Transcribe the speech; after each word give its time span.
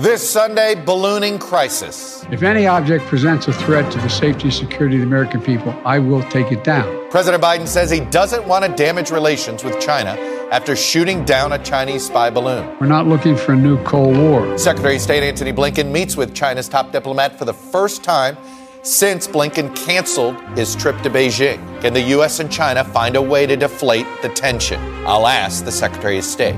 This 0.00 0.26
Sunday, 0.26 0.76
ballooning 0.76 1.38
crisis. 1.38 2.24
If 2.30 2.42
any 2.42 2.66
object 2.66 3.04
presents 3.04 3.48
a 3.48 3.52
threat 3.52 3.92
to 3.92 3.98
the 3.98 4.08
safety 4.08 4.44
and 4.44 4.54
security 4.54 4.96
of 4.96 5.02
the 5.02 5.06
American 5.06 5.42
people, 5.42 5.78
I 5.84 5.98
will 5.98 6.22
take 6.30 6.50
it 6.52 6.64
down. 6.64 7.10
President 7.10 7.42
Biden 7.42 7.68
says 7.68 7.90
he 7.90 8.00
doesn't 8.00 8.48
want 8.48 8.64
to 8.64 8.74
damage 8.82 9.10
relations 9.10 9.62
with 9.62 9.78
China 9.78 10.12
after 10.52 10.74
shooting 10.74 11.22
down 11.26 11.52
a 11.52 11.58
Chinese 11.62 12.06
spy 12.06 12.30
balloon. 12.30 12.74
We're 12.80 12.86
not 12.86 13.08
looking 13.08 13.36
for 13.36 13.52
a 13.52 13.56
new 13.56 13.76
Cold 13.84 14.16
War. 14.16 14.56
Secretary 14.56 14.96
of 14.96 15.02
State 15.02 15.22
Antony 15.22 15.52
Blinken 15.52 15.92
meets 15.92 16.16
with 16.16 16.34
China's 16.34 16.66
top 16.66 16.92
diplomat 16.92 17.38
for 17.38 17.44
the 17.44 17.52
first 17.52 18.02
time 18.02 18.38
since 18.80 19.28
Blinken 19.28 19.76
canceled 19.76 20.40
his 20.56 20.74
trip 20.74 20.98
to 21.02 21.10
Beijing. 21.10 21.58
Can 21.82 21.92
the 21.92 22.00
U.S. 22.16 22.40
and 22.40 22.50
China 22.50 22.84
find 22.84 23.16
a 23.16 23.22
way 23.22 23.44
to 23.44 23.54
deflate 23.54 24.06
the 24.22 24.30
tension? 24.30 24.80
I'll 25.04 25.26
ask 25.26 25.62
the 25.62 25.70
Secretary 25.70 26.16
of 26.16 26.24
State. 26.24 26.56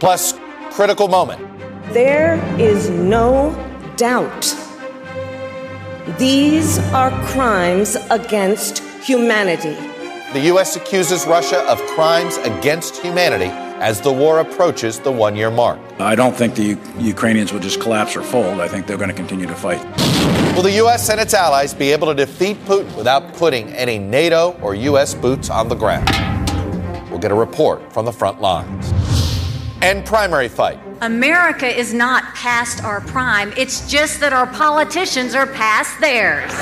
Plus, 0.00 0.34
critical 0.70 1.08
moment. 1.08 1.49
There 1.92 2.36
is 2.60 2.88
no 2.88 3.50
doubt. 3.96 4.56
These 6.18 6.78
are 6.92 7.10
crimes 7.26 7.96
against 8.10 8.78
humanity. 9.02 9.74
The 10.32 10.40
U.S. 10.52 10.76
accuses 10.76 11.26
Russia 11.26 11.58
of 11.68 11.80
crimes 11.96 12.36
against 12.38 12.98
humanity 12.98 13.50
as 13.80 14.00
the 14.00 14.12
war 14.12 14.38
approaches 14.38 15.00
the 15.00 15.10
one 15.10 15.34
year 15.34 15.50
mark. 15.50 15.80
I 15.98 16.14
don't 16.14 16.36
think 16.36 16.54
the 16.54 16.62
U- 16.62 16.78
Ukrainians 17.00 17.52
will 17.52 17.58
just 17.58 17.80
collapse 17.80 18.14
or 18.14 18.22
fold. 18.22 18.60
I 18.60 18.68
think 18.68 18.86
they're 18.86 18.96
going 18.96 19.10
to 19.10 19.16
continue 19.16 19.46
to 19.48 19.54
fight. 19.56 19.80
Will 20.54 20.62
the 20.62 20.72
U.S. 20.84 21.08
and 21.10 21.18
its 21.18 21.34
allies 21.34 21.74
be 21.74 21.90
able 21.90 22.06
to 22.06 22.14
defeat 22.14 22.56
Putin 22.66 22.94
without 22.96 23.34
putting 23.34 23.68
any 23.72 23.98
NATO 23.98 24.56
or 24.62 24.76
U.S. 24.76 25.12
boots 25.14 25.50
on 25.50 25.68
the 25.68 25.74
ground? 25.74 26.08
We'll 27.10 27.18
get 27.18 27.32
a 27.32 27.34
report 27.34 27.92
from 27.92 28.04
the 28.04 28.12
front 28.12 28.40
lines. 28.40 28.92
And 29.82 30.04
primary 30.04 30.48
fight. 30.48 30.78
America 31.00 31.66
is 31.66 31.94
not 31.94 32.34
past 32.34 32.84
our 32.84 33.00
prime. 33.00 33.50
It's 33.56 33.90
just 33.90 34.20
that 34.20 34.34
our 34.34 34.46
politicians 34.46 35.34
are 35.34 35.46
past 35.46 35.98
theirs. 36.00 36.52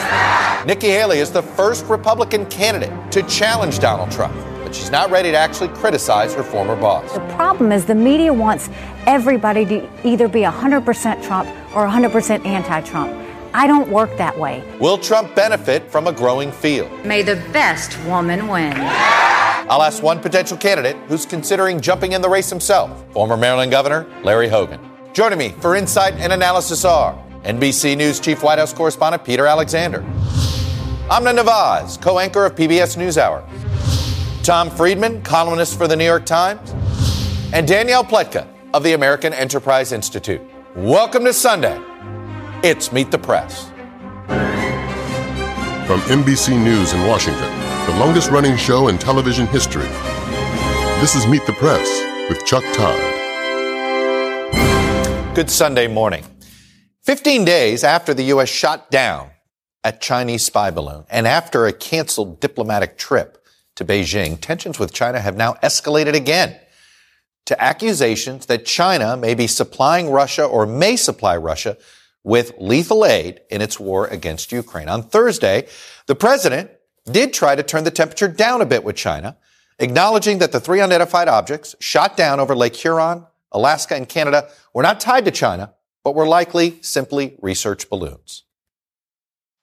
Nikki 0.64 0.86
Haley 0.86 1.18
is 1.18 1.32
the 1.32 1.42
first 1.42 1.84
Republican 1.86 2.46
candidate 2.46 2.92
to 3.10 3.24
challenge 3.24 3.80
Donald 3.80 4.12
Trump, 4.12 4.36
but 4.62 4.72
she's 4.72 4.92
not 4.92 5.10
ready 5.10 5.32
to 5.32 5.36
actually 5.36 5.70
criticize 5.70 6.32
her 6.34 6.44
former 6.44 6.76
boss. 6.76 7.12
The 7.12 7.34
problem 7.34 7.72
is 7.72 7.86
the 7.86 7.94
media 7.96 8.32
wants 8.32 8.70
everybody 9.06 9.66
to 9.66 9.88
either 10.04 10.28
be 10.28 10.42
100% 10.42 11.24
Trump 11.24 11.48
or 11.74 11.88
100% 11.88 12.46
anti 12.46 12.80
Trump. 12.82 13.27
I 13.54 13.66
don't 13.66 13.88
work 13.88 14.16
that 14.18 14.38
way. 14.38 14.62
Will 14.78 14.98
Trump 14.98 15.34
benefit 15.34 15.90
from 15.90 16.06
a 16.06 16.12
growing 16.12 16.52
field? 16.52 16.90
May 17.04 17.22
the 17.22 17.36
best 17.52 17.98
woman 18.04 18.48
win. 18.48 18.74
I'll 19.70 19.82
ask 19.82 20.02
one 20.02 20.20
potential 20.20 20.56
candidate 20.56 20.96
who's 21.08 21.26
considering 21.26 21.80
jumping 21.80 22.12
in 22.12 22.22
the 22.22 22.28
race 22.28 22.48
himself 22.48 23.04
former 23.12 23.36
Maryland 23.36 23.70
Governor 23.70 24.06
Larry 24.22 24.48
Hogan. 24.48 24.80
Joining 25.12 25.38
me 25.38 25.50
for 25.60 25.76
insight 25.76 26.14
and 26.14 26.32
analysis 26.32 26.84
are 26.84 27.14
NBC 27.42 27.96
News 27.96 28.20
Chief 28.20 28.42
White 28.42 28.58
House 28.58 28.72
Correspondent 28.72 29.24
Peter 29.24 29.46
Alexander, 29.46 30.00
Amna 31.10 31.32
Nawaz, 31.32 32.00
co 32.00 32.18
anchor 32.18 32.44
of 32.44 32.54
PBS 32.54 32.96
NewsHour, 32.96 33.44
Tom 34.44 34.70
Friedman, 34.70 35.22
columnist 35.22 35.76
for 35.76 35.88
the 35.88 35.96
New 35.96 36.04
York 36.04 36.24
Times, 36.26 36.74
and 37.52 37.66
Danielle 37.66 38.04
Pletka 38.04 38.46
of 38.74 38.82
the 38.82 38.92
American 38.92 39.32
Enterprise 39.32 39.92
Institute. 39.92 40.40
Welcome 40.76 41.24
to 41.24 41.32
Sunday. 41.32 41.78
It's 42.64 42.90
Meet 42.90 43.12
the 43.12 43.18
Press. 43.18 43.68
From 45.86 46.00
NBC 46.10 46.60
News 46.60 46.92
in 46.92 47.06
Washington, 47.06 47.48
the 47.86 47.96
longest 48.00 48.32
running 48.32 48.56
show 48.56 48.88
in 48.88 48.98
television 48.98 49.46
history. 49.46 49.86
This 51.00 51.14
is 51.14 51.24
Meet 51.28 51.46
the 51.46 51.52
Press 51.52 51.88
with 52.28 52.44
Chuck 52.44 52.64
Todd. 52.74 52.98
Good 55.36 55.48
Sunday 55.48 55.86
morning. 55.86 56.24
15 57.04 57.44
days 57.44 57.84
after 57.84 58.12
the 58.12 58.24
U.S. 58.24 58.48
shot 58.48 58.90
down 58.90 59.30
a 59.84 59.92
Chinese 59.92 60.44
spy 60.44 60.72
balloon 60.72 61.04
and 61.08 61.28
after 61.28 61.64
a 61.64 61.72
canceled 61.72 62.40
diplomatic 62.40 62.98
trip 62.98 63.46
to 63.76 63.84
Beijing, 63.84 64.40
tensions 64.40 64.80
with 64.80 64.92
China 64.92 65.20
have 65.20 65.36
now 65.36 65.52
escalated 65.62 66.14
again 66.14 66.58
to 67.46 67.62
accusations 67.62 68.46
that 68.46 68.66
China 68.66 69.16
may 69.16 69.36
be 69.36 69.46
supplying 69.46 70.10
Russia 70.10 70.44
or 70.44 70.66
may 70.66 70.96
supply 70.96 71.36
Russia 71.36 71.76
with 72.24 72.52
lethal 72.58 73.04
aid 73.04 73.40
in 73.50 73.62
its 73.62 73.78
war 73.78 74.06
against 74.06 74.52
Ukraine. 74.52 74.88
On 74.88 75.02
Thursday, 75.02 75.66
the 76.06 76.14
president 76.14 76.70
did 77.10 77.32
try 77.32 77.54
to 77.54 77.62
turn 77.62 77.84
the 77.84 77.90
temperature 77.90 78.28
down 78.28 78.60
a 78.60 78.66
bit 78.66 78.84
with 78.84 78.96
China, 78.96 79.36
acknowledging 79.78 80.38
that 80.38 80.52
the 80.52 80.60
three 80.60 80.80
unidentified 80.80 81.28
objects 81.28 81.74
shot 81.80 82.16
down 82.16 82.40
over 82.40 82.54
Lake 82.54 82.76
Huron, 82.76 83.24
Alaska, 83.52 83.94
and 83.94 84.08
Canada 84.08 84.48
were 84.74 84.82
not 84.82 85.00
tied 85.00 85.24
to 85.24 85.30
China, 85.30 85.72
but 86.04 86.14
were 86.14 86.26
likely 86.26 86.78
simply 86.82 87.36
research 87.40 87.88
balloons. 87.88 88.44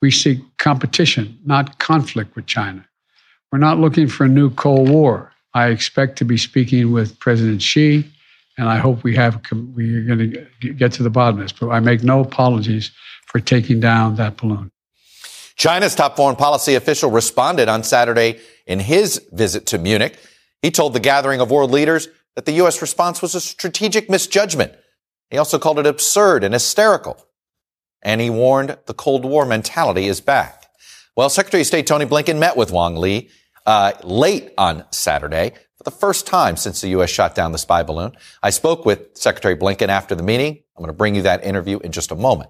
We 0.01 0.11
seek 0.11 0.39
competition, 0.57 1.39
not 1.45 1.79
conflict 1.79 2.35
with 2.35 2.45
China. 2.45 2.85
We're 3.51 3.59
not 3.59 3.79
looking 3.79 4.07
for 4.07 4.25
a 4.25 4.29
new 4.29 4.49
Cold 4.49 4.89
War. 4.89 5.31
I 5.53 5.67
expect 5.67 6.17
to 6.17 6.25
be 6.25 6.37
speaking 6.37 6.91
with 6.91 7.19
President 7.19 7.61
Xi, 7.61 8.11
and 8.57 8.69
I 8.69 8.77
hope 8.77 9.03
we 9.03 9.15
have 9.15 9.41
we 9.75 9.95
are 9.95 10.03
going 10.03 10.47
to 10.61 10.73
get 10.73 10.93
to 10.93 11.03
the 11.03 11.09
bottom 11.09 11.39
of 11.39 11.45
this. 11.45 11.51
But 11.51 11.69
I 11.69 11.79
make 11.79 12.03
no 12.03 12.21
apologies 12.21 12.91
for 13.25 13.39
taking 13.39 13.79
down 13.79 14.15
that 14.15 14.37
balloon. 14.37 14.71
China's 15.55 15.95
top 15.95 16.15
foreign 16.15 16.35
policy 16.35 16.75
official 16.75 17.11
responded 17.11 17.69
on 17.69 17.83
Saturday 17.83 18.39
in 18.65 18.79
his 18.79 19.25
visit 19.31 19.65
to 19.67 19.77
Munich. 19.77 20.17
He 20.61 20.71
told 20.71 20.93
the 20.93 20.99
gathering 20.99 21.39
of 21.39 21.51
world 21.51 21.71
leaders 21.71 22.07
that 22.35 22.45
the 22.45 22.53
U.S. 22.53 22.81
response 22.81 23.21
was 23.21 23.35
a 23.35 23.41
strategic 23.41 24.09
misjudgment. 24.09 24.73
He 25.29 25.37
also 25.37 25.57
called 25.57 25.79
it 25.79 25.85
absurd 25.85 26.43
and 26.43 26.53
hysterical. 26.53 27.25
And 28.01 28.21
he 28.21 28.29
warned 28.29 28.77
the 28.85 28.93
Cold 28.93 29.25
War 29.25 29.45
mentality 29.45 30.07
is 30.07 30.21
back. 30.21 30.65
Well, 31.15 31.29
Secretary 31.29 31.61
of 31.61 31.67
State 31.67 31.87
Tony 31.87 32.05
Blinken 32.05 32.37
met 32.37 32.57
with 32.57 32.71
Wang 32.71 32.97
Yi 32.97 33.29
uh, 33.65 33.93
late 34.03 34.51
on 34.57 34.85
Saturday 34.91 35.53
the 35.85 35.91
first 35.91 36.27
time 36.27 36.57
since 36.57 36.81
the 36.81 36.89
U.S. 36.89 37.09
shot 37.09 37.35
down 37.35 37.51
the 37.51 37.57
spy 37.57 37.83
balloon. 37.83 38.11
I 38.43 38.49
spoke 38.49 38.85
with 38.85 39.15
Secretary 39.15 39.55
Blinken 39.55 39.87
after 39.87 40.15
the 40.15 40.23
meeting. 40.23 40.59
I'm 40.75 40.83
going 40.83 40.87
to 40.87 40.93
bring 40.93 41.15
you 41.15 41.21
that 41.21 41.45
interview 41.45 41.79
in 41.79 41.91
just 41.91 42.11
a 42.11 42.15
moment. 42.15 42.49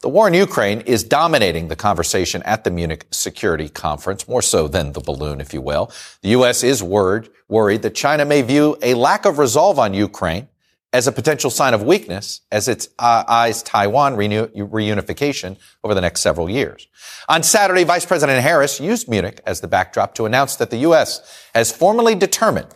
The 0.00 0.08
war 0.08 0.28
in 0.28 0.34
Ukraine 0.34 0.80
is 0.82 1.02
dominating 1.02 1.66
the 1.66 1.74
conversation 1.74 2.42
at 2.44 2.62
the 2.62 2.70
Munich 2.70 3.06
Security 3.10 3.68
Conference, 3.68 4.28
more 4.28 4.42
so 4.42 4.68
than 4.68 4.92
the 4.92 5.00
balloon, 5.00 5.40
if 5.40 5.52
you 5.52 5.60
will. 5.60 5.90
The 6.22 6.30
U.S. 6.30 6.62
is 6.62 6.82
worried, 6.82 7.28
worried 7.48 7.82
that 7.82 7.96
China 7.96 8.24
may 8.24 8.42
view 8.42 8.76
a 8.80 8.94
lack 8.94 9.24
of 9.24 9.38
resolve 9.38 9.78
on 9.78 9.94
Ukraine 9.94 10.48
as 10.92 11.06
a 11.06 11.12
potential 11.12 11.50
sign 11.50 11.74
of 11.74 11.82
weakness 11.82 12.40
as 12.50 12.66
it 12.66 12.88
uh, 12.98 13.24
eyes 13.28 13.62
Taiwan 13.62 14.16
reunification 14.16 15.56
over 15.84 15.94
the 15.94 16.00
next 16.00 16.20
several 16.20 16.48
years. 16.48 16.88
On 17.28 17.42
Saturday, 17.42 17.84
Vice 17.84 18.06
President 18.06 18.42
Harris 18.42 18.80
used 18.80 19.08
Munich 19.08 19.40
as 19.46 19.60
the 19.60 19.68
backdrop 19.68 20.14
to 20.14 20.24
announce 20.24 20.56
that 20.56 20.70
the 20.70 20.78
U.S. 20.78 21.20
has 21.54 21.70
formally 21.70 22.14
determined 22.14 22.68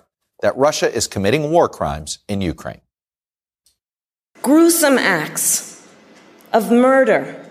that 0.42 0.56
Russia 0.56 0.92
is 0.92 1.06
committing 1.06 1.50
war 1.50 1.68
crimes 1.68 2.18
in 2.28 2.40
Ukraine. 2.40 2.80
Gruesome 4.42 4.98
acts 4.98 5.86
of 6.52 6.70
murder, 6.70 7.48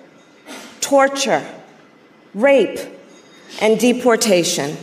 torture, 0.81 1.43
rape, 2.33 2.79
and 3.61 3.79
deportation. 3.79 4.77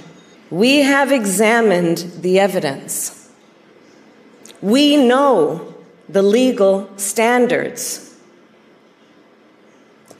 We 0.50 0.78
have 0.78 1.12
examined 1.12 1.98
the 2.22 2.40
evidence. 2.40 3.17
We 4.60 4.96
know 4.96 5.74
the 6.08 6.22
legal 6.22 6.90
standards. 6.96 8.16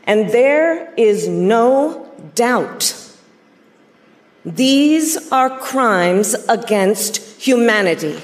And 0.05 0.31
there 0.31 0.95
is 0.95 1.29
no 1.29 2.11
doubt 2.35 2.95
these 4.45 5.31
are 5.31 5.59
crimes 5.59 6.35
against 6.49 7.19
humanity. 7.41 8.19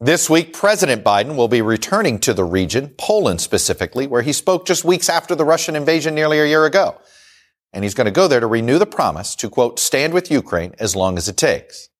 This 0.00 0.30
week, 0.30 0.52
President 0.52 1.04
Biden 1.04 1.36
will 1.36 1.46
be 1.46 1.62
returning 1.62 2.18
to 2.20 2.32
the 2.32 2.42
region, 2.42 2.94
Poland 2.98 3.40
specifically, 3.40 4.06
where 4.06 4.22
he 4.22 4.32
spoke 4.32 4.66
just 4.66 4.84
weeks 4.84 5.08
after 5.08 5.34
the 5.34 5.44
Russian 5.44 5.76
invasion 5.76 6.14
nearly 6.14 6.40
a 6.40 6.46
year 6.46 6.64
ago. 6.64 6.96
And 7.72 7.84
he's 7.84 7.94
going 7.94 8.06
to 8.06 8.10
go 8.10 8.26
there 8.26 8.40
to 8.40 8.46
renew 8.46 8.78
the 8.78 8.86
promise 8.86 9.36
to, 9.36 9.50
quote, 9.50 9.78
stand 9.78 10.14
with 10.14 10.30
Ukraine 10.30 10.74
as 10.80 10.96
long 10.96 11.18
as 11.18 11.28
it 11.28 11.36
takes. 11.36 11.90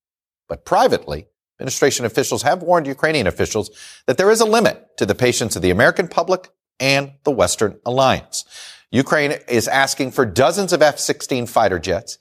But 0.48 0.64
privately, 0.64 1.26
administration 1.60 2.06
officials 2.06 2.42
have 2.42 2.62
warned 2.62 2.86
Ukrainian 2.86 3.26
officials 3.26 3.70
that 4.06 4.16
there 4.16 4.30
is 4.30 4.40
a 4.40 4.46
limit 4.46 4.96
to 4.96 5.04
the 5.04 5.14
patience 5.14 5.56
of 5.56 5.62
the 5.62 5.70
American 5.70 6.08
public 6.08 6.48
and 6.80 7.12
the 7.24 7.30
Western 7.30 7.78
alliance. 7.84 8.46
Ukraine 8.90 9.34
is 9.46 9.68
asking 9.68 10.12
for 10.12 10.24
dozens 10.24 10.72
of 10.72 10.80
F-16 10.80 11.48
fighter 11.48 11.78
jets. 11.78 12.16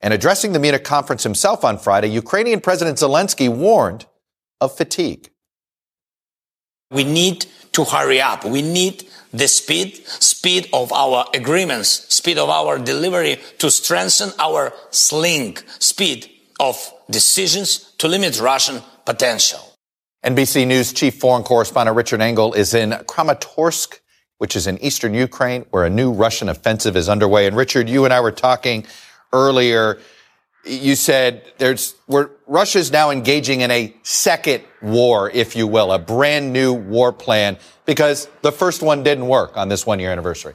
And 0.00 0.14
addressing 0.14 0.52
the 0.52 0.58
Munich 0.58 0.84
conference 0.84 1.22
himself 1.22 1.64
on 1.64 1.76
Friday, 1.76 2.08
Ukrainian 2.08 2.60
President 2.60 2.96
Zelensky 2.98 3.48
warned 3.54 4.06
of 4.60 4.74
fatigue. 4.74 5.30
We 6.90 7.04
need 7.04 7.46
to 7.72 7.84
hurry 7.84 8.20
up. 8.20 8.44
We 8.44 8.62
need 8.62 9.06
the 9.32 9.48
speed, 9.48 9.96
speed 10.06 10.68
of 10.72 10.92
our 10.92 11.26
agreements, 11.34 11.90
speed 12.14 12.38
of 12.38 12.48
our 12.48 12.78
delivery 12.78 13.38
to 13.58 13.70
strengthen 13.70 14.30
our 14.38 14.72
sling, 14.90 15.58
speed 15.78 16.30
of 16.58 16.76
decisions 17.10 17.94
to 17.98 18.08
limit 18.08 18.40
Russian 18.40 18.82
potential. 19.04 19.60
NBC 20.24 20.66
News 20.66 20.92
chief 20.92 21.14
foreign 21.18 21.44
correspondent 21.44 21.96
Richard 21.96 22.20
Engel 22.20 22.52
is 22.52 22.74
in 22.74 22.90
Kramatorsk, 22.90 24.00
which 24.38 24.56
is 24.56 24.66
in 24.66 24.78
eastern 24.78 25.14
Ukraine, 25.14 25.64
where 25.70 25.84
a 25.84 25.90
new 25.90 26.12
Russian 26.12 26.48
offensive 26.48 26.96
is 26.96 27.08
underway. 27.08 27.46
And 27.46 27.56
Richard, 27.56 27.88
you 27.88 28.04
and 28.04 28.12
I 28.12 28.20
were 28.20 28.32
talking 28.32 28.84
earlier. 29.32 29.98
You 30.64 30.96
said 30.96 31.44
there's 31.58 31.94
we're, 32.08 32.30
Russia's 32.46 32.90
now 32.90 33.10
engaging 33.10 33.60
in 33.60 33.70
a 33.70 33.94
second 34.02 34.64
war, 34.82 35.30
if 35.30 35.54
you 35.54 35.66
will, 35.66 35.92
a 35.92 35.98
brand 35.98 36.52
new 36.52 36.72
war 36.72 37.12
plan 37.12 37.56
because 37.86 38.28
the 38.42 38.52
first 38.52 38.82
one 38.82 39.02
didn't 39.02 39.28
work 39.28 39.56
on 39.56 39.68
this 39.68 39.86
one 39.86 40.00
year 40.00 40.10
anniversary. 40.10 40.54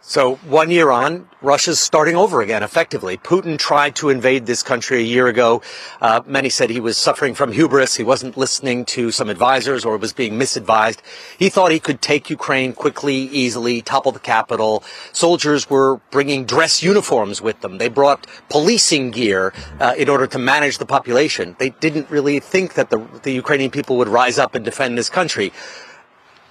So 0.00 0.36
one 0.36 0.70
year 0.70 0.90
on, 0.90 1.28
Russia's 1.42 1.80
starting 1.80 2.14
over 2.14 2.40
again, 2.40 2.62
effectively. 2.62 3.16
Putin 3.16 3.58
tried 3.58 3.96
to 3.96 4.10
invade 4.10 4.46
this 4.46 4.62
country 4.62 4.98
a 4.98 5.04
year 5.04 5.26
ago. 5.26 5.60
Uh, 6.00 6.20
many 6.24 6.48
said 6.48 6.70
he 6.70 6.78
was 6.78 6.96
suffering 6.96 7.34
from 7.34 7.50
hubris. 7.50 7.96
He 7.96 8.04
wasn't 8.04 8.36
listening 8.36 8.84
to 8.86 9.10
some 9.10 9.28
advisors 9.28 9.84
or 9.84 9.96
was 9.96 10.12
being 10.12 10.34
misadvised. 10.34 11.00
He 11.36 11.48
thought 11.48 11.72
he 11.72 11.80
could 11.80 12.00
take 12.00 12.30
Ukraine 12.30 12.74
quickly, 12.74 13.16
easily, 13.16 13.82
topple 13.82 14.12
the 14.12 14.20
capital. 14.20 14.84
Soldiers 15.12 15.68
were 15.68 16.00
bringing 16.12 16.44
dress 16.44 16.80
uniforms 16.80 17.42
with 17.42 17.60
them. 17.60 17.78
They 17.78 17.88
brought 17.88 18.26
policing 18.48 19.10
gear 19.10 19.52
uh, 19.80 19.94
in 19.98 20.08
order 20.08 20.28
to 20.28 20.38
manage 20.38 20.78
the 20.78 20.86
population. 20.86 21.56
They 21.58 21.70
didn't 21.70 22.08
really 22.08 22.38
think 22.38 22.74
that 22.74 22.90
the, 22.90 22.98
the 23.24 23.32
Ukrainian 23.32 23.72
people 23.72 23.96
would 23.98 24.08
rise 24.08 24.38
up 24.38 24.54
and 24.54 24.64
defend 24.64 24.96
this 24.96 25.10
country 25.10 25.52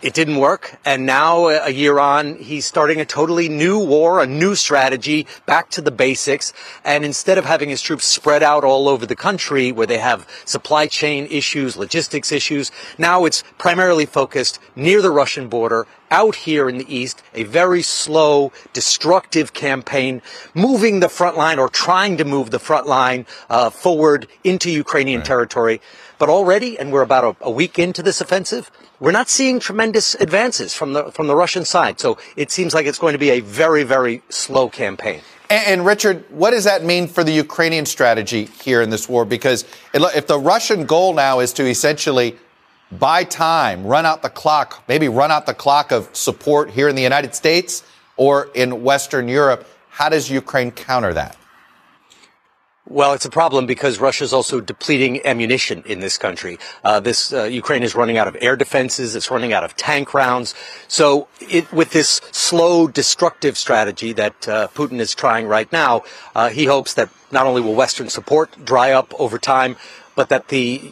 it 0.01 0.13
didn't 0.13 0.35
work. 0.35 0.77
And 0.85 1.05
now, 1.05 1.47
a 1.47 1.69
year 1.69 1.99
on, 1.99 2.35
he's 2.35 2.65
starting 2.65 3.01
a 3.01 3.05
totally 3.05 3.49
new 3.49 3.79
war, 3.79 4.21
a 4.21 4.27
new 4.27 4.55
strategy, 4.55 5.25
back 5.45 5.69
to 5.71 5.81
the 5.81 5.91
basics. 5.91 6.53
And 6.83 7.03
instead 7.03 7.37
of 7.37 7.45
having 7.45 7.69
his 7.69 7.81
troops 7.81 8.05
spread 8.05 8.43
out 8.43 8.63
all 8.63 8.87
over 8.87 9.05
the 9.05 9.15
country 9.15 9.71
where 9.71 9.87
they 9.87 9.97
have 9.97 10.27
supply 10.45 10.87
chain 10.87 11.27
issues, 11.31 11.77
logistics 11.77 12.31
issues, 12.31 12.71
now 12.97 13.25
it's 13.25 13.43
primarily 13.57 14.05
focused 14.05 14.59
near 14.75 15.01
the 15.01 15.11
Russian 15.11 15.49
border, 15.49 15.87
out 16.11 16.35
here 16.35 16.69
in 16.69 16.77
the 16.77 16.95
east, 16.95 17.21
a 17.33 17.43
very 17.43 17.81
slow, 17.81 18.51
destructive 18.73 19.53
campaign, 19.53 20.21
moving 20.53 20.99
the 20.99 21.09
front 21.09 21.37
line 21.37 21.59
or 21.59 21.69
trying 21.69 22.17
to 22.17 22.25
move 22.25 22.51
the 22.51 22.59
front 22.59 22.87
line 22.87 23.25
uh, 23.49 23.69
forward 23.69 24.27
into 24.43 24.71
Ukrainian 24.71 25.19
right. 25.19 25.27
territory. 25.27 25.81
But 26.19 26.29
already, 26.29 26.79
and 26.79 26.91
we're 26.91 27.03
about 27.03 27.23
a, 27.41 27.45
a 27.45 27.51
week 27.51 27.77
into 27.77 28.01
this 28.01 28.21
offensive, 28.21 28.71
we're 28.99 29.11
not 29.11 29.29
seeing 29.29 29.59
tremendous 29.59 30.15
advances 30.15 30.73
from 30.73 30.93
the 30.93 31.11
from 31.11 31.27
the 31.27 31.35
Russian 31.35 31.65
side. 31.65 31.99
So 31.99 32.17
it 32.35 32.49
seems 32.51 32.73
like 32.73 32.85
it's 32.85 32.99
going 32.99 33.13
to 33.13 33.19
be 33.19 33.29
a 33.29 33.41
very 33.41 33.83
very 33.83 34.23
slow 34.29 34.69
campaign. 34.69 35.21
And, 35.49 35.67
and 35.67 35.85
Richard, 35.85 36.25
what 36.29 36.51
does 36.51 36.63
that 36.63 36.83
mean 36.83 37.07
for 37.07 37.23
the 37.23 37.31
Ukrainian 37.31 37.85
strategy 37.85 38.45
here 38.45 38.81
in 38.81 38.89
this 38.89 39.07
war? 39.07 39.25
Because 39.25 39.65
if 39.93 40.27
the 40.27 40.39
Russian 40.39 40.85
goal 40.85 41.13
now 41.13 41.39
is 41.39 41.53
to 41.53 41.65
essentially 41.65 42.35
buy 42.91 43.23
time, 43.23 43.85
run 43.85 44.05
out 44.05 44.21
the 44.21 44.29
clock, 44.29 44.83
maybe 44.87 45.07
run 45.07 45.31
out 45.31 45.45
the 45.45 45.53
clock 45.53 45.91
of 45.91 46.09
support 46.15 46.71
here 46.71 46.87
in 46.87 46.95
the 46.95 47.03
United 47.03 47.35
States 47.35 47.83
or 48.15 48.49
in 48.55 48.83
Western 48.83 49.27
Europe, 49.27 49.67
how 49.89 50.09
does 50.09 50.29
Ukraine 50.29 50.71
counter 50.71 51.13
that? 51.13 51.37
Well, 52.89 53.11
it's 53.11 53.25
a 53.25 53.29
problem 53.29 53.65
because 53.65 53.99
Russia 53.99 54.23
is 54.23 54.31
also 54.31 54.61
depleting 54.61 55.25
ammunition 55.25 55.83
in 55.85 55.99
this 55.99 56.17
country. 56.17 56.57
Uh, 56.85 57.01
this 57.01 57.33
uh, 57.33 57.43
Ukraine 57.43 57.83
is 57.83 57.95
running 57.95 58.17
out 58.17 58.29
of 58.29 58.37
air 58.39 58.55
defenses. 58.55 59.13
It's 59.13 59.29
running 59.29 59.51
out 59.51 59.65
of 59.65 59.75
tank 59.75 60.13
rounds. 60.13 60.55
So, 60.87 61.27
it, 61.41 61.69
with 61.73 61.91
this 61.91 62.21
slow, 62.31 62.87
destructive 62.87 63.57
strategy 63.57 64.13
that 64.13 64.47
uh, 64.47 64.67
Putin 64.73 65.01
is 65.01 65.13
trying 65.13 65.47
right 65.47 65.69
now, 65.69 66.03
uh, 66.33 66.47
he 66.47 66.63
hopes 66.63 66.93
that 66.93 67.09
not 67.29 67.45
only 67.45 67.59
will 67.59 67.75
Western 67.75 68.07
support 68.07 68.55
dry 68.63 68.93
up 68.93 69.13
over 69.19 69.37
time, 69.37 69.75
but 70.17 70.29
that 70.29 70.47
the 70.47 70.91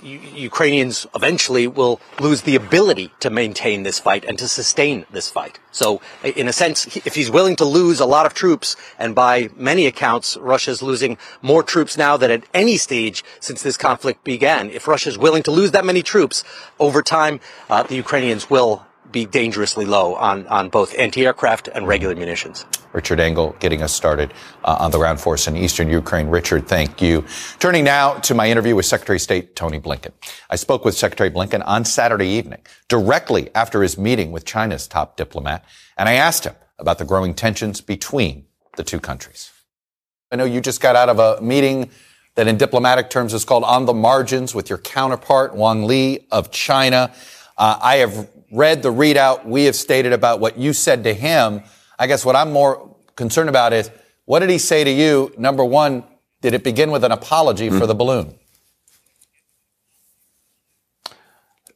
Ukrainians 0.51 1.07
eventually 1.15 1.65
will 1.65 1.99
lose 2.19 2.43
the 2.43 2.55
ability 2.55 3.11
to 3.21 3.31
maintain 3.31 3.81
this 3.81 3.97
fight 3.99 4.23
and 4.23 4.37
to 4.37 4.47
sustain 4.47 5.05
this 5.09 5.27
fight. 5.27 5.57
So, 5.71 5.99
in 6.23 6.47
a 6.47 6.53
sense, 6.53 6.95
if 7.09 7.15
he's 7.15 7.31
willing 7.31 7.55
to 7.55 7.65
lose 7.65 7.99
a 7.99 8.05
lot 8.05 8.27
of 8.27 8.35
troops, 8.35 8.77
and 8.99 9.15
by 9.15 9.49
many 9.57 9.87
accounts, 9.87 10.37
Russia's 10.37 10.83
losing 10.83 11.17
more 11.41 11.63
troops 11.63 11.97
now 11.97 12.17
than 12.17 12.29
at 12.29 12.43
any 12.53 12.77
stage 12.77 13.23
since 13.39 13.63
this 13.63 13.77
conflict 13.77 14.23
began. 14.23 14.69
If 14.69 14.87
Russia's 14.87 15.17
willing 15.17 15.41
to 15.43 15.51
lose 15.51 15.71
that 15.71 15.85
many 15.85 16.03
troops 16.03 16.43
over 16.79 17.01
time, 17.01 17.39
uh, 17.67 17.81
the 17.81 17.95
Ukrainians 17.95 18.47
will 18.47 18.85
be 19.15 19.25
dangerously 19.25 19.85
low 19.85 20.13
on, 20.15 20.45
on 20.47 20.67
both 20.69 20.93
anti-aircraft 20.99 21.69
and 21.69 21.87
regular 21.87 22.13
munitions. 22.15 22.65
Richard 22.91 23.19
Engel 23.19 23.55
getting 23.59 23.81
us 23.81 23.93
started 23.93 24.33
uh, 24.65 24.77
on 24.79 24.91
the 24.91 24.97
ground 24.97 25.21
force 25.21 25.47
in 25.47 25.55
eastern 25.55 25.89
Ukraine. 25.89 26.27
Richard, 26.27 26.67
thank 26.67 27.01
you. 27.01 27.23
Turning 27.59 27.85
now 27.85 28.15
to 28.27 28.35
my 28.35 28.49
interview 28.49 28.75
with 28.75 28.85
Secretary 28.85 29.15
of 29.15 29.21
State 29.21 29.55
Tony 29.55 29.79
Blinken. 29.79 30.11
I 30.49 30.57
spoke 30.57 30.83
with 30.83 30.95
Secretary 30.95 31.31
Blinken 31.31 31.63
on 31.65 31.85
Saturday 31.85 32.27
evening, 32.27 32.61
directly 32.89 33.49
after 33.55 33.81
his 33.81 33.97
meeting 33.97 34.33
with 34.33 34.43
China's 34.43 34.85
top 34.85 35.15
diplomat, 35.15 35.63
and 35.97 36.09
I 36.09 36.13
asked 36.13 36.43
him 36.43 36.55
about 36.77 36.97
the 36.97 37.05
growing 37.05 37.33
tensions 37.33 37.79
between 37.79 38.45
the 38.75 38.83
two 38.83 38.99
countries. 38.99 39.51
I 40.29 40.35
know 40.35 40.43
you 40.43 40.59
just 40.59 40.81
got 40.81 40.97
out 40.97 41.07
of 41.07 41.19
a 41.19 41.41
meeting 41.41 41.89
that 42.35 42.49
in 42.49 42.57
diplomatic 42.57 43.09
terms 43.09 43.33
is 43.33 43.45
called 43.45 43.63
on 43.63 43.85
the 43.85 43.93
margins 43.93 44.53
with 44.53 44.69
your 44.69 44.79
counterpart, 44.79 45.55
Wang 45.55 45.89
Yi 45.89 46.27
of 46.31 46.51
China. 46.51 47.13
Uh, 47.57 47.79
I 47.81 47.95
have 47.97 48.27
read 48.55 48.81
the 48.81 48.91
readout 48.91 49.45
we 49.45 49.65
have 49.65 49.75
stated 49.75 50.13
about 50.13 50.39
what 50.39 50.57
you 50.57 50.73
said 50.73 51.03
to 51.03 51.13
him. 51.13 51.61
I 51.99 52.07
guess 52.07 52.25
what 52.25 52.35
I'm 52.35 52.51
more 52.51 52.95
concerned 53.15 53.49
about 53.49 53.73
is 53.73 53.91
what 54.25 54.39
did 54.39 54.49
he 54.49 54.57
say 54.57 54.83
to 54.83 54.91
you? 54.91 55.33
Number 55.37 55.63
one, 55.63 56.03
did 56.41 56.53
it 56.53 56.63
begin 56.63 56.91
with 56.91 57.03
an 57.03 57.11
apology 57.11 57.67
mm-hmm. 57.67 57.79
for 57.79 57.85
the 57.85 57.95
balloon? 57.95 58.35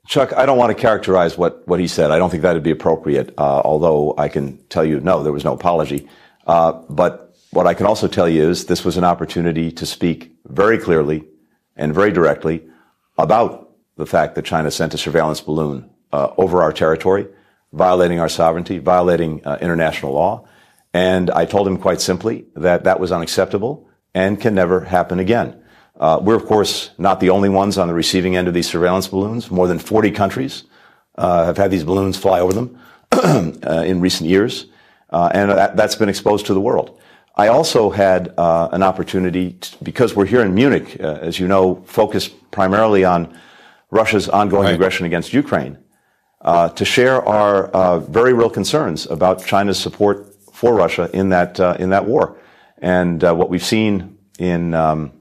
Chuck, 0.08 0.34
I 0.34 0.46
don't 0.48 0.58
want 0.58 0.76
to 0.76 0.81
characterize 0.81 1.38
what, 1.38 1.68
what 1.68 1.80
he 1.80 1.88
said. 1.88 2.10
I 2.10 2.18
don't 2.18 2.31
think 2.31 2.42
that 2.42 2.54
would 2.54 2.64
be 2.64 2.72
appropriate, 2.72 3.34
uh, 3.38 3.62
although 3.64 4.16
I 4.18 4.28
can 4.28 4.58
tell 4.68 4.84
you, 4.84 5.00
no, 5.02 5.22
there 5.22 5.34
was 5.34 5.44
no 5.44 5.54
apology. 5.54 6.10
Uh, 6.48 6.72
but 6.90 7.36
what 7.52 7.68
I 7.68 7.76
can 7.76 7.86
also 7.86 8.08
tell 8.08 8.28
you 8.28 8.50
is 8.50 8.66
this 8.66 8.84
was 8.84 8.98
an 8.98 9.04
opportunity 9.04 9.72
to 9.72 9.86
speak 9.86 10.31
very 10.46 10.80
clearly 10.80 11.26
and 11.76 11.94
very 11.94 12.12
directly 12.12 12.64
about 13.20 13.70
the 13.98 14.06
fact 14.06 14.34
that 14.34 14.46
China 14.46 14.72
sent 14.72 14.96
a 14.96 14.98
surveillance 14.98 15.42
balloon 15.42 15.90
over 16.11 16.61
our 16.61 16.73
territory, 16.73 17.27
violating 17.73 18.19
our 18.19 18.29
sovereignty, 18.29 18.79
violating 18.79 19.45
uh, 19.45 19.57
international 19.61 20.13
law. 20.13 20.47
And 20.94 21.29
I 21.29 21.45
told 21.45 21.67
him 21.67 21.77
quite 21.77 22.01
simply 22.01 22.45
that 22.56 22.83
that 22.85 23.00
was 23.00 23.11
unacceptable 23.11 23.88
and 24.13 24.41
can 24.41 24.56
never 24.56 24.81
happen 24.81 25.19
again. 25.19 25.61
Uh, 26.00 26.19
we're, 26.21 26.35
of 26.35 26.45
course, 26.45 26.91
not 26.97 27.19
the 27.19 27.29
only 27.29 27.50
ones 27.50 27.77
on 27.77 27.88
the 27.88 27.94
receiving 27.94 28.35
end 28.35 28.47
of 28.47 28.53
these 28.53 28.67
surveillance 28.67 29.07
balloons. 29.07 29.51
More 29.51 29.67
than 29.67 29.77
40 29.77 30.11
countries 30.11 30.63
uh, 31.15 31.45
have 31.45 31.57
had 31.57 31.71
these 31.71 31.83
balloons 31.83 32.17
fly 32.17 32.39
over 32.39 32.53
them 32.53 32.80
uh, 33.11 33.83
in 33.85 33.99
recent 34.01 34.30
years, 34.30 34.66
uh, 35.09 35.30
and 35.33 35.51
that, 35.51 35.78
has 35.78 35.95
been 35.95 36.09
exposed 36.09 36.45
to 36.47 36.54
the 36.54 36.61
world. 36.61 36.99
I 37.35 37.47
also 37.47 37.89
had 37.89 38.33
an 38.37 38.83
opportunity, 38.83 39.54
to, 39.54 39.83
because 39.83 40.16
we're 40.16 40.25
here 40.25 40.42
in 40.42 40.54
Munich, 40.54 40.95
as 40.97 41.39
you 41.39 41.47
know, 41.47 41.75
focused 41.85 42.51
primarily 42.51 43.06
on 43.06 43.37
Russia's 43.92 44.28
ongoing 44.28 44.66
right. 44.66 44.73
aggression 44.73 45.06
against 45.06 45.33
Ukraine 45.33 45.78
uh, 46.42 46.69
to 46.69 46.86
share 46.86 47.22
our 47.28 47.68
uh, 47.68 48.00
very 48.00 48.34
real 48.34 48.50
concerns 48.50 49.06
about 49.08 49.46
China's 49.46 49.80
support 49.80 50.26
for 50.54 50.74
Russia 50.74 51.10
in 51.14 51.30
that 51.30 51.60
uh, 51.60 51.76
in 51.80 51.90
that 51.90 52.06
war, 52.06 52.38
and 52.80 53.24
uh, 53.24 53.34
what 53.34 53.50
we've 53.50 53.64
seen 53.64 54.18
in 54.40 54.74
um, 54.74 55.12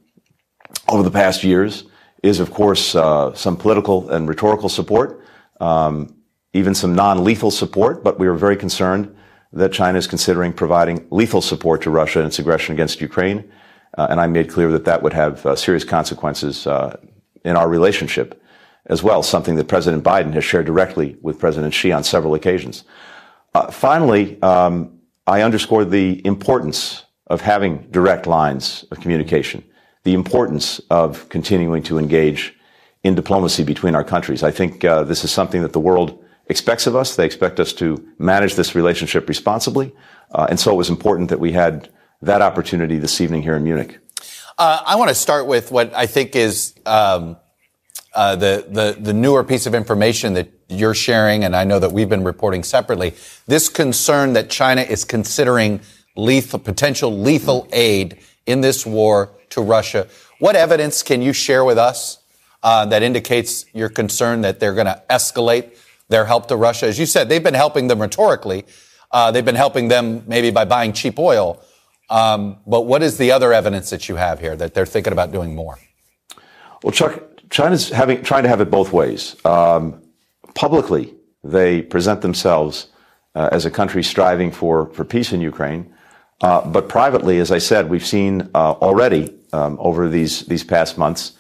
over 0.89 1.03
the 1.03 1.11
past 1.11 1.43
years 1.43 1.85
is, 2.23 2.41
of 2.41 2.51
course, 2.51 2.95
uh, 2.95 3.33
some 3.35 3.57
political 3.57 4.11
and 4.11 4.29
rhetorical 4.29 4.69
support, 4.69 5.25
um, 5.61 6.15
even 6.53 6.75
some 6.75 6.95
non-lethal 6.95 7.51
support. 7.51 8.03
But 8.03 8.19
we 8.19 8.27
are 8.27 8.35
very 8.35 8.57
concerned 8.57 9.15
that 9.53 9.73
China 9.73 9.99
is 9.99 10.07
considering 10.07 10.53
providing 10.53 11.07
lethal 11.11 11.41
support 11.41 11.83
to 11.83 11.91
Russia 11.91 12.21
in 12.21 12.27
its 12.27 12.39
aggression 12.39 12.75
against 12.75 13.01
Ukraine, 13.01 13.51
uh, 13.97 14.09
and 14.11 14.21
I 14.21 14.27
made 14.27 14.51
clear 14.51 14.71
that 14.73 14.85
that 14.85 15.03
would 15.03 15.13
have 15.13 15.59
serious 15.59 15.85
consequences 15.85 16.67
in 17.45 17.57
our 17.57 17.69
relationship 17.69 18.43
as 18.89 19.03
well, 19.03 19.23
something 19.23 19.57
that 19.57 19.69
President 19.69 20.03
Biden 20.03 20.33
has 20.33 20.45
shared 20.45 20.67
directly 20.67 21.17
with 21.21 21.39
President 21.39 21.75
Xi 21.75 21.93
on 21.93 22.05
several 22.05 22.35
occasions. 22.35 22.85
Uh, 23.55 23.71
finally, 23.71 24.41
um, 24.43 24.99
I 25.27 25.43
underscore 25.43 25.85
the 25.85 26.25
importance 26.27 27.05
of 27.27 27.43
having 27.43 27.87
direct 27.91 28.27
lines 28.27 28.85
of 28.91 29.01
communication, 29.01 29.63
the 30.05 30.15
importance 30.15 30.81
of 30.91 31.29
continuing 31.29 31.83
to 31.85 31.99
engage 31.99 32.55
in 33.05 33.15
diplomacy 33.15 33.63
between 33.63 33.95
our 33.95 34.05
countries. 34.05 34.43
I 34.43 34.51
think 34.51 34.85
uh, 34.85 35.05
this 35.05 35.23
is 35.23 35.31
something 35.31 35.63
that 35.63 35.73
the 35.73 35.81
world 35.81 36.25
expects 36.47 36.87
of 36.87 36.97
us. 36.97 37.17
They 37.17 37.27
expect 37.27 37.61
us 37.61 37.75
to 37.75 38.07
manage 38.19 38.55
this 38.55 38.75
relationship 38.75 39.29
responsibly. 39.29 39.95
Uh, 40.33 40.47
and 40.49 40.59
so 40.59 40.73
it 40.73 40.77
was 40.77 40.89
important 40.89 41.29
that 41.29 41.41
we 41.41 41.53
had 41.53 41.91
that 42.23 42.41
opportunity 42.41 42.99
this 42.99 43.21
evening 43.21 43.43
here 43.43 43.55
in 43.55 43.63
Munich. 43.63 43.99
Uh, 44.57 44.81
I 44.85 44.97
want 44.97 45.11
to 45.11 45.15
start 45.15 45.47
with 45.47 45.71
what 45.71 45.95
I 45.95 46.07
think 46.07 46.35
is 46.35 46.75
um 46.87 47.37
uh, 48.19 48.35
the, 48.35 48.67
the, 48.69 48.97
the 48.99 49.13
newer 49.13 49.45
piece 49.45 49.65
of 49.65 49.77
information 49.77 50.33
that 50.35 50.51
you're 50.69 50.93
sharing, 50.93 51.45
and 51.45 51.55
I 51.55 51.63
know 51.63 51.79
that 51.79 51.93
we've 51.93 52.09
been 52.09 52.25
reporting 52.25 52.65
separately, 52.65 53.15
this 53.47 53.69
concern 53.69 54.33
that 54.33 54.51
China 54.51 54.81
is 54.81 55.05
considering 55.05 55.81
lethal, 56.17 56.59
potential 56.59 57.17
lethal 57.17 57.69
aid 57.73 58.19
in 58.45 58.61
this 58.61 58.85
war 58.85 59.31
to 59.51 59.61
Russia. 59.61 60.09
What 60.41 60.57
evidence 60.57 61.05
can 61.05 61.23
you 61.23 61.33
share 61.33 61.65
with 61.65 61.79
us 61.79 62.19
uh, 62.65 62.87
that 62.87 63.05
indicates 63.05 63.67
your 63.73 63.89
concern 63.89 64.41
that 64.41 64.59
they're 64.59 64.75
going 64.75 64.87
to 64.87 65.01
escalate 65.09 65.79
their 66.09 66.25
help 66.25 66.49
to 66.49 66.57
Russia? 66.57 66.87
As 66.87 66.99
you 66.99 67.07
said, 67.07 67.29
they've 67.29 67.41
been 67.41 67.55
helping 67.55 67.87
them 67.87 68.03
rhetorically. 68.03 68.65
Uh, 69.13 69.31
they've 69.31 69.45
been 69.45 69.55
helping 69.55 69.87
them 69.87 70.25
maybe 70.27 70.51
by 70.51 70.65
buying 70.65 70.93
cheap 70.93 71.21
oil. 71.21 71.63
Um, 72.11 72.57
but 72.67 72.81
what 72.81 73.05
is 73.05 73.17
the 73.17 73.31
other 73.31 73.53
evidence 73.53 73.91
that 73.91 74.09
you 74.09 74.17
have 74.17 74.41
here 74.41 74.57
that 74.57 74.75
they're 74.75 74.87
thinking 74.87 75.13
about 75.13 75.31
doing 75.31 75.55
more? 75.55 75.79
Well, 76.83 76.91
Chuck, 76.91 77.28
China's 77.51 77.89
having 77.91 78.23
trying 78.23 78.43
to 78.43 78.49
have 78.49 78.61
it 78.61 78.71
both 78.71 78.93
ways. 78.93 79.37
Um, 79.45 80.03
publicly, 80.55 81.15
they 81.45 81.83
present 81.83 82.21
themselves 82.21 82.89
uh, 83.35 83.49
as 83.53 83.65
a 83.65 83.71
country 83.71 84.03
striving 84.03 84.51
for 84.51 84.93
for 84.93 85.05
peace 85.05 85.33
in 85.33 85.41
Ukraine. 85.41 85.95
Uh, 86.41 86.65
but 86.69 86.89
privately, 86.89 87.39
as 87.39 87.51
I 87.51 87.59
said, 87.59 87.91
we've 87.91 88.07
seen 88.07 88.49
uh, 88.55 88.73
already 88.73 89.35
um, 89.53 89.77
over 89.81 90.09
these 90.09 90.43
these 90.47 90.65
past 90.65 90.99
months 90.99 91.33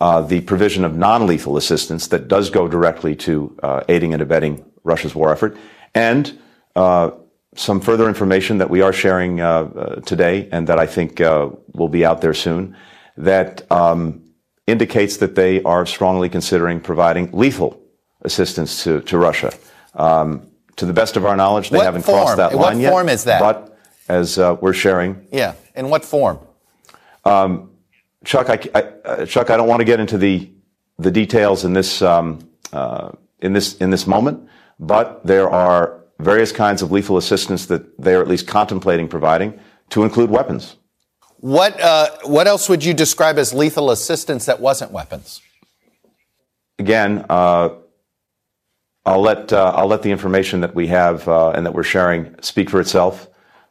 uh, 0.00 0.20
the 0.22 0.40
provision 0.42 0.84
of 0.84 0.96
non-lethal 0.96 1.56
assistance 1.56 2.06
that 2.08 2.28
does 2.28 2.50
go 2.50 2.68
directly 2.68 3.16
to 3.16 3.56
uh, 3.62 3.82
aiding 3.88 4.12
and 4.12 4.22
abetting 4.22 4.64
Russia's 4.84 5.14
war 5.14 5.32
effort, 5.32 5.56
and 5.94 6.38
uh, 6.76 7.10
some 7.56 7.80
further 7.80 8.08
information 8.08 8.58
that 8.58 8.70
we 8.70 8.80
are 8.80 8.92
sharing 8.92 9.38
today, 10.04 10.48
and 10.52 10.68
that 10.68 10.78
I 10.78 10.86
think 10.86 11.18
will 11.18 11.88
be 11.88 12.04
out 12.04 12.20
there 12.20 12.34
soon, 12.34 12.76
that 13.16 13.70
um, 13.72 14.27
indicates 14.68 15.16
that 15.16 15.34
they 15.34 15.62
are 15.62 15.86
strongly 15.86 16.28
considering 16.28 16.80
providing 16.80 17.30
lethal 17.32 17.80
assistance 18.22 18.84
to 18.84 19.00
to 19.02 19.18
Russia. 19.18 19.52
Um, 19.94 20.46
to 20.76 20.86
the 20.86 20.92
best 20.92 21.16
of 21.16 21.24
our 21.24 21.36
knowledge, 21.36 21.70
they 21.70 21.78
what 21.78 21.86
haven't 21.86 22.02
form? 22.02 22.18
crossed 22.18 22.36
that 22.36 22.52
what 22.52 22.66
line 22.66 22.80
yet. 22.80 22.92
What 22.92 22.98
form 22.98 23.08
is 23.08 23.24
that? 23.24 23.40
But 23.40 23.76
as 24.08 24.38
uh, 24.38 24.56
we're 24.60 24.72
sharing. 24.72 25.26
Yeah. 25.32 25.54
In 25.74 25.90
what 25.90 26.04
form? 26.04 26.38
Um, 27.24 27.70
Chuck, 28.24 28.48
I, 28.50 28.58
I, 28.74 28.82
uh, 29.04 29.26
Chuck, 29.26 29.50
I 29.50 29.56
don't 29.56 29.68
want 29.68 29.80
to 29.80 29.84
get 29.84 30.00
into 30.00 30.18
the 30.18 30.50
the 30.98 31.10
details 31.10 31.64
in 31.64 31.72
this 31.72 32.02
um, 32.02 32.48
uh, 32.72 33.10
in 33.40 33.52
this 33.52 33.76
in 33.76 33.90
this 33.90 34.06
moment, 34.06 34.48
but 34.78 35.24
there 35.24 35.48
are 35.48 36.04
various 36.18 36.52
kinds 36.52 36.82
of 36.82 36.90
lethal 36.90 37.16
assistance 37.16 37.66
that 37.66 38.00
they 38.00 38.14
are 38.14 38.20
at 38.20 38.28
least 38.28 38.46
contemplating 38.46 39.08
providing, 39.08 39.58
to 39.90 40.02
include 40.02 40.30
weapons. 40.30 40.76
What 41.40 41.80
uh, 41.80 42.10
what 42.24 42.46
else 42.46 42.68
would 42.68 42.84
you 42.84 42.94
describe 42.94 43.38
as 43.38 43.54
lethal 43.54 43.90
assistance 43.90 44.46
that 44.46 44.60
wasn't 44.60 44.90
weapons? 44.90 45.40
Again, 46.78 47.24
uh, 47.28 47.70
I'll 49.06 49.20
let 49.20 49.52
uh, 49.52 49.72
I'll 49.76 49.86
let 49.86 50.02
the 50.02 50.10
information 50.10 50.60
that 50.62 50.74
we 50.74 50.88
have 50.88 51.28
and 51.28 51.64
that 51.64 51.72
we're 51.74 51.84
sharing 51.84 52.34
speak 52.42 52.70
for 52.70 52.80
itself. 52.80 53.28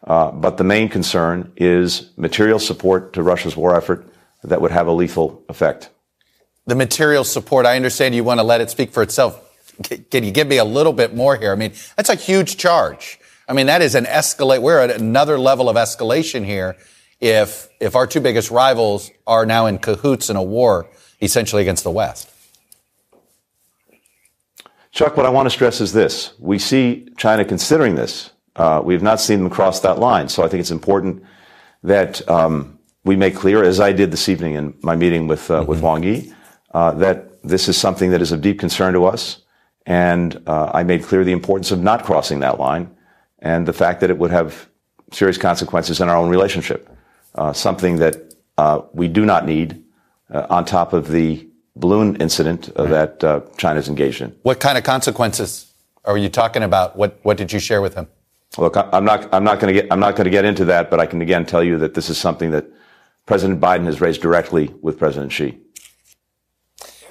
Uh, 0.07 0.31
but 0.31 0.57
the 0.57 0.63
main 0.63 0.87
concern 0.87 1.51
is 1.57 2.11
material 2.15 2.59
support 2.59 3.11
to 3.13 3.21
Russia's 3.21 3.57
war 3.57 3.75
effort 3.75 4.07
that 4.43 4.61
would 4.61 4.71
have 4.71 4.87
a 4.87 4.91
lethal 4.91 5.43
effect. 5.49 5.89
The 6.65 6.75
material 6.75 7.25
support, 7.25 7.65
I 7.65 7.75
understand 7.75 8.15
you 8.15 8.23
want 8.23 8.39
to 8.39 8.43
let 8.43 8.61
it 8.61 8.69
speak 8.69 8.91
for 8.91 9.03
itself. 9.03 9.43
Can 10.09 10.23
you 10.23 10.31
give 10.31 10.47
me 10.47 10.57
a 10.57 10.65
little 10.65 10.93
bit 10.93 11.13
more 11.13 11.35
here? 11.35 11.51
I 11.51 11.55
mean, 11.55 11.73
that's 11.97 12.09
a 12.09 12.15
huge 12.15 12.57
charge. 12.57 13.19
I 13.49 13.53
mean, 13.53 13.67
that 13.67 13.81
is 13.81 13.95
an 13.95 14.05
escalate. 14.05 14.61
We're 14.61 14.79
at 14.79 14.91
another 14.91 15.37
level 15.37 15.69
of 15.69 15.75
escalation 15.75 16.45
here. 16.45 16.77
If, 17.19 17.69
if 17.79 17.95
our 17.95 18.07
two 18.07 18.21
biggest 18.21 18.51
rivals 18.51 19.11
are 19.25 19.45
now 19.45 19.65
in 19.65 19.79
cahoots 19.79 20.29
in 20.29 20.35
a 20.35 20.43
war 20.43 20.89
essentially 21.21 21.61
against 21.61 21.83
the 21.83 21.91
West. 21.91 22.31
Chuck, 24.91 25.17
what 25.17 25.25
I 25.25 25.29
want 25.29 25.47
to 25.47 25.49
stress 25.49 25.81
is 25.81 25.93
this. 25.93 26.33
We 26.39 26.59
see 26.59 27.07
China 27.17 27.43
considering 27.45 27.95
this 27.95 28.31
uh, 28.57 28.81
we 28.83 28.93
have 28.93 29.03
not 29.03 29.21
seen 29.21 29.39
them 29.39 29.49
cross 29.49 29.79
that 29.81 29.99
line. 29.99 30.27
So 30.29 30.43
I 30.43 30.47
think 30.47 30.61
it's 30.61 30.71
important 30.71 31.23
that 31.83 32.27
um, 32.29 32.79
we 33.03 33.15
make 33.15 33.35
clear, 33.35 33.63
as 33.63 33.79
I 33.79 33.93
did 33.93 34.11
this 34.11 34.27
evening 34.27 34.55
in 34.55 34.73
my 34.81 34.95
meeting 34.95 35.27
with 35.27 35.49
uh, 35.49 35.59
mm-hmm. 35.59 35.69
with 35.69 35.81
Wang 35.81 36.03
Yi, 36.03 36.33
uh, 36.73 36.91
that 36.93 37.43
this 37.43 37.69
is 37.69 37.77
something 37.77 38.11
that 38.11 38.21
is 38.21 38.31
of 38.31 38.41
deep 38.41 38.59
concern 38.59 38.93
to 38.93 39.05
us. 39.05 39.43
And 39.85 40.41
uh, 40.47 40.71
I 40.73 40.83
made 40.83 41.03
clear 41.03 41.23
the 41.23 41.31
importance 41.31 41.71
of 41.71 41.81
not 41.81 42.03
crossing 42.03 42.41
that 42.41 42.59
line, 42.59 42.89
and 43.39 43.65
the 43.65 43.73
fact 43.73 44.01
that 44.01 44.09
it 44.09 44.17
would 44.17 44.31
have 44.31 44.67
serious 45.13 45.37
consequences 45.37 46.01
in 46.01 46.09
our 46.09 46.17
own 46.17 46.29
relationship. 46.29 46.89
Uh, 47.37 47.53
something 47.53 47.97
that 47.97 48.33
uh, 48.57 48.81
we 48.93 49.07
do 49.07 49.25
not 49.25 49.45
need 49.45 49.83
on 50.29 50.65
top 50.65 50.91
of 50.91 51.07
the 51.07 51.47
balloon 51.75 52.15
incident 52.17 52.69
right. 52.75 52.89
that 53.19 53.57
China's 53.57 53.87
engaged 53.87 54.21
in. 54.21 54.35
What 54.41 54.59
kind 54.59 54.77
of 54.77 54.83
consequences 54.83 55.73
are 56.03 56.17
you 56.17 56.29
talking 56.29 56.63
about? 56.63 56.97
What 56.97 57.19
what 57.23 57.37
did 57.37 57.53
you 57.53 57.59
share 57.59 57.81
with 57.81 57.95
him? 57.95 58.07
Look, 58.57 58.75
I'm 58.75 59.05
not, 59.05 59.31
I'm 59.33 59.43
not 59.43 59.59
going 59.59 59.73
to 59.73 59.81
get, 59.81 59.91
I'm 59.91 59.99
not 59.99 60.15
going 60.15 60.25
to 60.25 60.31
get 60.31 60.45
into 60.45 60.65
that, 60.65 60.89
but 60.89 60.99
I 60.99 61.05
can 61.05 61.21
again 61.21 61.45
tell 61.45 61.63
you 61.63 61.77
that 61.79 61.93
this 61.93 62.09
is 62.09 62.17
something 62.17 62.51
that 62.51 62.65
President 63.25 63.59
Biden 63.59 63.85
has 63.85 64.01
raised 64.01 64.21
directly 64.21 64.73
with 64.81 64.97
President 64.97 65.31
Xi. 65.31 65.59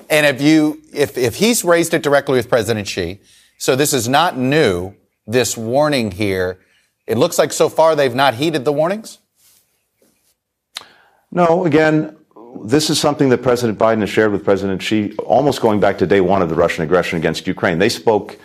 And 0.08 0.26
if 0.26 0.40
you, 0.40 0.82
if, 0.92 1.16
if 1.18 1.36
he's 1.36 1.64
raised 1.64 1.94
it 1.94 2.02
directly 2.02 2.36
with 2.36 2.48
President 2.48 2.88
Xi, 2.88 3.20
so 3.58 3.76
this 3.76 3.92
is 3.92 4.08
not 4.08 4.36
new, 4.36 4.94
this 5.26 5.56
warning 5.56 6.10
here, 6.12 6.58
it 7.06 7.16
looks 7.18 7.38
like 7.38 7.52
so 7.52 7.68
far 7.68 7.94
they've 7.94 8.14
not 8.14 8.34
heeded 8.34 8.64
the 8.64 8.72
warnings? 8.72 9.18
No, 11.36 11.66
again, 11.66 12.16
this 12.64 12.90
is 12.90 12.98
something 12.98 13.28
that 13.28 13.42
President 13.42 13.78
Biden 13.78 14.00
has 14.00 14.10
shared 14.10 14.32
with 14.32 14.42
President 14.42 14.82
Xi 14.82 15.14
almost 15.18 15.60
going 15.60 15.78
back 15.78 15.98
to 15.98 16.06
day 16.06 16.20
one 16.20 16.42
of 16.42 16.48
the 16.48 16.54
Russian 16.54 16.82
aggression 16.82 17.18
against 17.18 17.46
Ukraine. 17.46 17.78
They 17.78 17.90
spoke 17.90 18.38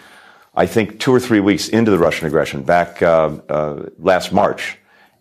I 0.53 0.65
think, 0.65 0.99
two 0.99 1.13
or 1.13 1.19
three 1.19 1.39
weeks 1.39 1.69
into 1.69 1.91
the 1.91 1.97
Russian 1.97 2.27
aggression 2.27 2.63
back 2.63 3.01
uh, 3.01 3.37
uh, 3.47 3.89
last 3.99 4.33
March. 4.33 4.77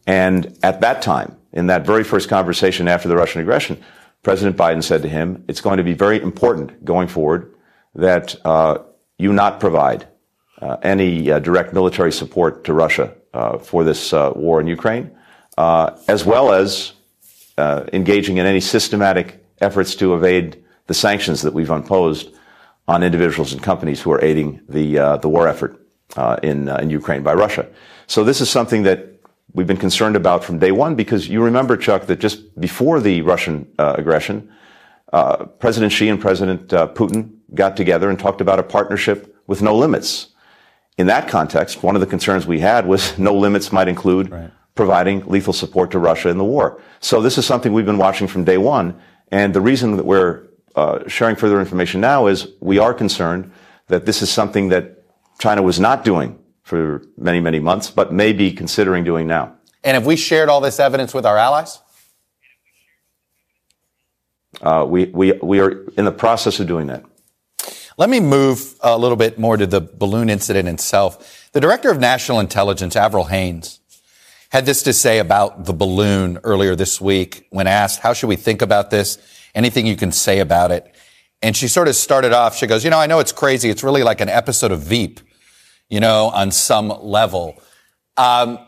And 0.07 0.59
at 0.63 0.81
that 0.81 1.03
time, 1.03 1.37
in 1.53 1.69
that 1.69 1.87
very 1.87 2.03
first 2.03 2.29
conversation 2.29 2.89
after 2.89 3.09
the 3.09 3.17
Russian 3.17 3.41
aggression, 3.41 3.81
President 4.23 4.57
Biden 4.57 4.83
said 4.83 5.03
to 5.03 5.09
him, 5.09 5.45
it's 5.49 5.61
going 5.61 5.79
to 5.79 5.85
be 5.85 5.95
very 5.95 6.21
important 6.21 6.85
going 6.85 7.09
forward 7.09 7.55
that 7.95 8.35
uh, 8.45 8.79
you 9.19 9.33
not 9.33 9.61
provide 9.61 10.07
uh, 10.61 10.77
any 10.83 11.31
uh, 11.31 11.39
direct 11.39 11.73
military 11.73 12.13
support 12.13 12.65
to 12.65 12.73
Russia 12.73 13.15
uh, 13.33 13.57
for 13.59 13.85
this 13.85 14.13
war 14.13 14.61
in 14.61 14.67
Ukraine, 14.67 15.11
as 15.57 16.25
well 16.27 16.53
as 16.53 16.93
engaging 17.93 18.39
in 18.39 18.47
any 18.47 18.61
systematic 18.61 19.45
efforts 19.61 19.95
to 19.97 20.15
evade 20.15 20.63
the 20.87 20.95
sanctions 20.95 21.43
that 21.43 21.53
we've 21.53 21.71
imposed 21.71 22.35
on 22.89 23.03
individuals 23.03 23.53
and 23.53 23.63
companies 23.63 24.01
who 24.01 24.11
are 24.11 24.23
aiding 24.25 24.61
the 24.69 24.99
uh, 24.99 25.17
the 25.19 25.29
war 25.29 25.47
effort 25.47 25.87
uh, 26.17 26.37
in 26.43 26.69
uh, 26.69 26.77
in 26.77 26.91
Ukraine 26.91 27.23
by 27.23 27.35
Russia. 27.35 27.67
So 28.07 28.25
this 28.25 28.41
is 28.41 28.51
something 28.51 28.83
that 28.83 29.07
we've 29.55 29.67
been 29.67 29.77
concerned 29.77 30.17
about 30.17 30.43
from 30.45 30.59
day 30.59 30.73
one 30.73 30.95
because 30.97 31.29
you 31.29 31.43
remember, 31.43 31.77
Chuck, 31.77 32.07
that 32.07 32.19
just 32.19 32.39
before 32.61 33.01
the 33.01 33.23
Russian 33.23 33.69
uh, 33.79 33.95
aggression, 33.97 34.51
uh, 35.13 35.45
President 35.65 35.93
Xi 35.93 36.09
and 36.09 36.21
President 36.21 36.73
uh, 36.73 36.89
Putin 36.89 37.37
got 37.55 37.77
together 37.77 38.11
and 38.11 38.19
talked 38.19 38.41
about 38.41 38.59
a 38.59 38.63
partnership 38.63 39.37
with 39.47 39.63
no 39.63 39.77
limits. 39.77 40.29
In 40.99 41.07
that 41.07 41.29
context, 41.29 41.83
one 41.83 41.95
of 41.95 42.01
the 42.01 42.07
concerns 42.07 42.47
we 42.47 42.61
had 42.61 42.87
was 42.87 43.19
no 43.29 43.35
limits 43.35 43.71
might 43.73 43.89
include 43.89 44.31
right. 44.31 44.51
Providing 44.75 45.27
lethal 45.27 45.53
support 45.53 45.91
to 45.91 45.99
Russia 45.99 46.29
in 46.29 46.39
the 46.39 46.45
war. 46.45 46.81
So 47.01 47.21
this 47.21 47.39
is 47.39 47.47
something 47.47 47.73
we've 47.73 47.87
been 47.87 47.99
watching 47.99 48.27
from 48.27 48.45
day 48.45 48.59
one. 48.59 48.99
And 49.31 49.55
the 49.55 49.61
reason 49.61 49.97
that 49.97 50.07
we're 50.07 50.49
uh, 50.75 51.07
sharing 51.09 51.37
further 51.37 51.61
information 51.61 52.01
now 52.01 52.27
is 52.27 52.49
we 52.61 52.79
are 52.79 52.95
concerned 52.95 53.53
that 53.89 54.07
this 54.07 54.23
is 54.23 54.31
something 54.31 54.69
that 54.69 55.05
China 55.39 55.63
was 55.63 55.81
not 55.81 56.05
doing 56.05 56.39
for 56.63 57.03
many, 57.17 57.41
many 57.41 57.59
months, 57.59 57.91
but 57.91 58.13
may 58.13 58.33
be 58.33 58.53
considering 58.53 59.03
doing 59.05 59.27
now. 59.27 59.55
And 59.83 59.95
have 59.95 60.07
we 60.07 60.17
shared 60.17 60.49
all 60.49 60.61
this 60.61 60.79
evidence 60.79 61.13
with 61.13 61.27
our 61.27 61.37
allies? 61.37 61.81
Uh, 64.61 64.85
we, 64.89 65.07
we, 65.07 65.33
we 65.33 65.61
are 65.61 65.85
in 65.97 66.05
the 66.05 66.13
process 66.13 66.61
of 66.61 66.67
doing 66.67 66.87
that. 66.89 67.05
Let 67.97 68.09
me 68.09 68.21
move 68.21 68.77
a 68.81 68.97
little 68.97 69.17
bit 69.17 69.39
more 69.39 69.57
to 69.57 69.67
the 69.67 69.81
balloon 69.81 70.31
incident 70.31 70.69
itself. 70.69 71.51
The 71.53 71.61
director 71.61 71.91
of 71.91 71.99
national 71.99 72.41
intelligence, 72.41 72.97
Avril 72.97 73.25
Haines, 73.25 73.80
had 74.51 74.67
this 74.67 74.83
to 74.85 74.93
say 74.93 75.19
about 75.19 75.65
the 75.65 75.73
balloon 75.73 76.39
earlier 76.45 76.77
this 76.77 77.01
week 77.01 77.47
when 77.51 77.67
asked, 77.67 78.01
how 78.01 78.13
should 78.13 78.29
we 78.29 78.37
think 78.37 78.63
about 78.63 78.91
this? 78.91 79.19
anything 79.55 79.87
you 79.87 79.97
can 79.97 80.13
say 80.13 80.41
about 80.41 80.71
it. 80.71 80.95
And 81.43 81.57
she 81.57 81.69
sort 81.69 81.89
of 81.89 81.97
started 81.97 82.33
off, 82.33 82.57
she 82.57 82.67
goes, 82.67 82.85
you 82.85 82.91
know, 82.91 82.99
I 82.99 83.07
know 83.07 83.19
it's 83.19 83.33
crazy. 83.33 83.71
It's 83.71 83.83
really 83.83 84.03
like 84.03 84.21
an 84.21 84.29
episode 84.29 84.73
of 84.73 84.81
Veep, 84.81 85.21
you 85.89 86.01
know, 86.01 86.27
on 86.29 86.51
some 86.51 86.89
level. 86.89 87.61
Um, 88.17 88.59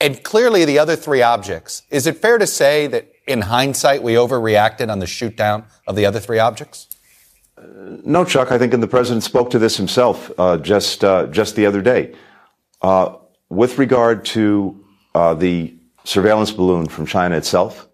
and 0.00 0.22
clearly 0.22 0.64
the 0.64 0.78
other 0.78 0.96
three 0.96 1.22
objects, 1.22 1.82
is 1.90 2.06
it 2.06 2.16
fair 2.16 2.38
to 2.38 2.46
say 2.46 2.86
that 2.86 3.12
in 3.26 3.42
hindsight, 3.42 4.02
we 4.02 4.14
overreacted 4.14 4.90
on 4.90 5.00
the 5.00 5.06
shoot 5.06 5.36
down 5.36 5.64
of 5.86 5.96
the 5.96 6.06
other 6.06 6.20
three 6.20 6.38
objects? 6.38 6.86
Uh, 7.58 7.62
no, 8.04 8.24
Chuck. 8.24 8.52
I 8.52 8.58
think 8.58 8.72
and 8.72 8.82
the 8.82 8.88
president 8.88 9.24
spoke 9.24 9.50
to 9.50 9.58
this 9.58 9.76
himself 9.76 10.30
uh, 10.38 10.56
just 10.56 11.04
uh, 11.04 11.26
just 11.26 11.56
the 11.56 11.66
other 11.66 11.82
day. 11.82 12.14
Uh, 12.80 13.16
with 13.50 13.76
regard 13.78 14.24
to 14.24 14.79
uh, 15.14 15.34
the 15.34 15.74
surveillance 16.04 16.50
balloon 16.50 16.86
from 16.86 17.06
China 17.06 17.36
itself, 17.36 17.88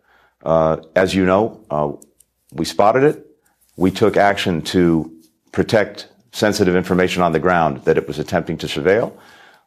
uh, 0.45 0.77
as 0.95 1.15
you 1.15 1.25
know, 1.25 2.01
we 2.53 2.65
spotted 2.65 3.03
it. 3.03 3.27
We 3.77 3.91
took 3.91 4.17
action 4.17 4.63
to 4.63 5.13
protect 5.53 6.09
sensitive 6.33 6.77
information 6.77 7.23
on 7.23 7.33
the 7.33 7.39
ground 7.39 7.85
that 7.85 7.97
it 7.97 8.07
was 8.07 8.19
attempting 8.19 8.59
to 8.59 8.67
surveil. 8.67 9.13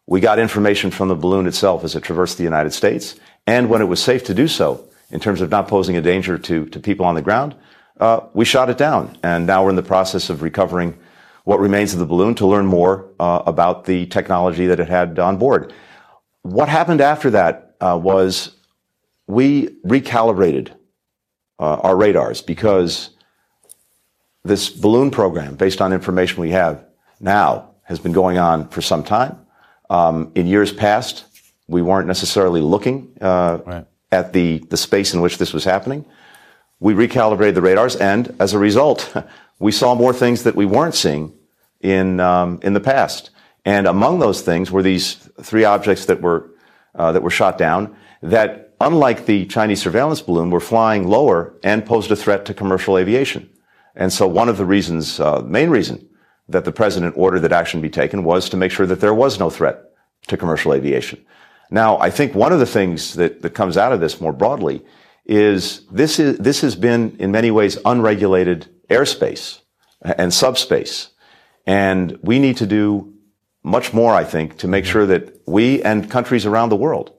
We 0.06 0.20
got 0.20 0.40
information 0.40 0.92
from 0.92 1.08
the 1.08 1.16
balloon 1.16 1.48
itself 1.48 1.84
as 1.84 1.96
it 1.96 2.04
traversed 2.04 2.38
the 2.38 2.44
United 2.44 2.74
States. 2.74 3.16
And 3.46 3.70
when 3.70 3.82
it 3.82 3.86
was 3.86 4.02
safe 4.02 4.24
to 4.26 4.34
do 4.34 4.48
so, 4.48 4.88
in 5.12 5.20
terms 5.20 5.42
of 5.42 5.50
not 5.50 5.68
posing 5.68 5.98
a 5.98 6.02
danger 6.02 6.38
to, 6.38 6.66
to 6.68 6.80
people 6.80 7.06
on 7.06 7.16
the 7.16 7.22
ground, 7.22 7.56
uh, 8.00 8.22
we 8.34 8.46
shot 8.46 8.70
it 8.70 8.78
down. 8.78 9.18
And 9.24 9.48
now 9.48 9.64
we're 9.64 9.72
in 9.72 9.76
the 9.76 9.84
process 9.84 10.30
of 10.30 10.42
recovering 10.42 10.98
what 11.44 11.60
remains 11.60 11.94
of 11.94 12.00
the 12.00 12.06
balloon 12.06 12.36
to 12.36 12.46
learn 12.46 12.66
more 12.66 13.10
uh, 13.20 13.42
about 13.46 13.86
the 13.86 14.06
technology 14.08 14.68
that 14.68 14.80
it 14.80 14.88
had 14.88 15.18
on 15.18 15.38
board. 15.38 15.74
What 16.44 16.70
happened 16.70 17.02
after 17.02 17.30
that 17.32 17.76
uh, 17.80 18.00
was 18.02 18.56
we 19.28 19.68
recalibrated 19.86 20.72
uh, 21.60 21.76
our 21.76 21.96
radars 21.96 22.42
because 22.42 23.12
this 24.44 24.70
balloon 24.70 25.12
program, 25.12 25.56
based 25.56 25.82
on 25.82 25.94
information 25.94 26.42
we 26.42 26.52
have 26.52 26.84
now, 27.20 27.72
has 27.84 28.00
been 28.00 28.12
going 28.12 28.38
on 28.38 28.68
for 28.70 28.82
some 28.82 29.04
time. 29.04 29.38
Um, 29.90 30.32
in 30.36 30.48
years 30.48 30.72
past, 30.72 31.26
we 31.68 31.82
weren't 31.82 32.08
necessarily 32.08 32.62
looking 32.62 33.16
uh, 33.22 33.60
right. 33.66 33.86
at 34.12 34.34
the, 34.34 34.60
the 34.70 34.78
space 34.78 35.14
in 35.14 35.22
which 35.22 35.38
this 35.38 35.54
was 35.54 35.64
happening. 35.64 36.06
We 36.80 36.94
recalibrated 36.94 37.56
the 37.56 37.62
radars, 37.62 37.96
and 37.96 38.36
as 38.40 38.54
a 38.54 38.60
result, 38.60 39.14
we 39.60 39.72
saw 39.72 39.96
more 39.96 40.14
things 40.14 40.44
that 40.44 40.56
we 40.56 40.66
weren't 40.66 40.96
seeing 40.96 41.34
in 41.82 42.20
um, 42.20 42.60
in 42.64 42.74
the 42.74 42.80
past. 42.80 43.32
And 43.66 43.88
among 43.88 44.20
those 44.20 44.42
things 44.42 44.72
were 44.72 44.84
these 44.84 45.16
three 45.42 45.64
objects 45.64 46.06
that 46.06 46.22
were 46.22 46.52
uh, 46.96 47.12
that 47.12 47.24
were 47.24 47.30
shot 47.30 47.58
down. 47.58 47.96
That, 48.22 48.74
unlike 48.82 49.26
the 49.26 49.46
Chinese 49.46 49.82
surveillance 49.82 50.22
balloon, 50.22 50.50
were 50.50 50.60
flying 50.60 51.08
lower 51.08 51.54
and 51.64 51.86
posed 51.86 52.12
a 52.12 52.16
threat 52.16 52.46
to 52.46 52.54
commercial 52.54 52.98
aviation. 52.98 53.50
And 53.96 54.12
so, 54.12 54.28
one 54.28 54.50
of 54.50 54.58
the 54.58 54.66
reasons, 54.66 55.20
uh, 55.20 55.42
main 55.42 55.70
reason, 55.70 56.08
that 56.48 56.66
the 56.66 56.72
president 56.72 57.16
ordered 57.18 57.42
that 57.42 57.52
action 57.52 57.80
be 57.82 57.90
taken 57.90 58.24
was 58.24 58.50
to 58.50 58.58
make 58.58 58.72
sure 58.72 58.88
that 58.88 59.02
there 59.02 59.14
was 59.14 59.40
no 59.40 59.50
threat 59.50 59.92
to 60.28 60.38
commercial 60.38 60.74
aviation. 60.74 61.24
Now, 61.70 62.00
I 62.00 62.10
think 62.10 62.34
one 62.34 62.52
of 62.52 62.60
the 62.60 62.66
things 62.66 63.14
that, 63.14 63.42
that 63.44 63.52
comes 63.52 63.78
out 63.78 63.94
of 63.94 64.00
this 64.00 64.20
more 64.20 64.34
broadly 64.34 64.84
is 65.26 65.86
this 65.92 66.20
is 66.20 66.38
this 66.40 66.62
has 66.62 66.76
been 66.76 67.16
in 67.20 67.32
many 67.32 67.52
ways 67.52 67.78
unregulated 67.86 68.68
airspace 68.90 69.60
and 70.02 70.34
subspace. 70.34 71.10
And 71.68 72.18
we 72.24 72.40
need 72.40 72.58
to 72.58 72.66
do 72.66 73.14
much 73.64 73.94
more, 73.94 74.14
I 74.14 74.24
think, 74.24 74.58
to 74.60 74.68
make 74.68 74.86
sure 74.86 75.06
that 75.06 75.42
we 75.46 75.82
and 75.84 76.10
countries 76.10 76.46
around 76.46 76.70
the 76.70 76.76
world 76.76 77.12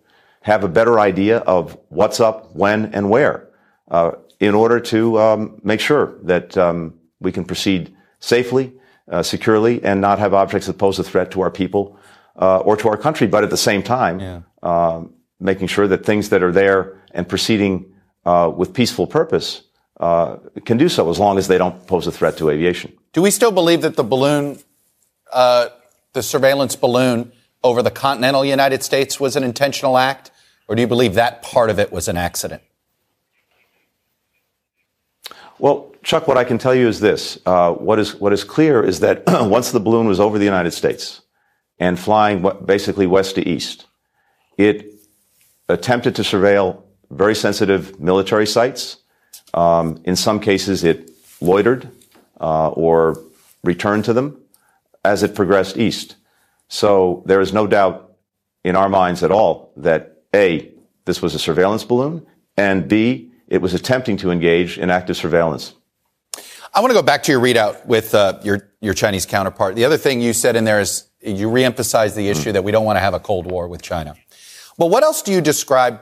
have 0.42 0.64
a 0.64 0.68
better 0.68 0.98
idea 0.98 1.38
of 1.38 1.78
what's 1.88 2.20
up, 2.20 2.54
when, 2.54 2.86
and 2.94 3.10
where, 3.10 3.48
uh, 3.90 4.12
in 4.38 4.54
order 4.54 4.80
to 4.80 5.18
um, 5.20 5.60
make 5.62 5.80
sure 5.80 6.16
that 6.22 6.56
um, 6.56 6.94
we 7.20 7.30
can 7.30 7.44
proceed 7.44 7.94
safely, 8.20 8.72
uh, 9.10 9.22
securely, 9.22 9.84
and 9.84 10.00
not 10.00 10.18
have 10.18 10.32
objects 10.32 10.66
that 10.66 10.78
pose 10.78 10.98
a 10.98 11.04
threat 11.04 11.30
to 11.30 11.40
our 11.42 11.50
people 11.50 11.98
uh, 12.36 12.58
or 12.58 12.76
to 12.76 12.88
our 12.88 12.96
country. 12.96 13.26
But 13.26 13.44
at 13.44 13.50
the 13.50 13.56
same 13.56 13.82
time, 13.82 14.20
yeah. 14.20 14.40
Um, 14.62 15.14
making 15.40 15.66
sure 15.66 15.88
that 15.88 16.04
things 16.04 16.28
that 16.28 16.42
are 16.42 16.52
there 16.52 17.02
and 17.12 17.26
proceeding 17.26 17.92
uh, 18.26 18.52
with 18.54 18.74
peaceful 18.74 19.06
purpose 19.06 19.62
uh, 19.98 20.36
can 20.66 20.76
do 20.76 20.88
so 20.88 21.10
as 21.10 21.18
long 21.18 21.38
as 21.38 21.48
they 21.48 21.58
don't 21.58 21.86
pose 21.86 22.06
a 22.06 22.12
threat 22.12 22.36
to 22.36 22.50
aviation. 22.50 22.92
Do 23.12 23.22
we 23.22 23.30
still 23.30 23.50
believe 23.50 23.80
that 23.82 23.96
the 23.96 24.04
balloon, 24.04 24.58
uh, 25.32 25.70
the 26.12 26.22
surveillance 26.22 26.76
balloon 26.76 27.32
over 27.62 27.82
the 27.82 27.90
continental 27.90 28.44
United 28.44 28.82
States 28.82 29.20
was 29.20 29.36
an 29.36 29.44
intentional 29.44 29.98
act? 29.98 30.30
Or 30.68 30.74
do 30.74 30.82
you 30.82 30.88
believe 30.88 31.14
that 31.14 31.42
part 31.42 31.70
of 31.70 31.78
it 31.78 31.92
was 31.92 32.08
an 32.08 32.16
accident? 32.16 32.62
Well, 35.58 35.94
Chuck, 36.02 36.26
what 36.26 36.38
I 36.38 36.44
can 36.44 36.56
tell 36.58 36.74
you 36.74 36.88
is 36.88 37.00
this. 37.00 37.38
Uh, 37.44 37.72
what, 37.72 37.98
is, 37.98 38.14
what 38.14 38.32
is 38.32 38.44
clear 38.44 38.82
is 38.82 39.00
that 39.00 39.24
once 39.26 39.72
the 39.72 39.80
balloon 39.80 40.06
was 40.06 40.20
over 40.20 40.38
the 40.38 40.44
United 40.44 40.70
States 40.70 41.20
and 41.78 41.98
flying 41.98 42.48
basically 42.64 43.06
west 43.06 43.34
to 43.34 43.46
east, 43.46 43.86
it 44.56 44.94
attempted 45.68 46.14
to 46.16 46.22
surveil 46.22 46.82
very 47.10 47.34
sensitive 47.34 48.00
military 48.00 48.46
sites 48.46 49.00
um, 49.54 50.00
in 50.04 50.16
some 50.16 50.40
cases, 50.40 50.84
it 50.84 51.10
loitered 51.40 51.90
uh, 52.40 52.68
or 52.70 53.22
returned 53.64 54.04
to 54.04 54.12
them 54.12 54.39
as 55.04 55.22
it 55.22 55.34
progressed 55.34 55.76
east. 55.76 56.16
So 56.68 57.22
there 57.26 57.40
is 57.40 57.52
no 57.52 57.66
doubt 57.66 58.16
in 58.64 58.76
our 58.76 58.88
minds 58.88 59.22
at 59.22 59.30
all 59.30 59.72
that 59.76 60.22
A, 60.34 60.72
this 61.04 61.22
was 61.22 61.34
a 61.34 61.38
surveillance 61.38 61.84
balloon, 61.84 62.26
and 62.56 62.88
B, 62.88 63.32
it 63.48 63.60
was 63.60 63.74
attempting 63.74 64.16
to 64.18 64.30
engage 64.30 64.78
in 64.78 64.90
active 64.90 65.16
surveillance. 65.16 65.74
I 66.72 66.80
want 66.80 66.90
to 66.90 66.94
go 66.94 67.02
back 67.02 67.24
to 67.24 67.32
your 67.32 67.40
readout 67.40 67.84
with 67.86 68.14
uh, 68.14 68.38
your 68.44 68.70
your 68.80 68.94
Chinese 68.94 69.26
counterpart. 69.26 69.74
The 69.74 69.84
other 69.84 69.98
thing 69.98 70.20
you 70.20 70.32
said 70.32 70.54
in 70.54 70.64
there 70.64 70.80
is 70.80 71.08
you 71.20 71.48
reemphasized 71.48 72.14
the 72.14 72.28
issue 72.28 72.50
mm. 72.50 72.52
that 72.54 72.64
we 72.64 72.70
don't 72.70 72.84
want 72.84 72.96
to 72.96 73.00
have 73.00 73.12
a 73.12 73.20
Cold 73.20 73.50
War 73.50 73.66
with 73.66 73.82
China. 73.82 74.14
But 74.78 74.86
what 74.86 75.02
else 75.02 75.22
do 75.22 75.32
you 75.32 75.40
describe 75.40 76.00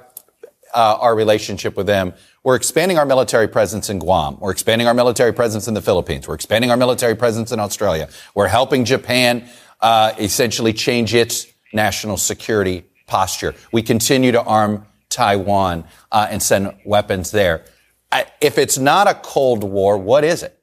uh, 0.74 0.98
our 1.00 1.14
relationship 1.14 1.76
with 1.76 1.87
them 1.87 2.12
we're 2.48 2.56
expanding 2.56 2.96
our 2.96 3.04
military 3.04 3.46
presence 3.46 3.90
in 3.90 3.98
Guam. 3.98 4.38
We're 4.40 4.52
expanding 4.52 4.87
our 4.87 4.94
military 4.94 5.34
presence 5.34 5.68
in 5.68 5.74
the 5.74 5.82
Philippines. 5.82 6.26
We're 6.26 6.34
expanding 6.34 6.70
our 6.70 6.78
military 6.78 7.14
presence 7.14 7.52
in 7.52 7.61
Australia. 7.61 8.08
We're 8.34 8.48
helping 8.48 8.87
Japan 8.87 9.46
uh, 9.82 10.14
essentially 10.18 10.72
change 10.72 11.14
its 11.14 11.46
national 11.74 12.16
security 12.16 12.87
posture. 13.06 13.54
We 13.70 13.82
continue 13.82 14.32
to 14.32 14.42
arm 14.42 14.87
Taiwan 15.11 15.84
uh, 16.11 16.28
and 16.30 16.42
send 16.42 16.74
weapons 16.87 17.32
there. 17.32 17.66
I, 18.11 18.24
if 18.40 18.56
it's 18.56 18.78
not 18.78 19.08
a 19.08 19.14
Cold 19.14 19.62
War, 19.62 19.98
what 19.98 20.24
is 20.24 20.42
it? 20.42 20.58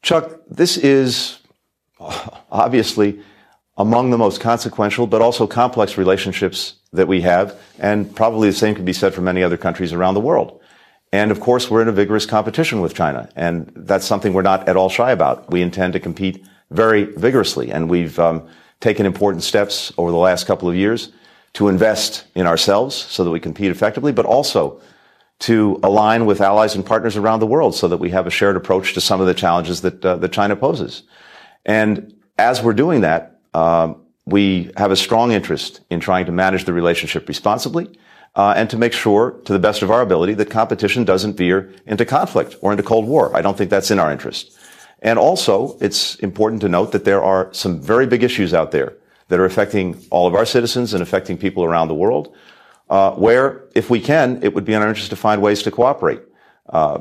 Chuck, 0.00 0.40
this 0.48 0.78
is 0.78 1.38
obviously 2.50 3.20
among 3.76 4.08
the 4.08 4.16
most 4.16 4.40
consequential 4.40 5.06
but 5.06 5.20
also 5.20 5.46
complex 5.46 5.98
relationships 5.98 6.76
that 6.94 7.08
we 7.08 7.20
have, 7.20 7.58
and 7.78 8.14
probably 8.14 8.48
the 8.48 8.56
same 8.56 8.74
can 8.74 8.84
be 8.84 8.92
said 8.92 9.14
for 9.14 9.20
many 9.20 9.42
other 9.42 9.56
countries 9.56 9.92
around 9.92 10.14
the 10.14 10.20
world. 10.20 10.60
And 11.12 11.30
of 11.30 11.40
course, 11.40 11.70
we're 11.70 11.82
in 11.82 11.88
a 11.88 11.92
vigorous 11.92 12.26
competition 12.26 12.80
with 12.80 12.94
China, 12.94 13.28
and 13.36 13.70
that's 13.76 14.06
something 14.06 14.32
we're 14.32 14.42
not 14.42 14.68
at 14.68 14.76
all 14.76 14.88
shy 14.88 15.12
about. 15.12 15.50
We 15.50 15.62
intend 15.62 15.92
to 15.92 16.00
compete 16.00 16.44
very 16.70 17.04
vigorously, 17.04 17.70
and 17.70 17.88
we've 17.88 18.18
um, 18.18 18.48
taken 18.80 19.06
important 19.06 19.42
steps 19.44 19.92
over 19.96 20.10
the 20.10 20.16
last 20.16 20.46
couple 20.46 20.68
of 20.68 20.74
years 20.74 21.12
to 21.54 21.68
invest 21.68 22.24
in 22.34 22.46
ourselves 22.46 22.94
so 22.94 23.22
that 23.22 23.30
we 23.30 23.38
compete 23.38 23.70
effectively, 23.70 24.12
but 24.12 24.26
also 24.26 24.80
to 25.40 25.78
align 25.82 26.26
with 26.26 26.40
allies 26.40 26.74
and 26.74 26.86
partners 26.86 27.16
around 27.16 27.40
the 27.40 27.46
world 27.46 27.74
so 27.74 27.88
that 27.88 27.98
we 27.98 28.10
have 28.10 28.26
a 28.26 28.30
shared 28.30 28.56
approach 28.56 28.94
to 28.94 29.00
some 29.00 29.20
of 29.20 29.26
the 29.26 29.34
challenges 29.34 29.80
that, 29.82 30.04
uh, 30.04 30.16
that 30.16 30.32
China 30.32 30.56
poses. 30.56 31.02
And 31.64 32.14
as 32.38 32.62
we're 32.62 32.72
doing 32.72 33.02
that, 33.02 33.40
um, 33.52 34.03
we 34.26 34.70
have 34.76 34.90
a 34.90 34.96
strong 34.96 35.32
interest 35.32 35.80
in 35.90 36.00
trying 36.00 36.26
to 36.26 36.32
manage 36.32 36.64
the 36.64 36.72
relationship 36.72 37.28
responsibly 37.28 37.88
uh, 38.34 38.54
and 38.56 38.68
to 38.70 38.76
make 38.76 38.92
sure, 38.92 39.32
to 39.44 39.52
the 39.52 39.58
best 39.58 39.82
of 39.82 39.90
our 39.90 40.00
ability, 40.00 40.34
that 40.34 40.50
competition 40.50 41.04
doesn't 41.04 41.36
veer 41.36 41.72
into 41.86 42.04
conflict 42.04 42.56
or 42.60 42.72
into 42.72 42.82
Cold 42.82 43.06
War. 43.06 43.36
I 43.36 43.42
don't 43.42 43.56
think 43.56 43.70
that's 43.70 43.90
in 43.90 43.98
our 43.98 44.10
interest. 44.10 44.58
And 45.02 45.18
also, 45.18 45.76
it's 45.80 46.16
important 46.16 46.62
to 46.62 46.68
note 46.68 46.92
that 46.92 47.04
there 47.04 47.22
are 47.22 47.52
some 47.52 47.80
very 47.80 48.06
big 48.06 48.22
issues 48.22 48.54
out 48.54 48.70
there 48.70 48.96
that 49.28 49.38
are 49.38 49.44
affecting 49.44 50.02
all 50.10 50.26
of 50.26 50.34
our 50.34 50.46
citizens 50.46 50.94
and 50.94 51.02
affecting 51.02 51.36
people 51.36 51.62
around 51.62 51.88
the 51.88 51.94
world, 51.94 52.34
uh, 52.90 53.12
where, 53.12 53.68
if 53.74 53.90
we 53.90 54.00
can, 54.00 54.42
it 54.42 54.54
would 54.54 54.64
be 54.64 54.72
in 54.72 54.82
our 54.82 54.88
interest 54.88 55.10
to 55.10 55.16
find 55.16 55.42
ways 55.42 55.62
to 55.62 55.70
cooperate 55.70 56.22
uh, 56.70 56.98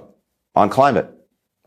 on 0.56 0.70
climate, 0.70 1.10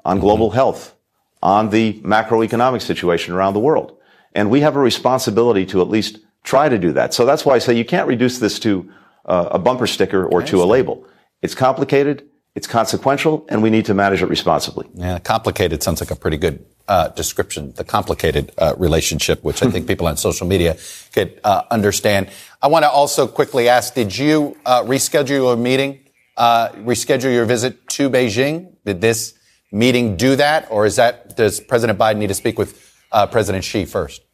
on 0.04 0.20
global 0.20 0.50
health, 0.50 0.94
on 1.42 1.70
the 1.70 1.94
macroeconomic 2.02 2.82
situation 2.82 3.34
around 3.34 3.54
the 3.54 3.60
world. 3.60 3.98
And 4.36 4.50
we 4.50 4.60
have 4.60 4.76
a 4.76 4.80
responsibility 4.80 5.64
to 5.66 5.80
at 5.80 5.88
least 5.88 6.18
try 6.44 6.68
to 6.68 6.78
do 6.78 6.92
that. 6.92 7.14
So 7.14 7.24
that's 7.24 7.46
why 7.46 7.54
I 7.54 7.58
say 7.58 7.74
you 7.74 7.86
can't 7.86 8.06
reduce 8.06 8.38
this 8.38 8.58
to 8.60 8.92
uh, 9.24 9.48
a 9.52 9.58
bumper 9.58 9.86
sticker 9.86 10.26
or 10.26 10.42
to 10.42 10.62
a 10.62 10.66
label. 10.66 11.04
It's 11.40 11.54
complicated, 11.54 12.28
it's 12.54 12.66
consequential, 12.66 13.46
and 13.48 13.62
we 13.62 13.70
need 13.70 13.86
to 13.86 13.94
manage 13.94 14.22
it 14.22 14.26
responsibly. 14.26 14.86
Yeah, 14.94 15.18
complicated 15.20 15.82
sounds 15.82 16.00
like 16.00 16.10
a 16.10 16.16
pretty 16.16 16.36
good 16.36 16.64
uh, 16.86 17.08
description. 17.08 17.72
The 17.72 17.84
complicated 17.84 18.52
uh, 18.58 18.74
relationship, 18.76 19.42
which 19.42 19.62
I 19.62 19.70
think 19.70 19.88
people 19.92 20.06
on 20.06 20.18
social 20.18 20.46
media 20.46 20.76
could 21.14 21.40
uh, 21.42 21.62
understand. 21.70 22.28
I 22.62 22.68
want 22.68 22.84
to 22.84 22.90
also 22.90 23.26
quickly 23.26 23.70
ask: 23.70 23.94
Did 23.94 24.16
you 24.16 24.56
uh, 24.66 24.82
reschedule 24.82 25.28
your 25.30 25.56
meeting, 25.56 26.00
uh, 26.36 26.68
reschedule 26.84 27.32
your 27.32 27.46
visit 27.46 27.88
to 27.96 28.10
Beijing? 28.10 28.76
Did 28.84 29.00
this 29.00 29.32
meeting 29.72 30.16
do 30.16 30.36
that, 30.36 30.68
or 30.70 30.84
is 30.84 30.96
that 30.96 31.36
does 31.38 31.58
President 31.58 31.98
Biden 31.98 32.18
need 32.18 32.28
to 32.28 32.34
speak 32.34 32.58
with 32.58 32.82
President 33.30 33.64
Xi 33.64 33.86
first? 33.86 34.25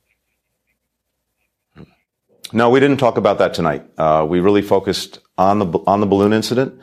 No, 2.55 2.69
we 2.69 2.81
didn't 2.81 2.99
talk 2.99 3.17
about 3.17 3.39
that 3.39 3.55
tonight. 3.55 3.83
Uh, 3.97 4.27
we 4.29 4.41
really 4.41 4.61
focused 4.61 5.21
on 5.39 5.59
the 5.59 5.67
on 5.87 6.01
the 6.01 6.07
balloon 6.07 6.35
incident. 6.35 6.83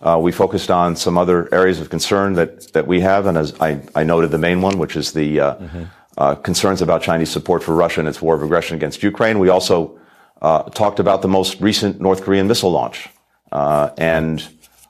Uh, 0.00 0.18
we 0.20 0.32
focused 0.32 0.70
on 0.70 0.96
some 0.96 1.18
other 1.18 1.52
areas 1.52 1.78
of 1.78 1.90
concern 1.90 2.32
that 2.34 2.72
that 2.72 2.86
we 2.86 3.00
have, 3.00 3.26
and 3.26 3.36
as 3.36 3.54
I, 3.60 3.82
I 3.94 4.02
noted, 4.02 4.30
the 4.30 4.38
main 4.38 4.62
one, 4.62 4.78
which 4.78 4.96
is 4.96 5.12
the 5.12 5.40
uh, 5.40 5.54
mm-hmm. 5.56 5.84
Uh, 6.18 6.34
concerns 6.34 6.82
about 6.82 7.00
Chinese 7.00 7.30
support 7.30 7.62
for 7.62 7.74
Russia 7.74 8.00
and 8.00 8.08
its 8.08 8.20
war 8.20 8.34
of 8.34 8.42
aggression 8.42 8.76
against 8.76 9.02
Ukraine. 9.02 9.38
We 9.38 9.48
also 9.48 9.98
uh, 10.42 10.64
talked 10.64 10.98
about 10.98 11.22
the 11.22 11.28
most 11.28 11.60
recent 11.60 12.00
North 12.00 12.22
Korean 12.24 12.46
missile 12.46 12.70
launch 12.70 13.08
uh, 13.52 13.90
and 13.96 14.46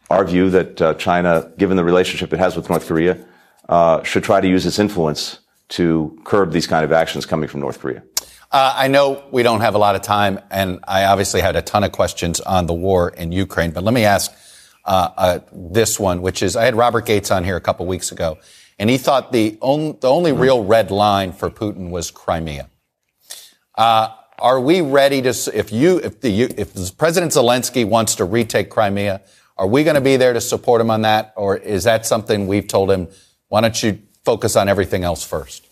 our 0.09 0.25
view 0.25 0.51
that 0.51 0.99
China, 0.99 1.53
given 1.57 1.77
the 1.77 1.85
relationship 1.85 2.33
it 2.33 2.38
has 2.38 2.57
with 2.57 2.69
North 2.69 2.88
Korea, 2.88 3.19
should 4.03 4.25
try 4.25 4.40
to 4.40 4.49
use 4.49 4.66
its 4.66 4.79
influence 4.79 5.38
to 5.69 6.19
curb 6.25 6.53
these 6.53 6.66
kind 6.66 6.85
of 6.85 6.90
actions 6.90 7.27
coming 7.27 7.49
from 7.49 7.61
North 7.61 7.79
Korea. 7.79 8.03
Uh, 8.53 8.75
I 8.77 8.89
know 8.89 9.23
we 9.31 9.45
don't 9.45 9.61
have 9.61 9.77
a 9.77 9.79
lot 9.79 9.95
of 9.95 10.03
time, 10.03 10.41
and 10.51 10.81
I 10.89 11.05
obviously 11.05 11.41
had 11.41 11.55
a 11.55 11.63
ton 11.63 11.85
of 11.85 11.93
questions 11.93 12.41
on 12.41 12.67
the 12.67 12.75
war 12.75 13.11
in 13.11 13.31
Ukraine, 13.31 13.71
but 13.71 13.85
let 13.85 13.95
me 13.95 14.05
ask 14.05 14.33
uh, 14.85 15.11
uh, 15.17 15.39
this 15.53 16.01
one, 16.01 16.21
which 16.21 16.43
is 16.43 16.57
I 16.57 16.65
had 16.65 16.75
Robert 16.75 17.07
Gates 17.07 17.31
on 17.31 17.45
here 17.45 17.55
a 17.55 17.61
couple 17.61 17.87
weeks 17.87 18.11
ago, 18.11 18.39
and 18.77 18.91
he 18.91 18.99
thought 18.99 19.31
the, 19.31 19.57
on, 19.61 19.99
the 20.01 20.09
only 20.09 20.33
real 20.33 20.65
red 20.65 20.91
line 20.91 21.33
for 21.33 21.49
Putin 21.49 21.91
was 21.91 22.11
Crimea. 22.11 22.69
Uh, 23.79 24.09
are 24.41 24.61
we 24.61 24.81
ready 24.81 25.23
to, 25.23 25.29
if 25.55 25.71
you, 25.71 25.99
if 25.99 26.21
the, 26.21 26.43
if 26.43 26.99
President 26.99 27.31
Zelensky 27.31 27.85
wants 27.85 28.17
to 28.17 28.25
retake 28.25 28.69
Crimea, 28.69 29.21
are 29.57 29.67
we 29.69 29.85
going 29.85 29.95
to 29.95 30.01
be 30.01 30.17
there 30.17 30.33
to 30.33 30.41
support 30.41 30.81
him 30.81 30.91
on 30.91 31.03
that? 31.03 31.35
Or 31.37 31.57
is 31.57 31.85
that 31.85 32.05
something 32.05 32.49
we've 32.49 32.67
told 32.67 32.91
him, 32.91 33.09
why 33.47 33.61
don't 33.61 33.81
you 33.81 34.01
focus 34.25 34.57
on 34.57 34.69
everything 34.69 35.05
else 35.05 35.23
first? 35.25 35.69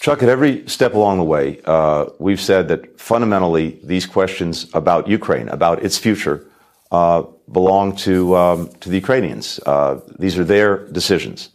Chuck, 0.00 0.22
at 0.22 0.28
every 0.28 0.68
step 0.68 0.94
along 0.94 1.18
the 1.18 1.24
way, 1.24 1.60
uh, 1.64 2.06
we've 2.18 2.40
said 2.40 2.68
that 2.68 3.00
fundamentally 3.00 3.78
these 3.82 4.06
questions 4.06 4.66
about 4.74 5.08
Ukraine, 5.08 5.48
about 5.48 5.82
its 5.82 5.98
future, 5.98 6.46
uh, 6.92 7.22
belong 7.50 7.96
to 7.96 8.36
um, 8.36 8.68
to 8.80 8.88
the 8.88 8.96
Ukrainians. 8.96 9.58
Uh, 9.66 10.00
these 10.18 10.38
are 10.38 10.44
their 10.44 10.86
decisions, 10.88 11.50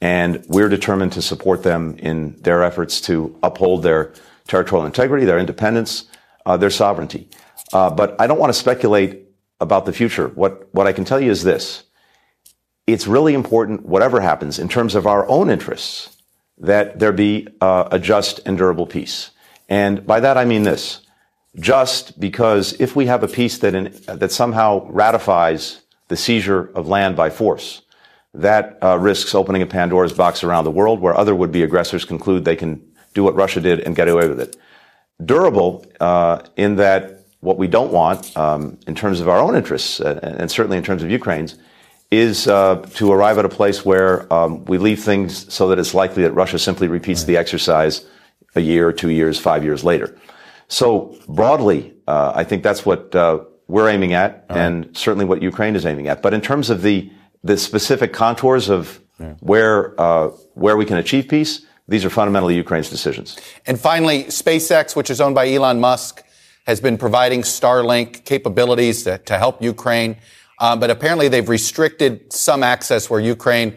and 0.00 0.44
we're 0.48 0.68
determined 0.68 1.12
to 1.12 1.22
support 1.22 1.62
them 1.62 1.96
in 1.98 2.36
their 2.42 2.62
efforts 2.62 3.00
to 3.02 3.36
uphold 3.42 3.82
their 3.82 4.12
territorial 4.46 4.86
integrity, 4.86 5.24
their 5.24 5.38
independence, 5.38 6.04
uh, 6.46 6.56
their 6.56 6.70
sovereignty. 6.70 7.28
Uh, 7.72 7.90
but 7.90 8.20
I 8.20 8.26
don't 8.26 8.38
want 8.38 8.52
to 8.52 8.58
speculate 8.58 9.22
about 9.60 9.86
the 9.86 9.92
future. 9.92 10.28
What 10.28 10.68
what 10.72 10.86
I 10.86 10.92
can 10.92 11.04
tell 11.04 11.20
you 11.20 11.30
is 11.30 11.42
this: 11.42 11.84
it's 12.86 13.06
really 13.06 13.34
important, 13.34 13.86
whatever 13.86 14.20
happens, 14.20 14.58
in 14.58 14.68
terms 14.68 14.94
of 14.94 15.06
our 15.06 15.28
own 15.28 15.50
interests 15.50 16.17
that 16.60 16.98
there 16.98 17.12
be 17.12 17.48
uh, 17.60 17.88
a 17.90 17.98
just 17.98 18.40
and 18.46 18.58
durable 18.58 18.86
peace. 18.86 19.30
And 19.68 20.06
by 20.06 20.20
that 20.20 20.36
I 20.36 20.44
mean 20.44 20.62
this. 20.62 21.00
Just 21.56 22.20
because 22.20 22.74
if 22.80 22.94
we 22.94 23.06
have 23.06 23.22
a 23.22 23.28
peace 23.28 23.58
that, 23.58 23.74
in, 23.74 23.94
that 24.06 24.32
somehow 24.32 24.86
ratifies 24.90 25.80
the 26.08 26.16
seizure 26.16 26.70
of 26.74 26.86
land 26.86 27.16
by 27.16 27.30
force, 27.30 27.82
that 28.34 28.78
uh, 28.82 28.98
risks 28.98 29.34
opening 29.34 29.62
a 29.62 29.66
Pandora's 29.66 30.12
box 30.12 30.44
around 30.44 30.64
the 30.64 30.70
world 30.70 31.00
where 31.00 31.16
other 31.16 31.34
would-be 31.34 31.62
aggressors 31.62 32.04
conclude 32.04 32.44
they 32.44 32.56
can 32.56 32.84
do 33.14 33.24
what 33.24 33.34
Russia 33.34 33.60
did 33.60 33.80
and 33.80 33.96
get 33.96 34.08
away 34.08 34.28
with 34.28 34.40
it. 34.40 34.56
Durable 35.24 35.84
uh, 36.00 36.42
in 36.56 36.76
that 36.76 37.24
what 37.40 37.58
we 37.58 37.66
don't 37.66 37.92
want 37.92 38.36
um, 38.36 38.78
in 38.86 38.94
terms 38.94 39.20
of 39.20 39.28
our 39.28 39.38
own 39.38 39.56
interests, 39.56 40.00
uh, 40.00 40.20
and 40.22 40.50
certainly 40.50 40.76
in 40.76 40.84
terms 40.84 41.02
of 41.02 41.10
Ukraine's, 41.10 41.56
is 42.10 42.48
uh, 42.48 42.76
to 42.94 43.12
arrive 43.12 43.38
at 43.38 43.44
a 43.44 43.48
place 43.48 43.84
where 43.84 44.32
um, 44.32 44.64
we 44.64 44.78
leave 44.78 45.02
things 45.02 45.52
so 45.52 45.68
that 45.68 45.78
it's 45.78 45.94
likely 45.94 46.22
that 46.22 46.32
Russia 46.32 46.58
simply 46.58 46.88
repeats 46.88 47.24
the 47.24 47.36
exercise 47.36 48.06
a 48.54 48.60
year, 48.60 48.92
two 48.92 49.10
years, 49.10 49.38
five 49.38 49.62
years 49.62 49.84
later. 49.84 50.18
So 50.68 51.16
broadly, 51.28 51.94
uh, 52.06 52.32
I 52.34 52.44
think 52.44 52.62
that's 52.62 52.86
what 52.86 53.14
uh, 53.14 53.40
we're 53.66 53.88
aiming 53.88 54.14
at, 54.14 54.46
right. 54.48 54.58
and 54.58 54.96
certainly 54.96 55.26
what 55.26 55.42
Ukraine 55.42 55.76
is 55.76 55.84
aiming 55.84 56.08
at. 56.08 56.22
But 56.22 56.34
in 56.34 56.40
terms 56.40 56.70
of 56.70 56.82
the 56.82 57.10
the 57.44 57.56
specific 57.56 58.12
contours 58.12 58.68
of 58.68 59.00
yeah. 59.20 59.34
where 59.40 59.98
uh, 60.00 60.28
where 60.54 60.76
we 60.76 60.84
can 60.84 60.96
achieve 60.96 61.28
peace, 61.28 61.66
these 61.86 62.04
are 62.04 62.10
fundamentally 62.10 62.56
Ukraine's 62.56 62.90
decisions. 62.90 63.38
And 63.66 63.78
finally, 63.78 64.24
SpaceX, 64.24 64.96
which 64.96 65.10
is 65.10 65.20
owned 65.20 65.34
by 65.34 65.50
Elon 65.50 65.80
Musk, 65.80 66.22
has 66.66 66.80
been 66.80 66.98
providing 66.98 67.42
Starlink 67.42 68.24
capabilities 68.24 69.04
to, 69.04 69.18
to 69.18 69.38
help 69.38 69.62
Ukraine. 69.62 70.16
Um, 70.60 70.80
but 70.80 70.90
apparently 70.90 71.28
they've 71.28 71.48
restricted 71.48 72.32
some 72.32 72.62
access 72.62 73.08
where 73.08 73.20
Ukraine 73.20 73.76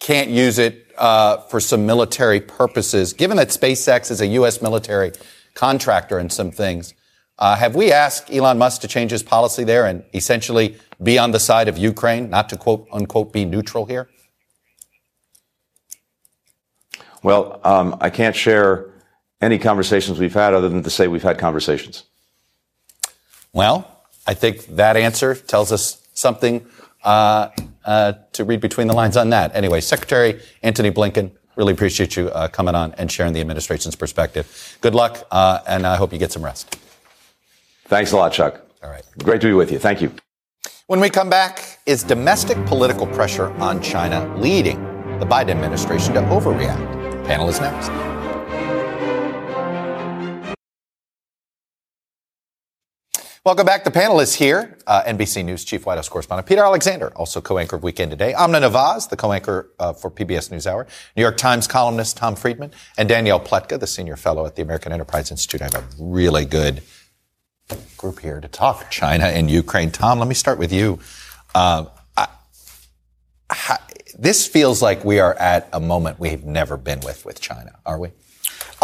can't 0.00 0.30
use 0.30 0.58
it 0.58 0.86
uh, 0.96 1.38
for 1.48 1.60
some 1.60 1.86
military 1.86 2.40
purposes. 2.40 3.12
Given 3.12 3.36
that 3.36 3.48
SpaceX 3.48 4.10
is 4.10 4.20
a 4.20 4.26
U.S. 4.28 4.62
military 4.62 5.12
contractor 5.54 6.18
in 6.18 6.30
some 6.30 6.50
things, 6.50 6.94
uh, 7.38 7.56
have 7.56 7.74
we 7.74 7.92
asked 7.92 8.32
Elon 8.32 8.58
Musk 8.58 8.80
to 8.82 8.88
change 8.88 9.10
his 9.10 9.22
policy 9.22 9.64
there 9.64 9.86
and 9.86 10.04
essentially 10.14 10.76
be 11.02 11.18
on 11.18 11.32
the 11.32 11.40
side 11.40 11.68
of 11.68 11.76
Ukraine, 11.76 12.30
not 12.30 12.48
to 12.50 12.56
quote 12.56 12.86
unquote 12.92 13.32
be 13.32 13.44
neutral 13.44 13.86
here? 13.86 14.08
Well, 17.22 17.60
um, 17.64 17.96
I 18.00 18.10
can't 18.10 18.36
share 18.36 18.90
any 19.40 19.58
conversations 19.58 20.18
we've 20.18 20.34
had 20.34 20.54
other 20.54 20.68
than 20.68 20.82
to 20.82 20.90
say 20.90 21.08
we've 21.08 21.22
had 21.22 21.38
conversations. 21.38 22.04
Well, 23.52 24.02
I 24.26 24.34
think 24.34 24.66
that 24.76 24.96
answer 24.96 25.34
tells 25.34 25.72
us 25.72 26.03
something 26.14 26.66
uh, 27.04 27.50
uh, 27.84 28.14
to 28.32 28.44
read 28.44 28.60
between 28.60 28.86
the 28.86 28.94
lines 28.94 29.16
on 29.16 29.30
that. 29.30 29.54
Anyway, 29.54 29.80
Secretary 29.80 30.40
Antony 30.62 30.90
Blinken, 30.90 31.30
really 31.56 31.72
appreciate 31.72 32.16
you 32.16 32.28
uh, 32.30 32.48
coming 32.48 32.74
on 32.74 32.92
and 32.94 33.12
sharing 33.12 33.32
the 33.32 33.40
administration's 33.40 33.94
perspective. 33.94 34.78
Good 34.80 34.94
luck, 34.94 35.26
uh, 35.30 35.60
and 35.66 35.86
I 35.86 35.96
hope 35.96 36.12
you 36.12 36.18
get 36.18 36.32
some 36.32 36.44
rest. 36.44 36.76
Thanks 37.84 38.12
a 38.12 38.16
lot, 38.16 38.32
Chuck. 38.32 38.60
All 38.82 38.90
right. 38.90 39.04
Great 39.18 39.40
to 39.42 39.46
be 39.48 39.52
with 39.52 39.70
you. 39.70 39.78
Thank 39.78 40.00
you. 40.00 40.12
When 40.86 41.00
we 41.00 41.08
come 41.08 41.30
back, 41.30 41.78
is 41.86 42.02
domestic 42.02 42.62
political 42.66 43.06
pressure 43.06 43.50
on 43.54 43.80
China 43.82 44.34
leading 44.36 44.82
the 45.18 45.26
Biden 45.26 45.50
administration 45.50 46.14
to 46.14 46.20
overreact? 46.20 47.26
Panel 47.26 47.48
is 47.48 47.60
next. 47.60 48.13
Welcome 53.44 53.66
back. 53.66 53.84
The 53.84 53.90
panelists 53.90 54.36
here. 54.36 54.78
Uh, 54.86 55.02
NBC 55.02 55.44
News 55.44 55.66
Chief 55.66 55.84
White 55.84 55.96
House 55.96 56.08
Correspondent 56.08 56.48
Peter 56.48 56.62
Alexander, 56.62 57.12
also 57.14 57.42
co-anchor 57.42 57.76
of 57.76 57.82
Weekend 57.82 58.10
Today. 58.10 58.32
Amna 58.32 58.58
Nawaz, 58.58 59.10
the 59.10 59.18
co-anchor 59.18 59.68
uh, 59.78 59.92
for 59.92 60.10
PBS 60.10 60.48
NewsHour. 60.48 60.88
New 61.14 61.20
York 61.20 61.36
Times 61.36 61.66
columnist 61.66 62.16
Tom 62.16 62.36
Friedman. 62.36 62.72
And 62.96 63.06
Danielle 63.06 63.38
Pletka, 63.38 63.78
the 63.78 63.86
senior 63.86 64.16
fellow 64.16 64.46
at 64.46 64.56
the 64.56 64.62
American 64.62 64.92
Enterprise 64.92 65.30
Institute. 65.30 65.60
I 65.60 65.64
have 65.64 65.74
a 65.74 65.84
really 65.98 66.46
good 66.46 66.82
group 67.98 68.20
here 68.20 68.40
to 68.40 68.48
talk 68.48 68.90
China 68.90 69.24
and 69.24 69.50
Ukraine. 69.50 69.90
Tom, 69.90 70.20
let 70.20 70.28
me 70.28 70.34
start 70.34 70.58
with 70.58 70.72
you. 70.72 70.98
Uh, 71.54 71.84
I, 72.16 72.28
I, 73.50 73.78
this 74.18 74.46
feels 74.46 74.80
like 74.80 75.04
we 75.04 75.20
are 75.20 75.34
at 75.34 75.68
a 75.70 75.80
moment 75.80 76.18
we've 76.18 76.44
never 76.44 76.78
been 76.78 77.00
with 77.00 77.26
with 77.26 77.42
China, 77.42 77.78
are 77.84 77.98
we? 77.98 78.08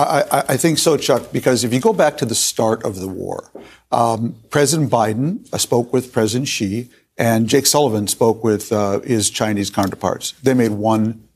I, 0.02 0.44
I, 0.48 0.56
think 0.56 0.78
so, 0.78 0.96
Chuck, 0.96 1.32
because 1.32 1.64
if 1.64 1.72
you 1.72 1.80
go 1.80 1.92
back 1.92 2.16
to 2.18 2.24
the 2.24 2.34
start 2.34 2.84
of 2.84 2.96
the 2.96 3.08
war, 3.08 3.50
um, 3.90 4.36
President 4.50 4.90
Biden 4.90 5.52
uh, 5.52 5.58
spoke 5.58 5.92
with 5.92 6.12
President 6.12 6.48
Xi, 6.48 6.88
and 7.18 7.48
Jake 7.48 7.66
Sullivan 7.66 8.06
spoke 8.06 8.42
with 8.42 8.72
uh, 8.72 9.00
his 9.00 9.30
Chinese 9.30 9.68
counterparts. 9.68 10.32
They 10.42 10.54
made 10.54 10.70
one 10.72 11.28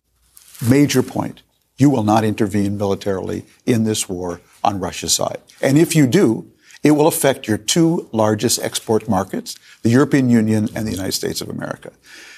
major 0.66 1.02
point. 1.02 1.42
You 1.76 1.90
will 1.90 2.04
not 2.04 2.24
intervene 2.24 2.78
militarily 2.78 3.44
in 3.66 3.84
this 3.84 4.08
war 4.08 4.40
on 4.62 4.80
Russia's 4.80 5.12
side. 5.12 5.38
And 5.60 5.76
if 5.76 5.94
you 5.94 6.06
do, 6.06 6.50
it 6.82 6.92
will 6.92 7.06
affect 7.06 7.48
your 7.48 7.58
two 7.58 8.08
largest 8.12 8.62
export 8.62 9.08
markets, 9.08 9.56
the 9.82 9.90
European 9.90 10.30
Union 10.30 10.68
and 10.74 10.86
the 10.86 10.92
United 10.92 11.12
States 11.12 11.40
of 11.40 11.48
America. 11.48 11.92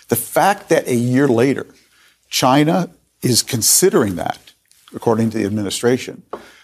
The 0.08 0.16
fact 0.16 0.68
that 0.68 0.86
a 0.86 0.94
year 0.94 1.28
later, 1.28 1.66
China 2.30 2.90
is 3.22 3.42
considering 3.42 4.16
that 4.16 4.45
according 4.94 5.31
to 5.31 5.38
the 5.38 5.44
administration, 5.44 6.22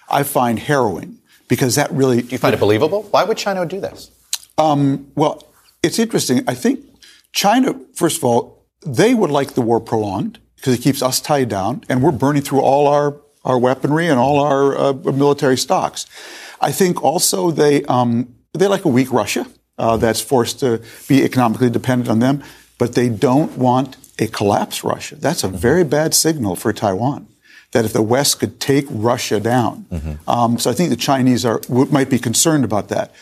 I 0.09 0.23
find 0.23 0.59
harrowing 0.59 1.19
because 1.49 1.75
that 1.75 1.91
really. 1.93 2.23
Do 2.23 2.29
you 2.29 2.39
find 2.39 2.55
it 2.55 2.61
believable? 2.61 3.03
Why 3.11 3.25
would 3.25 3.37
China 3.37 3.67
do 3.67 3.81
this? 3.81 4.11
Um, 4.59 5.11
well, 5.15 5.47
it's 5.83 5.99
interesting. 5.99 6.45
I 6.47 6.55
think 6.55 6.85
China, 7.33 7.79
first 7.95 8.19
of 8.19 8.25
all, 8.25 8.67
they 8.85 9.15
would 9.15 9.31
like 9.31 9.55
the 9.55 9.63
war 9.63 9.81
prolonged 9.81 10.39
because 10.57 10.75
it 10.75 10.83
keeps 10.83 11.03
us 11.03 11.21
tied 11.21 11.49
down, 11.49 11.83
and 11.89 12.03
we're 12.03 12.13
burning 12.13 12.43
through 12.43 12.61
all 12.61 12.87
our, 12.87 13.17
our 13.45 13.59
weaponry 13.59 14.07
and 14.07 14.19
all 14.19 14.41
our 14.41 14.77
uh, 14.77 14.93
military 14.93 15.57
stocks. 15.57 16.07
I 16.61 16.71
think 16.71 17.03
also 17.03 17.51
they 17.51 17.83
um, 17.85 18.35
they 18.53 18.67
like 18.67 18.85
a 18.85 18.89
weak 18.89 19.13
Russia 19.13 19.47
uh, 19.79 19.97
that's 19.97 20.21
forced 20.21 20.61
to 20.61 20.81
be 21.09 21.25
economically 21.25 21.71
dependent 21.71 22.09
on 22.09 22.21
them, 22.21 22.45
but 22.79 22.95
they 22.95 23.09
don't 23.09 23.57
want 23.59 23.97
a 24.19 24.27
collapsed 24.27 24.85
Russia. 24.85 25.17
That's 25.17 25.43
a 25.43 25.49
very 25.49 25.85
bad 25.85 26.15
signal 26.15 26.55
for 26.55 26.73
Taiwan 26.73 27.27
that 27.73 27.85
if 27.85 27.93
the 27.93 28.03
West 28.03 28.39
could 28.39 28.61
take 28.61 28.87
Russia 28.89 29.41
down. 29.41 29.87
Mm-hmm. 29.91 30.31
Um, 30.31 30.59
so 30.59 30.71
I 30.71 30.75
think 30.75 30.91
the 30.91 30.97
Chinese 30.97 31.45
are 31.45 31.61
might 31.69 32.09
be 32.09 32.19
concerned 32.19 32.65
about 32.65 32.89
that. 32.89 33.13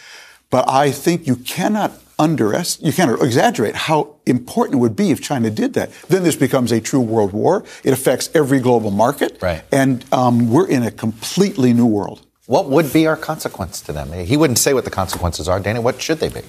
But 0.50 0.68
I 0.68 0.90
think 0.90 1.26
you 1.26 1.36
cannot 1.36 1.92
underestimate, 2.18 2.86
you 2.86 2.92
cannot 2.92 3.22
exaggerate 3.22 3.74
how 3.74 4.16
important 4.26 4.74
it 4.74 4.78
would 4.78 4.96
be 4.96 5.10
if 5.10 5.22
China 5.22 5.48
did 5.50 5.74
that. 5.74 5.90
Then 6.08 6.22
this 6.22 6.36
becomes 6.36 6.70
a 6.72 6.80
true 6.80 7.00
world 7.00 7.32
war. 7.32 7.64
It 7.82 7.92
affects 7.92 8.28
every 8.34 8.60
global 8.60 8.90
market. 8.90 9.38
Right. 9.40 9.62
And 9.72 10.04
um, 10.12 10.50
we're 10.50 10.68
in 10.68 10.82
a 10.82 10.90
completely 10.90 11.72
new 11.72 11.86
world. 11.86 12.26
What 12.46 12.68
would 12.68 12.92
be 12.92 13.06
our 13.06 13.16
consequence 13.16 13.80
to 13.82 13.92
them? 13.92 14.12
He 14.12 14.36
wouldn't 14.36 14.58
say 14.58 14.74
what 14.74 14.84
the 14.84 14.90
consequences 14.90 15.48
are. 15.48 15.60
Dana, 15.60 15.80
what 15.80 16.02
should 16.02 16.18
they 16.18 16.28
be? 16.28 16.42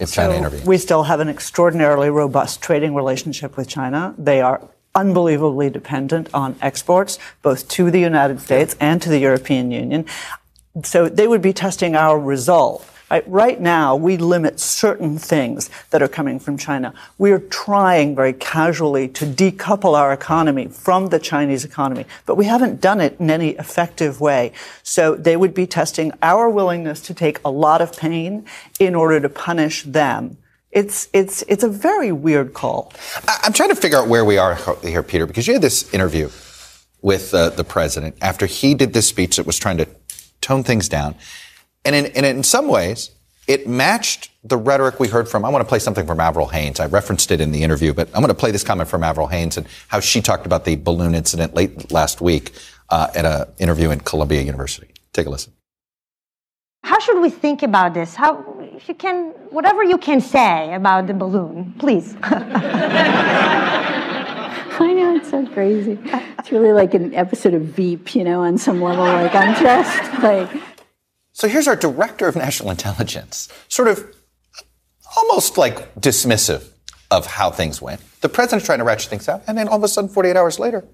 If 0.00 0.12
China 0.12 0.32
so 0.32 0.38
intervenes? 0.38 0.66
We 0.66 0.78
still 0.78 1.04
have 1.04 1.20
an 1.20 1.28
extraordinarily 1.28 2.10
robust 2.10 2.60
trading 2.60 2.94
relationship 2.94 3.56
with 3.56 3.68
China. 3.68 4.14
They 4.18 4.40
are 4.40 4.60
unbelievably 4.98 5.70
dependent 5.70 6.28
on 6.34 6.56
exports, 6.60 7.18
both 7.42 7.68
to 7.68 7.90
the 7.90 8.00
United 8.00 8.40
States 8.40 8.76
and 8.80 9.00
to 9.02 9.08
the 9.08 9.18
European 9.18 9.70
Union. 9.70 10.04
So 10.82 11.08
they 11.08 11.26
would 11.26 11.42
be 11.42 11.52
testing 11.52 11.96
our 11.96 12.18
resolve 12.18 12.82
Right, 13.10 13.24
right 13.26 13.58
now, 13.58 13.96
we 13.96 14.18
limit 14.18 14.60
certain 14.60 15.18
things 15.18 15.70
that 15.90 16.02
are 16.02 16.08
coming 16.08 16.38
from 16.38 16.58
China. 16.58 16.92
We 17.16 17.32
are 17.32 17.38
trying 17.38 18.14
very 18.14 18.34
casually 18.34 19.08
to 19.08 19.24
decouple 19.24 19.96
our 19.96 20.12
economy 20.12 20.66
from 20.66 21.06
the 21.06 21.18
Chinese 21.18 21.64
economy, 21.64 22.04
but 22.26 22.34
we 22.34 22.44
haven't 22.44 22.82
done 22.82 23.00
it 23.00 23.18
in 23.18 23.30
any 23.30 23.50
effective 23.52 24.20
way. 24.20 24.52
So 24.82 25.14
they 25.14 25.38
would 25.38 25.54
be 25.54 25.66
testing 25.66 26.12
our 26.20 26.50
willingness 26.50 27.00
to 27.02 27.14
take 27.14 27.40
a 27.46 27.50
lot 27.50 27.80
of 27.80 27.96
pain 27.96 28.44
in 28.78 28.94
order 28.94 29.20
to 29.20 29.28
punish 29.30 29.84
them. 29.84 30.36
It's, 30.78 31.08
it's, 31.12 31.42
it's 31.48 31.64
a 31.64 31.68
very 31.68 32.12
weird 32.12 32.54
call. 32.54 32.92
I'm 33.26 33.52
trying 33.52 33.70
to 33.70 33.74
figure 33.74 33.98
out 33.98 34.06
where 34.06 34.24
we 34.24 34.38
are 34.38 34.56
here, 34.82 35.02
Peter, 35.02 35.26
because 35.26 35.48
you 35.48 35.54
had 35.54 35.62
this 35.62 35.92
interview 35.92 36.30
with 37.02 37.34
uh, 37.34 37.50
the 37.50 37.64
president 37.64 38.14
after 38.22 38.46
he 38.46 38.76
did 38.76 38.92
this 38.92 39.08
speech 39.08 39.38
that 39.38 39.46
was 39.46 39.58
trying 39.58 39.78
to 39.78 39.88
tone 40.40 40.62
things 40.62 40.88
down. 40.88 41.16
And 41.84 41.96
in, 41.96 42.06
and 42.06 42.24
in 42.24 42.44
some 42.44 42.68
ways, 42.68 43.10
it 43.48 43.66
matched 43.66 44.30
the 44.44 44.56
rhetoric 44.56 45.00
we 45.00 45.08
heard 45.08 45.28
from. 45.28 45.44
I 45.44 45.48
want 45.48 45.62
to 45.64 45.68
play 45.68 45.80
something 45.80 46.06
from 46.06 46.20
Avril 46.20 46.46
Haines. 46.46 46.78
I 46.78 46.86
referenced 46.86 47.32
it 47.32 47.40
in 47.40 47.50
the 47.50 47.64
interview, 47.64 47.92
but 47.92 48.06
I'm 48.14 48.20
going 48.20 48.28
to 48.28 48.34
play 48.34 48.52
this 48.52 48.62
comment 48.62 48.88
from 48.88 49.02
Avril 49.02 49.26
Haines 49.26 49.56
and 49.56 49.66
how 49.88 49.98
she 49.98 50.20
talked 50.20 50.46
about 50.46 50.64
the 50.64 50.76
balloon 50.76 51.16
incident 51.16 51.54
late 51.54 51.90
last 51.90 52.20
week 52.20 52.52
uh, 52.88 53.08
at 53.16 53.24
an 53.24 53.48
interview 53.58 53.90
in 53.90 53.98
Columbia 53.98 54.42
University. 54.42 54.88
Take 55.12 55.26
a 55.26 55.30
listen. 55.30 55.54
How 56.84 57.00
should 57.00 57.20
we 57.20 57.30
think 57.30 57.64
about 57.64 57.94
this? 57.94 58.14
How, 58.14 58.44
if 58.78 58.88
you 58.88 58.94
can, 58.94 59.30
whatever 59.50 59.82
you 59.82 59.98
can 59.98 60.20
say 60.20 60.72
about 60.72 61.08
the 61.08 61.14
balloon, 61.14 61.74
please. 61.80 62.16
I 64.80 64.92
know 64.92 65.16
it's 65.16 65.30
so 65.30 65.44
crazy. 65.48 65.98
It's 66.38 66.52
really 66.52 66.72
like 66.72 66.94
an 66.94 67.12
episode 67.12 67.54
of 67.54 67.62
Veep, 67.62 68.14
you 68.14 68.22
know, 68.22 68.42
on 68.42 68.56
some 68.56 68.80
level. 68.80 69.02
Like 69.02 69.34
I'm 69.34 69.60
just 69.60 70.22
like. 70.22 70.48
So 71.32 71.48
here's 71.48 71.66
our 71.66 71.74
director 71.74 72.28
of 72.28 72.36
national 72.36 72.70
intelligence, 72.70 73.48
sort 73.66 73.88
of 73.88 74.14
almost 75.16 75.58
like 75.58 75.92
dismissive 75.96 76.68
of 77.10 77.26
how 77.26 77.50
things 77.50 77.82
went. 77.82 78.00
The 78.20 78.28
president's 78.28 78.66
trying 78.66 78.78
to 78.78 78.84
ratchet 78.84 79.10
things 79.10 79.28
out, 79.28 79.42
and 79.48 79.58
then 79.58 79.66
all 79.66 79.78
of 79.78 79.82
a 79.82 79.88
sudden, 79.88 80.08
48 80.08 80.36
hours 80.36 80.60
later, 80.60 80.84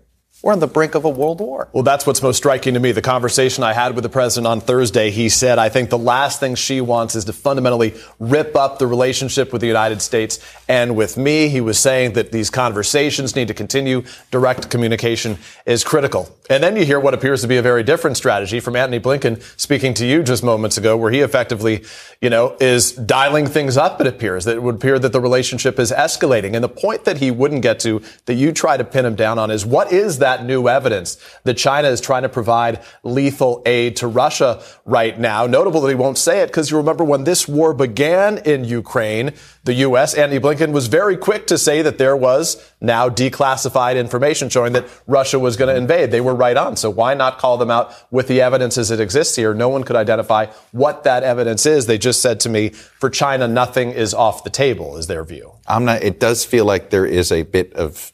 we're 0.44 0.52
on 0.52 0.60
the 0.60 0.66
brink 0.66 0.94
of 0.94 1.06
a 1.06 1.08
world 1.08 1.40
war. 1.40 1.70
Well, 1.72 1.82
that's 1.82 2.06
what's 2.06 2.20
most 2.20 2.36
striking 2.36 2.74
to 2.74 2.80
me. 2.80 2.92
The 2.92 3.00
conversation 3.00 3.64
I 3.64 3.72
had 3.72 3.94
with 3.94 4.02
the 4.02 4.10
president 4.10 4.46
on 4.46 4.60
Thursday, 4.60 5.10
he 5.10 5.30
said, 5.30 5.58
I 5.58 5.70
think 5.70 5.88
the 5.88 5.96
last 5.96 6.38
thing 6.38 6.54
Xi 6.54 6.82
wants 6.82 7.14
is 7.14 7.24
to 7.24 7.32
fundamentally 7.32 7.94
rip 8.18 8.54
up 8.54 8.78
the 8.78 8.86
relationship 8.86 9.54
with 9.54 9.62
the 9.62 9.66
United 9.66 10.02
States 10.02 10.38
and 10.68 10.96
with 10.96 11.16
me. 11.16 11.48
He 11.48 11.62
was 11.62 11.78
saying 11.78 12.12
that 12.12 12.30
these 12.30 12.50
conversations 12.50 13.34
need 13.34 13.48
to 13.48 13.54
continue. 13.54 14.02
Direct 14.30 14.68
communication 14.68 15.38
is 15.64 15.82
critical. 15.82 16.28
And 16.50 16.62
then 16.62 16.76
you 16.76 16.84
hear 16.84 17.00
what 17.00 17.14
appears 17.14 17.40
to 17.40 17.48
be 17.48 17.56
a 17.56 17.62
very 17.62 17.82
different 17.82 18.18
strategy 18.18 18.60
from 18.60 18.76
Antony 18.76 19.00
Blinken 19.00 19.40
speaking 19.58 19.94
to 19.94 20.04
you 20.04 20.22
just 20.22 20.44
moments 20.44 20.76
ago, 20.76 20.94
where 20.94 21.10
he 21.10 21.20
effectively, 21.20 21.84
you 22.20 22.28
know, 22.28 22.54
is 22.60 22.92
dialing 22.92 23.46
things 23.46 23.78
up, 23.78 23.98
it 24.02 24.06
appears. 24.06 24.44
That 24.44 24.56
it 24.56 24.62
would 24.62 24.74
appear 24.74 24.98
that 24.98 25.12
the 25.12 25.22
relationship 25.22 25.78
is 25.78 25.90
escalating. 25.90 26.54
And 26.54 26.62
the 26.62 26.68
point 26.68 27.04
that 27.06 27.16
he 27.16 27.30
wouldn't 27.30 27.62
get 27.62 27.80
to, 27.80 28.02
that 28.26 28.34
you 28.34 28.52
try 28.52 28.76
to 28.76 28.84
pin 28.84 29.06
him 29.06 29.14
down 29.14 29.38
on, 29.38 29.50
is 29.50 29.64
what 29.64 29.90
is 29.90 30.18
that 30.18 30.23
new 30.44 30.68
evidence 30.68 31.18
that 31.44 31.54
China 31.54 31.88
is 31.88 32.00
trying 32.00 32.22
to 32.22 32.28
provide 32.28 32.82
lethal 33.02 33.62
aid 33.66 33.96
to 33.96 34.06
Russia 34.06 34.62
right 34.84 35.18
now? 35.18 35.46
Notable 35.46 35.80
that 35.82 35.88
he 35.88 35.94
won't 35.94 36.18
say 36.18 36.40
it 36.40 36.46
because 36.46 36.70
you 36.70 36.76
remember 36.76 37.04
when 37.04 37.24
this 37.24 37.46
war 37.46 37.74
began 37.74 38.38
in 38.38 38.64
Ukraine, 38.64 39.32
the 39.64 39.74
U.S., 39.74 40.14
Andy 40.14 40.38
Blinken 40.38 40.72
was 40.72 40.88
very 40.88 41.16
quick 41.16 41.46
to 41.46 41.58
say 41.58 41.82
that 41.82 41.98
there 41.98 42.16
was 42.16 42.72
now 42.80 43.08
declassified 43.08 43.96
information 43.96 44.48
showing 44.48 44.72
that 44.74 44.87
Russia 45.06 45.38
was 45.38 45.56
going 45.56 45.74
to 45.74 45.76
invade. 45.76 46.10
They 46.10 46.20
were 46.20 46.34
right 46.34 46.56
on. 46.56 46.76
So 46.76 46.90
why 46.90 47.14
not 47.14 47.38
call 47.38 47.56
them 47.56 47.70
out 47.70 47.94
with 48.10 48.28
the 48.28 48.40
evidence 48.40 48.76
as 48.78 48.90
it 48.90 49.00
exists 49.00 49.37
here? 49.37 49.54
No 49.54 49.68
one 49.68 49.84
could 49.84 49.96
identify 49.96 50.46
what 50.72 51.04
that 51.04 51.22
evidence 51.22 51.66
is. 51.66 51.87
They 51.87 51.98
just 51.98 52.20
said 52.20 52.40
to 52.40 52.48
me, 52.48 52.70
for 52.70 53.10
China, 53.10 53.48
nothing 53.48 53.90
is 53.90 54.14
off 54.14 54.44
the 54.44 54.50
table, 54.50 54.96
is 54.96 55.06
their 55.06 55.24
view. 55.24 55.52
Not, 55.68 56.02
it 56.02 56.20
does 56.20 56.44
feel 56.44 56.64
like 56.64 56.90
there 56.90 57.06
is 57.06 57.32
a 57.32 57.42
bit 57.42 57.72
of, 57.74 58.12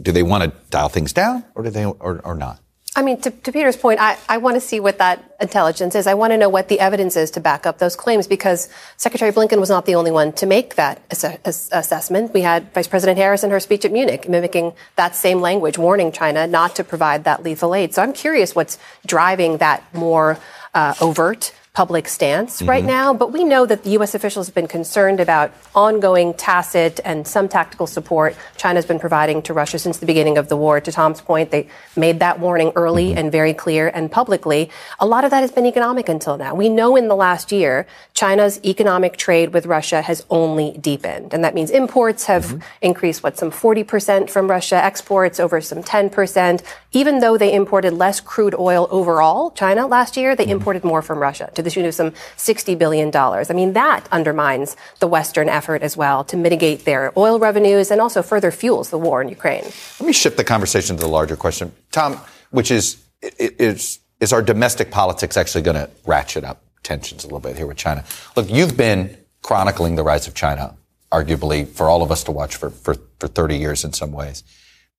do 0.00 0.12
they 0.12 0.22
want 0.22 0.44
to 0.44 0.52
dial 0.70 0.88
things 0.88 1.12
down 1.12 1.44
or 1.54 1.62
do 1.62 1.70
they, 1.70 1.84
or, 1.84 2.20
or 2.24 2.34
not? 2.34 2.58
I 2.94 3.00
mean, 3.00 3.18
to, 3.22 3.30
to, 3.30 3.52
Peter's 3.52 3.76
point, 3.76 4.00
I, 4.00 4.18
I 4.28 4.36
want 4.36 4.56
to 4.56 4.60
see 4.60 4.78
what 4.78 4.98
that 4.98 5.34
intelligence 5.40 5.94
is. 5.94 6.06
I 6.06 6.12
want 6.12 6.32
to 6.32 6.36
know 6.36 6.50
what 6.50 6.68
the 6.68 6.78
evidence 6.78 7.16
is 7.16 7.30
to 7.32 7.40
back 7.40 7.64
up 7.64 7.78
those 7.78 7.96
claims 7.96 8.26
because 8.26 8.68
Secretary 8.98 9.32
Blinken 9.32 9.58
was 9.58 9.70
not 9.70 9.86
the 9.86 9.94
only 9.94 10.10
one 10.10 10.32
to 10.34 10.44
make 10.44 10.74
that 10.74 11.00
ass- 11.10 11.70
assessment. 11.72 12.34
We 12.34 12.42
had 12.42 12.70
Vice 12.74 12.88
President 12.88 13.16
Harris 13.16 13.44
in 13.44 13.50
her 13.50 13.60
speech 13.60 13.86
at 13.86 13.92
Munich 13.92 14.28
mimicking 14.28 14.74
that 14.96 15.16
same 15.16 15.40
language, 15.40 15.78
warning 15.78 16.12
China 16.12 16.46
not 16.46 16.76
to 16.76 16.84
provide 16.84 17.24
that 17.24 17.42
lethal 17.42 17.74
aid. 17.74 17.94
So 17.94 18.02
I'm 18.02 18.12
curious 18.12 18.54
what's 18.54 18.76
driving 19.06 19.56
that 19.56 19.82
more 19.94 20.38
uh, 20.74 20.94
overt 21.00 21.54
public 21.74 22.06
stance 22.06 22.58
mm-hmm. 22.58 22.68
right 22.68 22.84
now, 22.84 23.14
but 23.14 23.32
we 23.32 23.44
know 23.44 23.64
that 23.64 23.82
the 23.82 23.90
U.S. 23.90 24.14
officials 24.14 24.46
have 24.46 24.54
been 24.54 24.68
concerned 24.68 25.20
about 25.20 25.50
ongoing 25.74 26.34
tacit 26.34 27.00
and 27.02 27.26
some 27.26 27.48
tactical 27.48 27.86
support 27.86 28.36
China's 28.58 28.84
been 28.84 28.98
providing 28.98 29.40
to 29.40 29.54
Russia 29.54 29.78
since 29.78 29.96
the 29.96 30.04
beginning 30.04 30.36
of 30.36 30.48
the 30.48 30.56
war. 30.56 30.82
To 30.82 30.92
Tom's 30.92 31.22
point, 31.22 31.50
they 31.50 31.68
made 31.96 32.20
that 32.20 32.38
warning 32.40 32.72
early 32.76 33.08
mm-hmm. 33.08 33.18
and 33.18 33.32
very 33.32 33.54
clear 33.54 33.88
and 33.88 34.12
publicly. 34.12 34.70
A 35.00 35.06
lot 35.06 35.24
of 35.24 35.30
that 35.30 35.40
has 35.40 35.50
been 35.50 35.64
economic 35.64 36.10
until 36.10 36.36
now. 36.36 36.54
We 36.54 36.68
know 36.68 36.94
in 36.94 37.08
the 37.08 37.16
last 37.16 37.52
year, 37.52 37.86
China's 38.12 38.62
economic 38.64 39.16
trade 39.16 39.54
with 39.54 39.64
Russia 39.64 40.02
has 40.02 40.26
only 40.28 40.76
deepened. 40.78 41.32
And 41.32 41.42
that 41.42 41.54
means 41.54 41.70
imports 41.70 42.26
have 42.26 42.44
mm-hmm. 42.44 42.58
increased, 42.82 43.22
what, 43.22 43.38
some 43.38 43.50
40% 43.50 44.28
from 44.28 44.50
Russia, 44.50 44.76
exports 44.76 45.40
over 45.40 45.62
some 45.62 45.82
10%. 45.82 46.62
Even 46.92 47.20
though 47.20 47.38
they 47.38 47.54
imported 47.54 47.94
less 47.94 48.20
crude 48.20 48.54
oil 48.54 48.86
overall, 48.90 49.52
China 49.52 49.86
last 49.86 50.18
year, 50.18 50.36
they 50.36 50.44
mm-hmm. 50.44 50.52
imported 50.52 50.84
more 50.84 51.00
from 51.00 51.18
Russia 51.18 51.50
to 51.54 51.61
the 51.62 51.70
tune 51.70 51.86
of 51.86 51.94
some 51.94 52.12
$60 52.36 52.78
billion. 52.78 53.14
I 53.14 53.52
mean, 53.54 53.72
that 53.72 54.06
undermines 54.12 54.76
the 55.00 55.06
Western 55.06 55.48
effort 55.48 55.82
as 55.82 55.96
well 55.96 56.24
to 56.24 56.36
mitigate 56.36 56.84
their 56.84 57.12
oil 57.16 57.38
revenues 57.38 57.90
and 57.90 58.00
also 58.00 58.22
further 58.22 58.50
fuels 58.50 58.90
the 58.90 58.98
war 58.98 59.22
in 59.22 59.28
Ukraine. 59.28 59.64
Let 60.00 60.06
me 60.06 60.12
shift 60.12 60.36
the 60.36 60.44
conversation 60.44 60.96
to 60.96 61.00
the 61.00 61.08
larger 61.08 61.36
question, 61.36 61.72
Tom, 61.90 62.20
which 62.50 62.70
is, 62.70 63.02
is, 63.38 64.00
is 64.20 64.32
our 64.32 64.42
domestic 64.42 64.90
politics 64.90 65.36
actually 65.36 65.62
going 65.62 65.76
to 65.76 65.90
ratchet 66.06 66.44
up 66.44 66.62
tensions 66.82 67.24
a 67.24 67.26
little 67.26 67.40
bit 67.40 67.56
here 67.56 67.66
with 67.66 67.76
China? 67.76 68.04
Look, 68.36 68.50
you've 68.50 68.76
been 68.76 69.16
chronicling 69.42 69.96
the 69.96 70.02
rise 70.02 70.26
of 70.26 70.34
China, 70.34 70.76
arguably 71.10 71.66
for 71.68 71.88
all 71.88 72.02
of 72.02 72.10
us 72.10 72.24
to 72.24 72.32
watch 72.32 72.56
for, 72.56 72.70
for, 72.70 72.96
for 73.18 73.28
30 73.28 73.56
years 73.56 73.84
in 73.84 73.92
some 73.92 74.12
ways. 74.12 74.42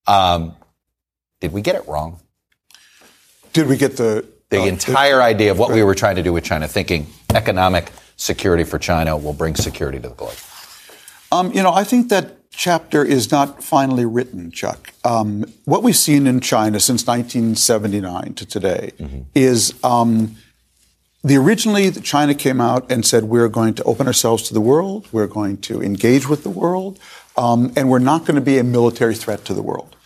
Um, 0.06 0.56
did 1.40 1.52
we 1.52 1.62
get 1.62 1.74
it 1.74 1.86
wrong? 1.88 2.20
Did 3.52 3.68
we 3.68 3.76
get 3.76 3.96
the 3.96 4.26
the 4.54 4.62
uh, 4.62 4.66
entire 4.66 5.22
idea 5.22 5.50
of 5.50 5.58
what 5.58 5.70
we 5.72 5.82
were 5.82 5.94
trying 5.94 6.16
to 6.16 6.22
do 6.22 6.32
with 6.32 6.44
China, 6.44 6.68
thinking 6.68 7.06
economic 7.34 7.90
security 8.16 8.64
for 8.64 8.78
China 8.78 9.16
will 9.16 9.32
bring 9.32 9.54
security 9.54 9.98
to 9.98 10.08
the 10.08 10.14
globe? 10.14 10.36
Um, 11.32 11.52
you 11.52 11.62
know, 11.62 11.72
I 11.72 11.84
think 11.84 12.08
that 12.10 12.50
chapter 12.50 13.04
is 13.04 13.30
not 13.30 13.62
finally 13.62 14.04
written, 14.04 14.50
Chuck. 14.50 14.92
Um, 15.04 15.44
what 15.64 15.82
we've 15.82 15.96
seen 15.96 16.26
in 16.26 16.40
China 16.40 16.78
since 16.80 17.06
1979 17.06 18.34
to 18.34 18.46
today 18.46 18.92
mm-hmm. 18.98 19.22
is 19.34 19.74
um, 19.82 20.36
the 21.22 21.36
originally 21.36 21.90
China 21.90 22.34
came 22.34 22.60
out 22.60 22.90
and 22.90 23.04
said 23.04 23.24
we're 23.24 23.48
going 23.48 23.74
to 23.74 23.82
open 23.84 24.06
ourselves 24.06 24.42
to 24.44 24.54
the 24.54 24.60
world, 24.60 25.08
we're 25.10 25.26
going 25.26 25.56
to 25.62 25.82
engage 25.82 26.28
with 26.28 26.42
the 26.42 26.50
world, 26.50 27.00
um, 27.36 27.72
and 27.76 27.90
we're 27.90 27.98
not 27.98 28.20
going 28.20 28.36
to 28.36 28.40
be 28.40 28.58
a 28.58 28.64
military 28.64 29.14
threat 29.14 29.44
to 29.46 29.54
the 29.54 29.62
world. 29.62 29.96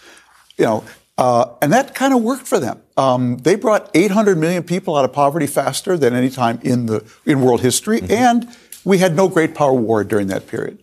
You 0.57 0.65
know, 0.65 0.85
uh, 1.19 1.57
and 1.61 1.73
that 1.73 1.95
kind 1.95 2.15
of 2.15 2.23
worked 2.23 2.47
for 2.47 2.61
them. 2.61 2.81
Um, 2.97 3.39
they 3.39 3.57
brought 3.57 3.91
800 3.93 4.39
million 4.39 4.63
people 4.63 4.97
out 4.97 5.05
of 5.05 5.13
poverty 5.13 5.49
faster 5.49 5.99
than 5.99 6.15
any 6.15 6.31
time 6.31 6.61
in 6.63 6.87
the 6.87 7.05
in 7.27 7.43
world 7.43 7.61
history, 7.61 8.01
mm-hmm. 8.01 8.13
and 8.13 8.57
we 8.85 8.99
had 8.99 9.17
no 9.17 9.29
great 9.29 9.55
power 9.55 9.75
war 9.75 10.05
during 10.05 10.29
that 10.29 10.47
period. 10.47 10.83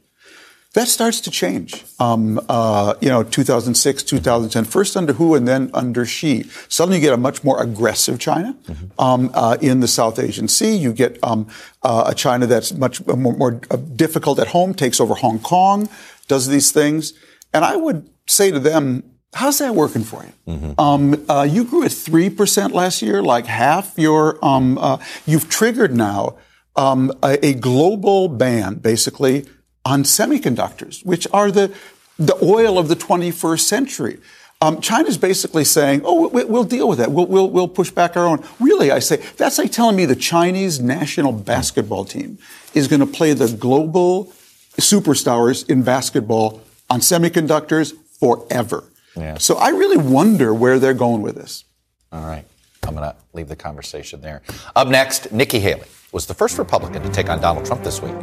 That 0.74 0.90
starts 0.90 1.22
to 1.22 1.32
change. 1.32 1.86
Um, 2.02 2.42
uh, 2.50 2.96
you 3.00 3.08
know, 3.08 3.24
2006, 3.24 4.04
2010, 4.04 4.66
first 4.66 4.98
under 4.98 5.14
Hu 5.14 5.34
and 5.34 5.48
then 5.48 5.72
under 5.74 6.06
Xi. 6.06 6.44
Suddenly 6.68 6.98
you 6.98 7.02
get 7.02 7.14
a 7.14 7.18
much 7.18 7.46
more 7.46 7.64
aggressive 7.64 8.20
China 8.20 8.58
mm-hmm. 8.66 9.02
um, 9.02 9.32
uh, 9.34 9.56
in 9.62 9.80
the 9.80 9.88
South 9.88 10.20
Asian 10.20 10.50
Sea. 10.50 10.76
You 10.76 10.92
get 10.92 11.18
um, 11.24 11.48
uh, 11.82 12.04
a 12.08 12.14
China 12.14 12.46
that's 12.46 12.74
much 12.74 13.06
more, 13.08 13.38
more 13.38 13.62
uh, 13.72 13.78
difficult 13.78 14.38
at 14.38 14.48
home, 14.48 14.74
takes 14.74 15.00
over 15.00 15.16
Hong 15.16 15.40
Kong, 15.40 15.88
does 16.28 16.50
these 16.50 16.74
things. 16.74 17.14
And 17.54 17.64
I 17.64 17.78
would 17.78 18.10
say 18.28 18.52
to 18.52 18.60
them, 18.60 19.15
How's 19.36 19.60
that 19.60 19.76
working 19.76 20.04
for 20.04 20.24
you? 20.24 20.54
Mm-hmm. 20.54 20.80
Um, 20.80 21.26
uh, 21.28 21.44
you 21.44 21.66
grew 21.66 21.84
at 21.84 21.92
three 21.92 22.30
percent 22.30 22.74
last 22.74 23.02
year, 23.02 23.22
like 23.22 23.46
half 23.46 23.94
your. 23.98 24.44
Um, 24.44 24.78
uh, 24.78 24.98
you've 25.26 25.50
triggered 25.50 25.94
now 25.94 26.38
um, 26.78 27.12
a, 27.22 27.46
a, 27.46 27.54
global 27.54 28.30
ban, 28.30 28.76
basically, 28.76 29.46
on 29.84 30.04
semiconductors, 30.04 31.06
which 31.06 31.28
are 31.34 31.52
the 31.52 31.76
the 32.18 32.38
oil 32.42 32.80
of 32.80 32.88
the 32.88 32.96
21st 32.96 33.60
century. 33.60 34.20
Um, 34.62 34.80
China's 34.80 35.18
basically 35.18 35.66
saying, 35.66 36.04
"Oh, 36.06 36.30
we, 36.30 36.46
will 36.46 36.64
deal 36.64 36.88
with 36.88 37.00
that. 37.00 37.12
We'll, 37.12 37.26
we'll, 37.26 37.50
we'll 37.50 37.68
push 37.68 37.92
back 37.92 38.16
our 38.16 38.26
own." 38.26 38.42
Really, 38.62 38.90
I 38.90 39.00
say 39.00 39.18
that's 39.36 39.58
like 39.58 39.74
telling 39.74 39.98
me 39.98 40.06
the 40.06 40.16
Chinese 40.16 40.80
national 40.80 41.34
basketball 41.34 42.06
team 42.06 42.38
is 42.74 42.88
going 42.88 43.02
to 43.02 43.06
play 43.06 43.34
the 43.34 43.50
global 43.50 44.34
superstars 44.78 45.70
in 45.70 45.84
basketball 45.84 46.62
on 46.90 47.02
semiconductors 47.02 47.94
forever. 48.18 48.86
Yeah. 49.16 49.38
So 49.38 49.56
I 49.56 49.70
really 49.70 49.98
wonder 49.98 50.54
where 50.54 50.80
they're 50.80 50.94
going 50.94 51.22
with 51.22 51.36
this. 51.36 51.64
All 52.12 52.26
right. 52.26 52.46
I'm 52.84 52.94
going 52.94 53.10
to 53.10 53.16
leave 53.34 53.48
the 53.48 53.56
conversation 53.56 54.22
there. 54.22 54.42
Up 54.76 54.88
next, 54.88 55.32
Nikki 55.32 55.60
Haley 55.60 55.88
was 56.12 56.26
the 56.28 56.34
first 56.34 56.58
Republican 56.58 57.02
to 57.02 57.10
take 57.10 57.30
on 57.30 57.42
Donald 57.42 57.66
Trump 57.66 57.84
this 57.84 58.02
week. 58.02 58.16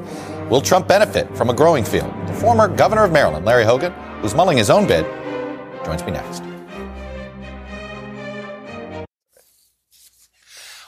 Will 0.48 0.61
Trump 0.61 0.87
benefit 0.87 1.35
from 1.37 1.50
a 1.50 1.55
growing 1.55 1.85
field? 1.85 2.12
The 2.26 2.35
former 2.35 2.68
governor 2.68 3.05
of 3.05 3.12
Maryland, 3.12 3.44
Larry 3.44 3.64
Hogan, 3.64 3.92
who's 4.20 4.35
mulling 4.35 4.57
his 4.57 4.70
own 4.70 4.87
bid, 4.87 5.05
joins 5.85 6.05
me 6.05 6.12
next. 6.12 6.42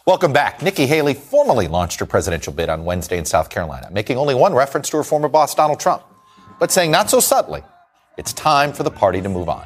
Welcome 0.07 0.33
back. 0.33 0.63
Nikki 0.63 0.87
Haley 0.87 1.15
formally 1.15 1.67
launched 1.67 1.99
her 1.99 2.07
presidential 2.07 2.53
bid 2.53 2.69
on 2.69 2.85
Wednesday 2.85 3.19
in 3.19 3.25
South 3.25 3.49
Carolina, 3.49 3.89
making 3.91 4.19
only 4.19 4.35
one 4.35 4.55
reference 4.55 4.91
to 4.91 4.99
her 4.99 5.03
former 5.03 5.29
boss, 5.29 5.55
Donald 5.55 5.81
Trump, 5.81 6.03
but 6.61 6.71
saying 6.71 6.91
not 6.91 7.09
so 7.11 7.21
subtly, 7.21 7.63
it's 8.19 8.33
time 8.35 8.73
for 8.73 8.83
the 8.83 8.91
party 8.91 9.21
to 9.23 9.29
move 9.29 9.49
on. 9.49 9.65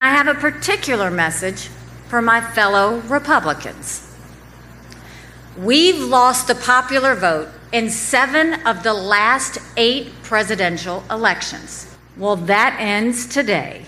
I 0.00 0.10
have 0.10 0.28
a 0.28 0.34
particular 0.34 1.10
message 1.10 1.68
for 2.06 2.22
my 2.22 2.40
fellow 2.40 3.00
Republicans. 3.08 4.08
We've 5.56 5.98
lost 5.98 6.46
the 6.46 6.54
popular 6.54 7.16
vote 7.16 7.48
in 7.72 7.90
seven 7.90 8.64
of 8.64 8.84
the 8.84 8.94
last 8.94 9.58
eight 9.76 10.12
presidential 10.22 11.02
elections. 11.10 11.96
Well, 12.16 12.36
that 12.36 12.76
ends 12.78 13.26
today. 13.26 13.86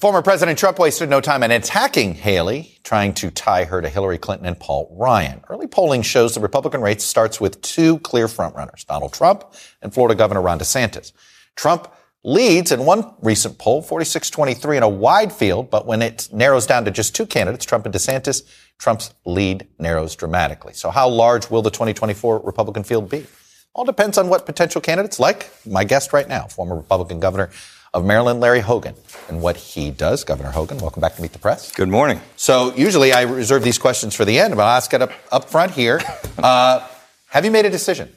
Former 0.00 0.22
President 0.22 0.58
Trump 0.58 0.80
wasted 0.80 1.10
no 1.10 1.20
time 1.20 1.44
in 1.44 1.52
attacking 1.52 2.14
Haley, 2.14 2.76
trying 2.82 3.14
to 3.14 3.30
tie 3.30 3.64
her 3.64 3.80
to 3.80 3.88
Hillary 3.88 4.18
Clinton 4.18 4.48
and 4.48 4.58
Paul 4.58 4.92
Ryan. 4.98 5.44
Early 5.48 5.68
polling 5.68 6.02
shows 6.02 6.34
the 6.34 6.40
Republican 6.40 6.80
race 6.80 7.04
starts 7.04 7.40
with 7.40 7.62
two 7.62 8.00
clear 8.00 8.26
frontrunners, 8.26 8.84
Donald 8.84 9.12
Trump 9.12 9.44
and 9.80 9.94
Florida 9.94 10.16
Governor 10.16 10.42
Ron 10.42 10.58
DeSantis. 10.58 11.12
Trump 11.54 11.88
leads 12.22 12.70
in 12.70 12.84
one 12.84 13.14
recent 13.22 13.58
poll, 13.58 13.82
46-23 13.82 14.76
in 14.76 14.82
a 14.82 14.88
wide 14.88 15.32
field, 15.32 15.70
but 15.70 15.86
when 15.86 16.02
it 16.02 16.28
narrows 16.32 16.66
down 16.66 16.84
to 16.84 16.90
just 16.90 17.14
two 17.14 17.26
candidates, 17.26 17.64
Trump 17.64 17.86
and 17.86 17.94
DeSantis, 17.94 18.42
Trump's 18.78 19.14
lead 19.24 19.66
narrows 19.78 20.14
dramatically. 20.16 20.74
So 20.74 20.90
how 20.90 21.08
large 21.08 21.50
will 21.50 21.62
the 21.62 21.70
2024 21.70 22.40
Republican 22.40 22.84
field 22.84 23.08
be? 23.08 23.26
All 23.74 23.84
depends 23.84 24.18
on 24.18 24.28
what 24.28 24.46
potential 24.46 24.80
candidates, 24.80 25.20
like 25.20 25.50
my 25.64 25.84
guest 25.84 26.12
right 26.12 26.28
now, 26.28 26.46
former 26.46 26.76
Republican 26.76 27.20
Governor 27.20 27.50
of 27.92 28.04
Maryland, 28.04 28.40
Larry 28.40 28.60
Hogan, 28.60 28.94
and 29.28 29.40
what 29.40 29.56
he 29.56 29.90
does. 29.90 30.24
Governor 30.24 30.50
Hogan, 30.50 30.78
welcome 30.78 31.00
back 31.00 31.16
to 31.16 31.22
Meet 31.22 31.32
the 31.32 31.38
Press. 31.38 31.72
Good 31.72 31.88
morning. 31.88 32.20
So 32.36 32.74
usually 32.74 33.12
I 33.12 33.22
reserve 33.22 33.64
these 33.64 33.78
questions 33.78 34.14
for 34.14 34.24
the 34.24 34.38
end, 34.38 34.54
but 34.56 34.62
I'll 34.62 34.76
ask 34.76 34.92
it 34.94 35.02
up, 35.02 35.12
up 35.32 35.48
front 35.48 35.72
here. 35.72 36.00
Uh, 36.38 36.86
have 37.26 37.44
you 37.44 37.50
made 37.50 37.66
a 37.66 37.70
decision? 37.70 38.10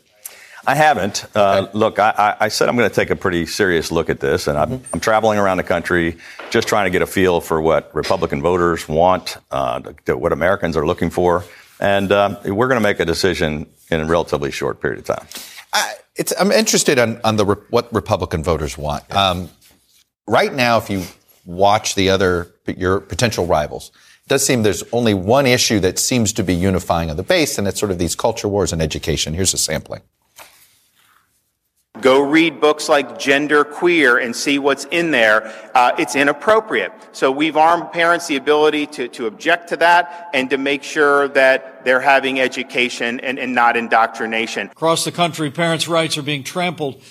I 0.65 0.75
haven't. 0.75 1.25
Uh, 1.35 1.67
look, 1.73 1.99
I, 1.99 2.37
I, 2.39 2.47
said 2.47 2.69
I'm 2.69 2.77
going 2.77 2.89
to 2.89 2.95
take 2.95 3.09
a 3.09 3.17
pretty 3.17 3.45
serious 3.45 3.91
look 3.91 4.09
at 4.09 4.21
this, 4.21 4.47
and 4.47 4.57
I'm, 4.57 4.69
mm-hmm. 4.69 4.95
I'm, 4.95 4.99
traveling 5.01 5.37
around 5.37 5.57
the 5.57 5.63
country 5.63 6.17
just 6.51 6.69
trying 6.69 6.85
to 6.85 6.89
get 6.89 7.01
a 7.01 7.05
feel 7.05 7.41
for 7.41 7.61
what 7.61 7.93
Republican 7.93 8.41
voters 8.41 8.87
want, 8.87 9.37
uh, 9.51 9.81
what 10.07 10.31
Americans 10.31 10.77
are 10.77 10.85
looking 10.85 11.09
for, 11.09 11.43
and 11.81 12.13
um, 12.13 12.37
we're 12.45 12.69
going 12.69 12.79
to 12.79 12.83
make 12.83 13.01
a 13.01 13.05
decision 13.05 13.67
in 13.91 13.99
a 13.99 14.05
relatively 14.05 14.51
short 14.51 14.79
period 14.81 14.99
of 14.99 15.05
time. 15.05 15.27
I, 15.73 15.95
am 16.39 16.51
interested 16.51 16.97
on, 16.97 17.19
on 17.25 17.35
the 17.35 17.45
what 17.69 17.93
Republican 17.93 18.41
voters 18.41 18.77
want. 18.77 19.13
Um, 19.13 19.49
right 20.27 20.53
now, 20.53 20.77
if 20.77 20.89
you 20.89 21.03
watch 21.45 21.95
the 21.95 22.09
other 22.09 22.53
your 22.67 23.01
potential 23.01 23.45
rivals, 23.45 23.91
it 24.25 24.29
does 24.29 24.45
seem 24.45 24.63
there's 24.63 24.83
only 24.93 25.13
one 25.13 25.45
issue 25.45 25.81
that 25.81 25.99
seems 25.99 26.31
to 26.33 26.43
be 26.43 26.53
unifying 26.53 27.09
on 27.09 27.17
the 27.17 27.23
base, 27.23 27.57
and 27.57 27.67
it's 27.67 27.79
sort 27.79 27.91
of 27.91 27.97
these 27.97 28.15
culture 28.15 28.47
wars 28.47 28.71
and 28.71 28.81
education. 28.81 29.33
Here's 29.33 29.53
a 29.53 29.57
sampling. 29.57 30.01
Go 32.03 32.21
read 32.21 32.59
books 32.59 32.89
like 32.89 33.17
Gender 33.17 33.63
Queer 33.63 34.17
and 34.17 34.35
see 34.35 34.59
what's 34.59 34.83
in 34.91 35.11
there. 35.11 35.53
Uh, 35.73 35.93
it's 35.97 36.17
inappropriate. 36.17 36.91
So 37.13 37.31
we've 37.31 37.55
armed 37.55 37.93
parents 37.93 38.27
the 38.27 38.35
ability 38.35 38.87
to, 38.87 39.07
to 39.07 39.27
object 39.27 39.69
to 39.69 39.77
that 39.77 40.29
and 40.33 40.49
to 40.49 40.57
make 40.57 40.83
sure 40.83 41.29
that 41.29 41.85
they're 41.85 42.01
having 42.01 42.41
education 42.41 43.21
and, 43.21 43.39
and 43.39 43.55
not 43.55 43.77
indoctrination. 43.77 44.67
Across 44.67 45.05
the 45.05 45.13
country, 45.13 45.49
parents' 45.49 45.87
rights 45.87 46.17
are 46.17 46.23
being 46.23 46.43
trampled 46.43 47.01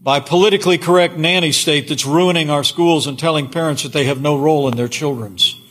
by 0.00 0.18
politically 0.18 0.78
correct 0.78 1.16
nanny 1.16 1.52
state 1.52 1.88
that's 1.88 2.04
ruining 2.04 2.50
our 2.50 2.64
schools 2.64 3.06
and 3.06 3.16
telling 3.16 3.48
parents 3.48 3.84
that 3.84 3.92
they 3.92 4.04
have 4.04 4.20
no 4.20 4.36
role 4.36 4.66
in 4.66 4.76
their 4.76 4.88
children's 4.88 5.63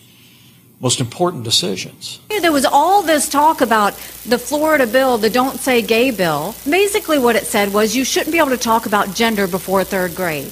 most 0.83 0.99
important 0.99 1.45
decisions. 1.45 2.19
There 2.41 2.51
was 2.51 2.65
all 2.65 3.01
this 3.01 3.29
talk 3.29 3.61
about 3.61 3.93
the 4.25 4.37
Florida 4.37 4.85
bill, 4.85 5.17
the 5.17 5.29
Don't 5.29 5.57
Say 5.57 5.81
Gay 5.81 6.11
bill. 6.11 6.53
Basically, 6.69 7.17
what 7.17 7.37
it 7.37 7.45
said 7.45 7.73
was 7.73 7.95
you 7.95 8.03
shouldn't 8.03 8.33
be 8.33 8.37
able 8.37 8.49
to 8.49 8.57
talk 8.57 8.85
about 8.85 9.15
gender 9.15 9.47
before 9.47 9.85
third 9.85 10.13
grade. 10.13 10.51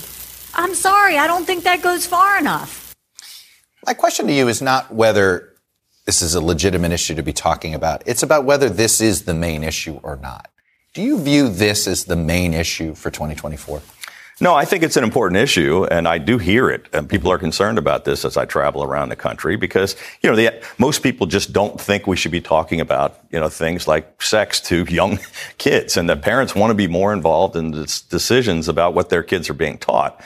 I'm 0.54 0.74
sorry, 0.74 1.18
I 1.18 1.28
don't 1.28 1.46
think 1.46 1.66
that 1.66 1.82
goes 1.82 2.08
far 2.08 2.40
enough. 2.40 2.96
My 3.86 3.94
question 3.94 4.26
to 4.28 4.34
you 4.34 4.48
is 4.48 4.62
not 4.62 4.94
whether 4.94 5.50
this 6.06 6.22
is 6.22 6.34
a 6.34 6.42
legitimate 6.42 6.94
issue 6.94 7.16
to 7.16 7.24
be 7.24 7.34
talking 7.34 7.76
about, 7.76 8.02
it's 8.06 8.24
about 8.24 8.46
whether 8.46 8.70
this 8.70 9.02
is 9.02 9.24
the 9.24 9.34
main 9.34 9.66
issue 9.66 10.00
or 10.02 10.16
not. 10.16 10.50
Do 10.94 11.02
you 11.02 11.20
view 11.20 11.50
this 11.50 11.88
as 11.88 12.06
the 12.06 12.16
main 12.16 12.54
issue 12.54 12.96
for 12.96 13.12
2024? 13.12 13.82
No, 14.42 14.56
I 14.56 14.66
think 14.66 14.82
it's 14.82 14.98
an 14.98 15.04
important 15.04 15.40
issue, 15.40 15.86
and 15.86 16.08
I 16.08 16.18
do 16.18 16.40
hear 16.40 16.72
it. 16.72 16.88
And 16.94 17.08
people 17.08 17.32
are 17.32 17.38
concerned 17.38 17.78
about 17.78 18.06
this 18.06 18.26
as 18.26 18.38
I 18.38 18.46
travel 18.46 18.84
around 18.84 19.10
the 19.10 19.16
country 19.16 19.56
because, 19.56 19.96
you 20.24 20.30
know, 20.32 20.36
the, 20.36 20.64
most 20.80 21.04
people 21.04 21.28
just 21.28 21.54
don't 21.54 21.80
think 21.80 22.08
we 22.08 22.18
should 22.18 22.32
be 22.32 22.42
talking 22.42 22.82
about, 22.82 23.20
you 23.30 23.40
know, 23.40 23.50
things 23.50 23.88
like 23.88 24.20
sex 24.20 24.60
to 24.62 24.84
young 24.90 25.20
kids, 25.60 25.96
and 25.96 26.10
that 26.10 26.24
parents 26.24 26.56
want 26.56 26.72
to 26.72 26.76
be 26.76 26.88
more 26.88 27.14
involved 27.14 27.56
in 27.56 27.72
decisions 27.72 28.68
about 28.68 28.96
what 28.96 29.10
their 29.10 29.22
kids 29.22 29.48
are 29.48 29.54
being 29.54 29.78
taught. 29.78 30.20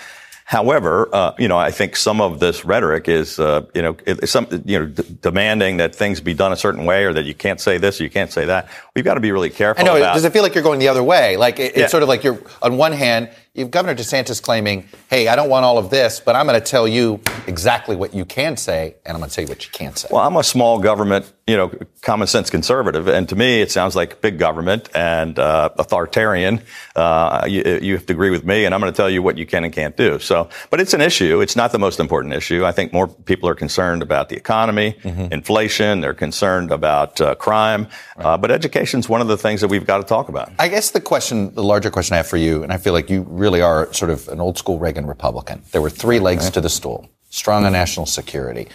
However, 0.45 1.09
uh, 1.11 1.33
you 1.39 1.47
know, 1.47 1.57
I 1.57 1.71
think 1.71 1.95
some 1.95 2.21
of 2.21 2.39
this 2.39 2.63
rhetoric 2.63 3.09
is, 3.09 3.39
uh, 3.39 3.65
you 3.73 3.81
know, 3.81 3.97
some, 4.25 4.47
you 4.63 4.79
know, 4.79 4.85
d- 4.85 5.17
demanding 5.19 5.77
that 5.77 5.95
things 5.95 6.21
be 6.21 6.35
done 6.35 6.53
a 6.53 6.55
certain 6.55 6.85
way 6.85 7.03
or 7.05 7.13
that 7.13 7.23
you 7.23 7.33
can't 7.33 7.59
say 7.59 7.79
this 7.79 7.99
or 7.99 8.03
you 8.03 8.11
can't 8.11 8.31
say 8.31 8.45
that. 8.45 8.69
We've 8.95 9.03
got 9.03 9.15
to 9.15 9.19
be 9.19 9.31
really 9.31 9.49
careful. 9.49 9.83
I 9.83 9.85
know. 9.87 9.97
About, 9.97 10.13
does 10.13 10.23
it 10.23 10.31
feel 10.33 10.43
like 10.43 10.53
you're 10.53 10.63
going 10.63 10.77
the 10.77 10.87
other 10.87 11.03
way? 11.03 11.35
Like 11.35 11.59
it, 11.59 11.75
it's 11.75 11.89
sort 11.89 12.03
of 12.03 12.09
like 12.09 12.23
you're 12.23 12.39
on 12.61 12.77
one 12.77 12.91
hand, 12.91 13.31
you've 13.55 13.71
Governor 13.71 13.95
DeSantis 13.95 14.41
claiming, 14.41 14.87
"Hey, 15.09 15.27
I 15.27 15.35
don't 15.35 15.49
want 15.49 15.65
all 15.65 15.77
of 15.77 15.89
this, 15.89 16.19
but 16.19 16.35
I'm 16.35 16.45
going 16.45 16.59
to 16.59 16.65
tell 16.65 16.87
you 16.87 17.21
exactly 17.47 17.95
what 17.95 18.13
you 18.13 18.25
can 18.25 18.57
say, 18.57 18.95
and 19.05 19.15
I'm 19.15 19.21
going 19.21 19.29
to 19.29 19.35
tell 19.35 19.43
you 19.43 19.49
what 19.49 19.65
you 19.65 19.71
can't 19.71 19.97
say." 19.97 20.09
Well, 20.11 20.21
I'm 20.21 20.35
a 20.35 20.43
small 20.43 20.79
government, 20.79 21.31
you 21.47 21.55
know, 21.55 21.71
common 22.01 22.27
sense 22.27 22.49
conservative, 22.49 23.07
and 23.07 23.27
to 23.29 23.35
me, 23.35 23.61
it 23.61 23.71
sounds 23.71 23.95
like 23.95 24.21
big 24.21 24.37
government 24.37 24.89
and 24.93 25.39
uh, 25.39 25.69
authoritarian. 25.77 26.61
Uh, 26.95 27.45
you, 27.47 27.79
you, 27.81 27.93
have 27.95 28.05
to 28.05 28.13
agree 28.13 28.29
with 28.29 28.45
me, 28.45 28.65
and 28.65 28.75
I'm 28.75 28.81
going 28.81 28.91
to 28.91 28.95
tell 28.95 29.09
you 29.09 29.21
what 29.21 29.37
you 29.37 29.45
can 29.45 29.63
and 29.63 29.73
can't 29.73 29.95
do. 29.95 30.19
So, 30.19 30.49
but 30.69 30.81
it's 30.81 30.93
an 30.93 31.01
issue. 31.01 31.41
It's 31.41 31.55
not 31.55 31.71
the 31.71 31.79
most 31.79 31.99
important 31.99 32.33
issue. 32.33 32.65
I 32.65 32.71
think 32.71 32.93
more 32.93 33.07
people 33.07 33.47
are 33.49 33.55
concerned 33.55 34.01
about 34.01 34.29
the 34.29 34.35
economy, 34.35 34.97
mm-hmm. 35.01 35.33
inflation. 35.33 36.01
They're 36.01 36.13
concerned 36.13 36.71
about 36.71 37.21
uh, 37.21 37.35
crime, 37.35 37.87
right. 38.17 38.25
Uh, 38.25 38.37
but 38.37 38.51
education 38.51 38.99
is 38.99 39.07
one 39.07 39.21
of 39.21 39.27
the 39.27 39.37
things 39.37 39.61
that 39.61 39.69
we've 39.69 39.85
got 39.85 39.97
to 39.97 40.03
talk 40.03 40.29
about. 40.29 40.51
I 40.59 40.67
guess 40.67 40.91
the 40.91 41.01
question, 41.01 41.53
the 41.53 41.63
larger 41.63 41.89
question 41.89 42.13
I 42.15 42.17
have 42.17 42.27
for 42.27 42.37
you, 42.37 42.63
and 42.63 42.73
I 42.73 42.77
feel 42.77 42.93
like 42.93 43.09
you 43.09 43.21
really 43.23 43.44
are 43.61 43.91
sort 43.93 44.11
of 44.11 44.27
an 44.29 44.39
old 44.39 44.57
school 44.57 44.79
Reagan 44.79 45.05
Republican. 45.05 45.61
There 45.71 45.81
were 45.81 45.89
three 45.89 46.19
legs 46.19 46.49
to 46.51 46.61
the 46.61 46.69
stool: 46.69 47.09
strong 47.29 47.65
on 47.65 47.73
national 47.73 48.05
security, 48.05 48.67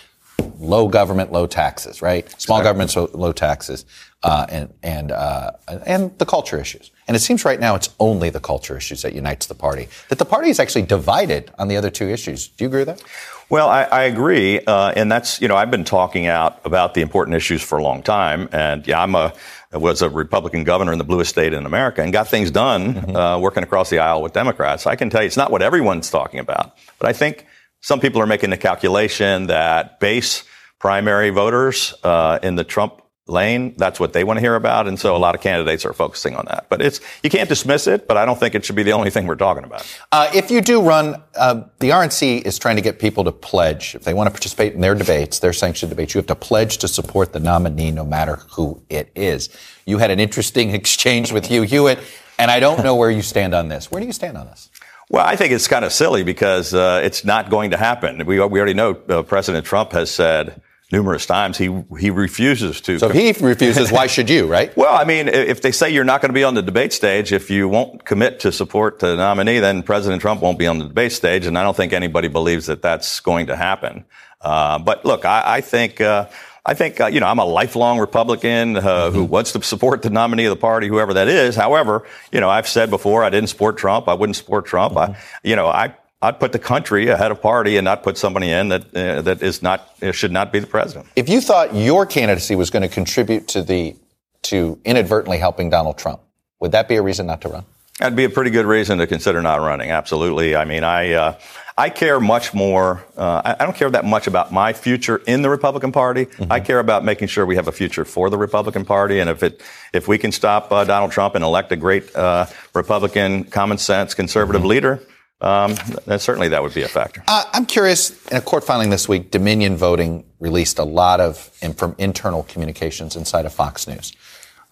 low 0.59 0.88
government, 0.88 1.33
low 1.33 1.46
taxes, 1.46 2.02
right? 2.02 2.28
Small 2.40 2.62
government, 2.62 2.90
so 2.90 3.11
low 3.12 3.33
taxes, 3.33 3.85
uh, 4.22 4.46
and 4.48 4.72
and 4.83 5.12
uh, 5.12 5.52
and 5.87 6.16
the 6.18 6.26
culture 6.26 6.59
issues. 6.59 6.90
And 7.09 7.16
it 7.16 7.20
seems 7.20 7.44
right 7.44 7.59
now 7.59 7.74
it's 7.74 7.90
only 7.98 8.30
the 8.30 8.40
culture 8.40 8.76
issues 8.76 9.02
that 9.02 9.14
unites 9.14 9.46
the 9.46 9.54
party. 9.54 9.88
That 10.09 10.18
the 10.18 10.24
party 10.24 10.50
is 10.50 10.61
actually 10.61 10.83
divided 10.83 11.50
on 11.59 11.68
the 11.68 11.76
other 11.76 11.90
two 11.90 12.09
issues. 12.09 12.48
Do 12.48 12.64
you 12.64 12.68
agree 12.68 12.80
with 12.80 12.88
that? 12.88 13.02
Well, 13.48 13.68
I, 13.68 13.83
I 13.83 14.02
agree, 14.04 14.61
uh, 14.61 14.92
and 14.94 15.11
that's 15.11 15.40
you 15.40 15.48
know 15.48 15.56
I've 15.56 15.70
been 15.70 15.85
talking 15.85 16.26
out 16.26 16.61
about 16.64 16.94
the 16.94 17.00
important 17.00 17.37
issues 17.37 17.62
for 17.62 17.78
a 17.78 17.83
long 17.83 18.02
time, 18.02 18.48
and 18.52 18.87
yeah, 18.87 19.02
I'm 19.02 19.14
a 19.14 19.33
was 19.72 20.02
a 20.02 20.11
Republican 20.11 20.64
governor 20.64 20.92
in 20.92 20.98
the 20.98 21.04
bluest 21.04 21.30
state 21.30 21.52
in 21.52 21.64
America 21.64 22.02
and 22.02 22.12
got 22.12 22.28
things 22.28 22.50
done 22.50 22.94
mm-hmm. 22.94 23.16
uh, 23.16 23.38
working 23.38 23.62
across 23.62 23.90
the 23.90 24.00
aisle 24.00 24.22
with 24.22 24.33
Democrats. 24.33 24.87
I 24.87 24.96
can 24.96 25.11
tell 25.11 25.22
you 25.22 25.26
it's 25.26 25.37
not 25.37 25.52
what 25.52 25.62
everyone's 25.62 26.11
talking 26.11 26.40
about, 26.40 26.76
but 26.98 27.09
I 27.09 27.12
think 27.12 27.46
some 27.80 28.00
people 28.00 28.20
are 28.20 28.26
making 28.26 28.50
the 28.50 28.56
calculation 28.56 29.46
that 29.46 30.00
base 30.00 30.44
primary 30.80 31.30
voters 31.30 31.94
uh, 32.02 32.40
in 32.42 32.56
the 32.56 32.64
Trump 32.64 33.02
lane, 33.31 33.75
that's 33.77 33.99
what 34.01 34.12
they 34.12 34.25
want 34.25 34.38
to 34.38 34.40
hear 34.40 34.55
about, 34.55 34.87
and 34.87 34.99
so 34.99 35.16
a 35.16 35.19
lot 35.19 35.35
of 35.35 35.40
candidates 35.40 35.85
are 35.85 35.93
focusing 35.93 36.35
on 36.35 36.45
that. 36.47 36.66
But 36.69 36.83
it's 36.83 37.01
you 37.23 37.31
can't 37.31 37.49
dismiss 37.49 37.87
it, 37.87 38.07
but 38.09 38.16
I 38.16 38.27
don't 38.27 38.38
think 38.38 38.55
it 38.55 38.64
should 38.64 38.77
be 38.77 38.83
the 38.83 38.93
only 38.93 39.11
thing 39.11 39.27
we're 39.27 39.37
talking 39.37 39.64
about. 39.64 39.87
Uh, 40.12 40.31
if 40.35 40.51
you 40.51 40.61
do 40.61 40.83
run, 40.83 41.23
uh, 41.37 41.62
the 41.79 41.90
RNC 41.90 42.43
is 42.43 42.59
trying 42.59 42.77
to 42.77 42.83
get 42.83 42.99
people 42.99 43.25
to 43.25 43.33
pledge 43.33 43.95
if 43.95 44.05
they 44.05 44.14
want 44.14 44.27
to 44.27 44.31
participate 44.31 44.75
in 44.75 44.81
their 44.81 44.95
debates, 44.95 45.38
their 45.38 45.53
sanctioned 45.53 45.90
debates. 45.90 46.14
You 46.14 46.19
have 46.19 46.27
to 46.27 46.35
pledge 46.35 46.79
to 46.79 46.88
support 46.88 47.33
the 47.33 47.40
nominee, 47.40 47.90
no 47.90 48.05
matter 48.05 48.37
who 48.50 48.83
it 48.90 49.11
is. 49.15 49.48
You 49.87 49.98
had 49.98 50.11
an 50.11 50.21
interesting 50.21 50.71
exchange 50.75 51.33
with 51.33 51.46
Hugh 51.46 51.63
Hewitt, 51.63 51.98
and 52.38 52.50
I 52.50 52.61
don't 52.61 52.83
know 52.83 52.96
where 52.96 53.11
you 53.11 53.23
stand 53.23 53.54
on 53.54 53.69
this. 53.69 53.90
Where 53.90 54.00
do 54.00 54.07
you 54.07 54.13
stand 54.13 54.37
on 54.37 54.46
this? 54.46 54.71
Well, 55.11 55.27
I 55.27 55.35
think 55.35 55.52
it's 55.52 55.67
kind 55.67 55.85
of 55.85 55.92
silly 55.92 56.23
because 56.23 56.73
uh, 56.73 57.00
it's 57.02 57.25
not 57.25 57.50
going 57.50 57.73
to 57.73 57.77
happen. 57.77 58.25
We, 58.27 58.38
we 58.38 58.61
already 58.61 58.75
know 58.75 58.96
uh, 59.09 59.23
President 59.23 59.67
Trump 59.67 59.90
has 59.90 60.09
said 60.09 60.63
numerous 60.93 61.27
times. 61.27 61.59
He 61.59 61.85
he 61.99 62.11
refuses 62.11 62.81
to. 62.83 62.99
So 62.99 63.11
if 63.11 63.15
he 63.15 63.45
refuses, 63.45 63.93
why 63.93 64.07
should 64.07 64.31
you, 64.31 64.47
right? 64.47 64.77
Well, 64.81 64.95
I 64.95 65.05
mean, 65.05 65.29
if 65.29 65.61
they 65.61 65.73
say 65.73 65.91
you're 65.91 66.05
not 66.05 66.23
going 66.23 66.31
to 66.31 66.35
be 66.35 66.45
on 66.45 66.55
the 66.55 66.63
debate 66.63 66.95
stage, 66.95 67.33
if 67.33 67.51
you 67.51 67.69
won't 67.69 68.05
commit 68.07 68.41
to 68.41 68.53
support 68.53 68.99
the 68.99 69.15
nominee, 69.17 69.59
then 69.59 69.83
President 69.83 70.23
Trump 70.23 70.41
won't 70.41 70.59
be 70.59 70.67
on 70.67 70.79
the 70.79 70.87
debate 70.87 71.13
stage, 71.13 71.45
and 71.45 71.59
I 71.59 71.63
don't 71.63 71.77
think 71.77 71.93
anybody 71.93 72.29
believes 72.29 72.67
that 72.67 72.81
that's 72.81 73.21
going 73.21 73.49
to 73.49 73.57
happen. 73.57 74.07
Uh, 74.41 74.79
but 74.79 75.05
look, 75.05 75.25
I, 75.25 75.43
I 75.47 75.61
think. 75.61 76.01
Uh, 76.01 76.29
I 76.65 76.75
think, 76.75 77.01
uh, 77.01 77.07
you 77.07 77.21
know, 77.21 77.27
I'm 77.27 77.38
a 77.38 77.45
lifelong 77.45 77.99
Republican 77.99 78.77
uh, 78.77 78.83
mm-hmm. 78.83 79.15
who 79.17 79.25
wants 79.25 79.53
to 79.53 79.63
support 79.63 80.03
the 80.03 80.11
nominee 80.11 80.45
of 80.45 80.51
the 80.51 80.61
party, 80.61 80.88
whoever 80.88 81.15
that 81.15 81.27
is. 81.27 81.57
However, 81.57 82.07
you 82.33 82.41
know, 82.41 82.51
I've 82.51 82.69
said 82.69 82.91
before 82.91 83.25
I 83.25 83.31
didn't 83.31 83.49
support 83.49 83.79
Trump. 83.79 84.09
I 84.09 84.15
wouldn't 84.15 84.37
support 84.37 84.67
Trump. 84.67 84.95
Mm-hmm. 84.95 85.13
I, 85.13 85.19
you 85.43 85.57
know, 85.57 85.69
I 85.69 85.95
I'd 86.23 86.38
put 86.38 86.52
the 86.52 86.58
country 86.58 87.08
ahead 87.08 87.31
of 87.31 87.40
party 87.40 87.79
and 87.79 87.85
not 87.85 88.02
put 88.02 88.18
somebody 88.18 88.50
in 88.50 88.68
that 88.68 88.94
uh, 88.94 89.23
that 89.23 89.42
is 89.42 89.62
not 89.62 89.88
should 90.12 90.33
not 90.33 90.52
be 90.52 90.58
the 90.58 90.66
president. 90.66 91.06
If 91.16 91.29
you 91.29 91.40
thought 91.40 91.75
your 91.75 92.04
candidacy 92.04 92.54
was 92.56 92.68
going 92.68 92.83
to 92.83 92.88
contribute 92.88 93.48
to 93.48 93.62
the 93.62 93.96
to 94.42 94.79
inadvertently 94.85 95.38
helping 95.38 95.71
Donald 95.71 95.96
Trump, 95.96 96.21
would 96.60 96.73
that 96.73 96.88
be 96.88 96.96
a 96.96 97.02
reason 97.02 97.27
not 97.27 97.40
to 97.42 97.48
run? 97.48 97.64
That'd 97.98 98.16
be 98.16 98.25
a 98.25 98.31
pretty 98.31 98.50
good 98.50 98.66
reason 98.66 98.98
to 98.98 99.06
consider 99.06 99.42
not 99.42 99.60
running. 99.60 99.90
Absolutely. 99.90 100.56
I 100.56 100.64
mean, 100.66 100.85
I 100.85 101.12
uh, 101.12 101.38
I 101.77 101.88
care 101.88 102.21
much 102.21 102.52
more. 102.52 103.02
Uh, 103.16 103.40
I, 103.42 103.56
I, 103.60 103.64
don't 103.64 103.77
care 103.77 103.88
that 103.90 104.04
much 104.04 104.27
about 104.27 104.52
my 104.52 104.75
future 104.75 105.23
in 105.27 105.40
the 105.40 105.48
Republican 105.48 105.92
Party. 105.92 106.27
Mm-hmm. 106.27 106.52
I 106.52 106.60
care 106.60 106.81
about 106.81 107.04
making 107.04 107.29
sure 107.29 107.46
we 107.46 107.56
have 107.56 107.68
a 107.68 107.73
future 107.73 108.04
for 108.04 108.29
the 108.29 108.37
Republican 108.37 108.85
Party. 108.85 109.21
And 109.21 109.31
if 109.31 109.42
it 109.42 109.62
if 109.94 110.06
we 110.06 110.18
can 110.18 110.33
stop 110.33 110.71
uh, 110.71 110.85
Donald 110.85 111.12
Trump 111.12 111.35
and 111.35 111.42
elect 111.42 111.73
a 111.73 111.77
great 111.77 112.14
uh, 112.14 112.44
Republican, 112.75 113.44
common 113.44 113.79
sense, 113.79 114.12
conservative 114.12 114.60
mm-hmm. 114.60 114.68
leader 114.68 115.02
um, 115.41 115.75
certainly 116.19 116.49
that 116.49 116.63
would 116.63 116.75
be 116.75 116.83
a 116.83 116.88
factor. 116.88 117.23
Uh, 117.27 117.45
I'm 117.53 117.67
curious. 117.67 118.27
In 118.29 118.37
a 118.37 118.41
court 118.41 118.65
filing 118.65 118.91
this 118.91 119.09
week, 119.09 119.31
Dominion 119.31 119.77
Voting 119.77 120.25
released 120.38 120.79
a 120.79 120.85
lot 120.85 121.21
of 121.21 121.38
from 121.77 121.95
internal 121.99 122.43
communications 122.45 123.17
inside 123.17 123.47
of 123.47 123.53
Fox 123.53 123.87
News. 123.87 124.13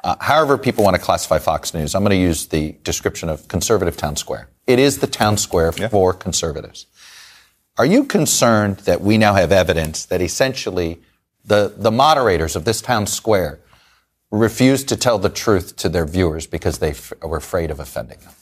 Uh, 0.04 0.16
however, 0.20 0.56
people 0.56 0.84
want 0.84 0.94
to 0.94 1.02
classify 1.02 1.38
Fox 1.38 1.74
News, 1.74 1.94
I'm 1.94 2.02
going 2.02 2.10
to 2.10 2.22
use 2.22 2.46
the 2.46 2.76
description 2.84 3.28
of 3.28 3.48
conservative 3.48 3.96
town 3.96 4.16
square. 4.16 4.48
It 4.66 4.78
is 4.78 4.98
the 4.98 5.06
town 5.06 5.38
square 5.38 5.72
yeah. 5.76 5.88
for 5.88 6.12
conservatives. 6.12 6.86
Are 7.76 7.86
you 7.86 8.04
concerned 8.04 8.78
that 8.80 9.00
we 9.00 9.18
now 9.18 9.34
have 9.34 9.52
evidence 9.52 10.04
that 10.06 10.20
essentially 10.20 11.00
the, 11.44 11.72
the 11.76 11.90
moderators 11.90 12.54
of 12.54 12.64
this 12.64 12.80
town 12.80 13.06
square 13.06 13.60
refused 14.30 14.88
to 14.88 14.96
tell 14.96 15.18
the 15.18 15.28
truth 15.28 15.76
to 15.76 15.88
their 15.88 16.04
viewers 16.04 16.46
because 16.46 16.78
they 16.78 16.90
f- 16.90 17.12
were 17.22 17.38
afraid 17.38 17.70
of 17.70 17.80
offending 17.80 18.18
them? 18.18 18.32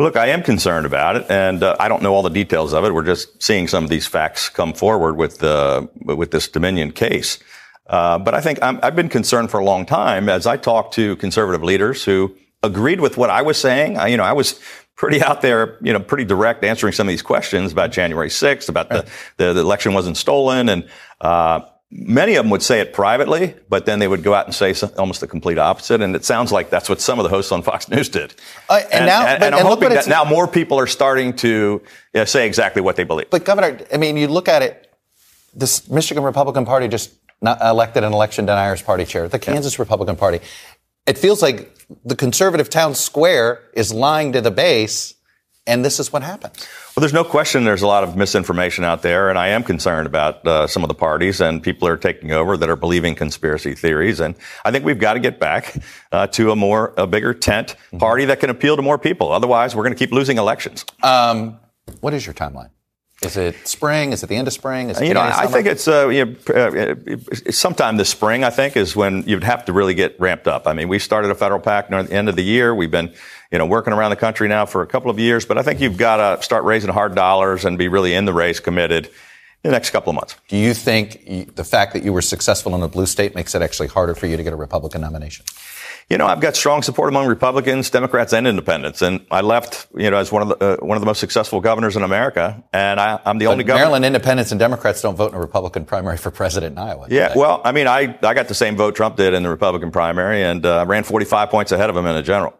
Look, 0.00 0.16
I 0.16 0.28
am 0.28 0.42
concerned 0.42 0.86
about 0.86 1.16
it, 1.16 1.26
and 1.28 1.62
uh, 1.62 1.76
I 1.78 1.88
don't 1.88 2.02
know 2.02 2.14
all 2.14 2.22
the 2.22 2.30
details 2.30 2.72
of 2.72 2.86
it. 2.86 2.94
We're 2.94 3.04
just 3.04 3.42
seeing 3.42 3.68
some 3.68 3.84
of 3.84 3.90
these 3.90 4.06
facts 4.06 4.48
come 4.48 4.72
forward 4.72 5.18
with 5.18 5.44
uh, 5.44 5.88
with 6.02 6.30
this 6.30 6.48
Dominion 6.48 6.92
case. 6.92 7.38
Uh, 7.86 8.18
but 8.18 8.32
I 8.32 8.40
think 8.40 8.62
i 8.62 8.78
have 8.82 8.96
been 8.96 9.10
concerned 9.10 9.50
for 9.50 9.60
a 9.60 9.64
long 9.64 9.84
time 9.84 10.30
as 10.30 10.46
I 10.46 10.56
talked 10.56 10.94
to 10.94 11.16
conservative 11.16 11.62
leaders 11.62 12.02
who 12.02 12.34
agreed 12.62 13.00
with 13.00 13.18
what 13.18 13.28
I 13.28 13.42
was 13.42 13.58
saying. 13.58 13.98
I, 13.98 14.06
you 14.06 14.16
know, 14.16 14.24
I 14.24 14.32
was 14.32 14.58
pretty 14.96 15.22
out 15.22 15.42
there, 15.42 15.76
you 15.82 15.92
know, 15.92 16.00
pretty 16.00 16.24
direct 16.24 16.64
answering 16.64 16.94
some 16.94 17.06
of 17.06 17.12
these 17.12 17.20
questions 17.20 17.70
about 17.70 17.92
January 17.92 18.30
6th, 18.30 18.70
about 18.70 18.88
the, 18.88 19.06
the, 19.36 19.52
the 19.52 19.60
election 19.60 19.92
wasn't 19.92 20.16
stolen, 20.16 20.70
and 20.70 20.88
uh, 21.20 21.60
Many 21.92 22.36
of 22.36 22.44
them 22.44 22.50
would 22.50 22.62
say 22.62 22.80
it 22.80 22.92
privately, 22.92 23.54
but 23.68 23.84
then 23.84 23.98
they 23.98 24.06
would 24.06 24.22
go 24.22 24.32
out 24.32 24.46
and 24.46 24.54
say 24.54 24.72
almost 24.96 25.20
the 25.20 25.26
complete 25.26 25.58
opposite. 25.58 26.00
And 26.00 26.14
it 26.14 26.24
sounds 26.24 26.52
like 26.52 26.70
that's 26.70 26.88
what 26.88 27.00
some 27.00 27.18
of 27.18 27.24
the 27.24 27.28
hosts 27.28 27.50
on 27.50 27.62
Fox 27.62 27.88
News 27.94 28.08
did. 28.08 28.34
Uh, 28.68 28.80
and, 28.84 28.92
and, 28.92 29.06
now, 29.06 29.26
and, 29.26 29.40
but, 29.40 29.46
and 29.46 29.54
I'm 29.56 29.66
hoping 29.66 29.88
that 29.88 30.06
now 30.06 30.24
more 30.24 30.46
people 30.46 30.78
are 30.78 30.86
starting 30.86 31.34
to 31.36 31.48
you 31.48 31.82
know, 32.14 32.24
say 32.24 32.46
exactly 32.46 32.80
what 32.80 32.94
they 32.94 33.02
believe. 33.02 33.28
But 33.30 33.44
Governor, 33.44 33.78
I 33.92 33.96
mean, 33.96 34.16
you 34.16 34.28
look 34.28 34.48
at 34.48 34.62
it. 34.62 34.86
This 35.52 35.88
Michigan 35.90 36.22
Republican 36.22 36.64
Party 36.64 36.86
just 36.86 37.10
elected 37.42 38.04
an 38.04 38.12
election 38.12 38.46
deniers 38.46 38.82
party 38.82 39.04
chair. 39.04 39.28
The 39.28 39.40
Kansas 39.40 39.76
yeah. 39.76 39.82
Republican 39.82 40.14
Party. 40.14 40.40
It 41.06 41.18
feels 41.18 41.42
like 41.42 41.76
the 42.04 42.14
conservative 42.14 42.70
town 42.70 42.94
square 42.94 43.62
is 43.74 43.92
lying 43.92 44.32
to 44.34 44.40
the 44.40 44.52
base, 44.52 45.14
and 45.66 45.84
this 45.84 46.00
is 46.00 46.12
what 46.12 46.22
happened. 46.22 46.54
Well, 46.96 47.00
there's 47.00 47.12
no 47.12 47.24
question 47.24 47.64
there's 47.64 47.82
a 47.82 47.86
lot 47.86 48.02
of 48.02 48.16
misinformation 48.16 48.84
out 48.84 49.02
there, 49.02 49.28
and 49.28 49.38
I 49.38 49.48
am 49.48 49.62
concerned 49.62 50.06
about 50.06 50.46
uh, 50.46 50.66
some 50.66 50.82
of 50.82 50.88
the 50.88 50.94
parties 50.94 51.40
and 51.40 51.62
people 51.62 51.86
are 51.86 51.96
taking 51.96 52.32
over 52.32 52.56
that 52.56 52.68
are 52.68 52.76
believing 52.76 53.14
conspiracy 53.14 53.74
theories. 53.74 54.20
And 54.20 54.34
I 54.64 54.70
think 54.70 54.84
we've 54.84 54.98
got 54.98 55.14
to 55.14 55.20
get 55.20 55.38
back 55.38 55.76
uh, 56.12 56.26
to 56.28 56.50
a 56.50 56.56
more, 56.56 56.94
a 56.96 57.06
bigger 57.06 57.34
tent 57.34 57.68
mm-hmm. 57.68 57.98
party 57.98 58.24
that 58.26 58.40
can 58.40 58.50
appeal 58.50 58.76
to 58.76 58.82
more 58.82 58.98
people. 58.98 59.32
Otherwise, 59.32 59.76
we're 59.76 59.84
going 59.84 59.94
to 59.94 59.98
keep 59.98 60.12
losing 60.12 60.38
elections. 60.38 60.84
Um, 61.02 61.58
what 62.00 62.14
is 62.14 62.26
your 62.26 62.34
timeline? 62.34 62.70
Is 63.22 63.36
it 63.36 63.68
spring? 63.68 64.12
Is 64.12 64.22
it 64.22 64.28
the 64.28 64.36
end 64.36 64.46
of 64.46 64.54
spring? 64.54 64.88
Is 64.88 64.98
it 64.98 65.06
you 65.06 65.12
know, 65.12 65.20
I 65.20 65.46
think 65.46 65.66
it's 65.66 65.86
uh, 65.86 66.08
you 66.08 66.24
know, 66.24 66.54
uh, 66.54 67.50
sometime 67.50 67.98
this 67.98 68.08
spring. 68.08 68.44
I 68.44 68.50
think 68.50 68.78
is 68.78 68.96
when 68.96 69.24
you'd 69.24 69.44
have 69.44 69.66
to 69.66 69.74
really 69.74 69.92
get 69.92 70.18
ramped 70.18 70.48
up. 70.48 70.66
I 70.66 70.72
mean, 70.72 70.88
we 70.88 70.98
started 70.98 71.30
a 71.30 71.34
federal 71.34 71.60
PAC 71.60 71.90
near 71.90 72.02
the 72.02 72.14
end 72.14 72.30
of 72.30 72.36
the 72.36 72.42
year. 72.42 72.74
We've 72.74 72.90
been 72.90 73.12
you 73.50 73.58
know 73.58 73.66
working 73.66 73.92
around 73.92 74.10
the 74.10 74.16
country 74.16 74.48
now 74.48 74.66
for 74.66 74.82
a 74.82 74.86
couple 74.86 75.10
of 75.10 75.18
years, 75.18 75.44
but 75.44 75.58
I 75.58 75.62
think 75.62 75.80
you've 75.80 75.96
got 75.96 76.36
to 76.36 76.42
start 76.42 76.64
raising 76.64 76.90
hard 76.90 77.14
dollars 77.14 77.64
and 77.64 77.76
be 77.76 77.88
really 77.88 78.14
in 78.14 78.24
the 78.24 78.32
race, 78.32 78.60
committed 78.60 79.06
in 79.06 79.70
the 79.70 79.70
next 79.70 79.90
couple 79.90 80.10
of 80.10 80.14
months. 80.14 80.36
Do 80.48 80.56
you 80.56 80.74
think 80.74 81.54
the 81.56 81.64
fact 81.64 81.92
that 81.92 82.02
you 82.02 82.12
were 82.12 82.22
successful 82.22 82.74
in 82.74 82.82
a 82.82 82.88
blue 82.88 83.06
state 83.06 83.34
makes 83.34 83.54
it 83.54 83.62
actually 83.62 83.88
harder 83.88 84.14
for 84.14 84.26
you 84.26 84.36
to 84.36 84.42
get 84.42 84.52
a 84.52 84.56
Republican 84.56 85.00
nomination? 85.00 85.44
you 86.10 86.18
know, 86.18 86.26
I've 86.26 86.40
got 86.40 86.56
strong 86.56 86.82
support 86.82 87.08
among 87.08 87.28
Republicans, 87.28 87.88
Democrats, 87.88 88.32
and 88.32 88.44
Independents, 88.46 89.00
and 89.00 89.24
I 89.30 89.42
left, 89.42 89.86
you 89.94 90.10
know, 90.10 90.16
as 90.16 90.32
one 90.32 90.42
of 90.42 90.48
the 90.48 90.56
uh, 90.56 90.84
one 90.84 90.96
of 90.96 91.00
the 91.00 91.06
most 91.06 91.20
successful 91.20 91.60
governors 91.60 91.94
in 91.94 92.02
America, 92.02 92.62
and 92.72 92.98
I, 92.98 93.20
am 93.24 93.38
the 93.38 93.44
but 93.46 93.52
only 93.52 93.64
governor. 93.64 93.84
Maryland 93.84 94.04
Independents 94.04 94.50
and 94.50 94.58
Democrats 94.58 95.00
don't 95.02 95.14
vote 95.14 95.30
in 95.30 95.36
a 95.36 95.40
Republican 95.40 95.84
primary 95.84 96.16
for 96.16 96.32
president 96.32 96.72
in 96.72 96.78
Iowa. 96.78 97.06
Yeah, 97.08 97.32
well, 97.36 97.60
I 97.64 97.70
mean, 97.70 97.86
I 97.86 98.18
I 98.24 98.34
got 98.34 98.48
the 98.48 98.54
same 98.54 98.76
vote 98.76 98.96
Trump 98.96 99.16
did 99.16 99.34
in 99.34 99.44
the 99.44 99.48
Republican 99.48 99.92
primary, 99.92 100.42
and 100.42 100.66
uh, 100.66 100.84
ran 100.86 101.04
45 101.04 101.48
points 101.48 101.70
ahead 101.70 101.88
of 101.88 101.96
him 101.96 102.06
in 102.06 102.16
a 102.16 102.24
general. 102.24 102.54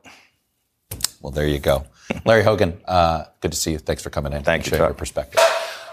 Well, 1.21 1.33
there 1.33 1.47
you 1.47 1.59
go, 1.59 1.85
Larry 2.25 2.43
Hogan. 2.43 2.81
Uh, 2.85 3.25
good 3.41 3.53
to 3.53 3.59
see 3.59 3.73
you. 3.73 3.79
Thanks 3.79 4.03
for 4.03 4.11
coming 4.11 4.33
in. 4.33 4.43
Thank 4.43 4.67
you. 4.67 4.71
Share 4.71 4.87
your 4.87 4.95
perspective. 4.95 5.41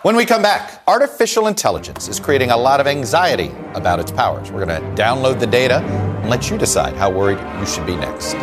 When 0.04 0.16
we 0.16 0.26
come 0.26 0.42
back, 0.42 0.84
artificial 0.88 1.48
intelligence 1.48 2.08
is 2.08 2.20
creating 2.20 2.52
a 2.52 2.58
lot 2.58 2.80
of 2.80 2.88
anxiety 2.88 3.52
about 3.74 4.00
its 4.00 4.12
powers. 4.12 4.52
We're 4.52 4.66
going 4.66 4.82
to 4.82 5.02
download 5.02 5.40
the 5.40 5.48
data 5.48 5.80
and 5.80 6.30
let 6.30 6.50
you 6.50 6.58
decide 6.58 6.94
how 6.96 7.10
worried 7.10 7.40
you 7.60 7.66
should 7.66 7.86
be 7.86 7.96
next. 7.96 8.36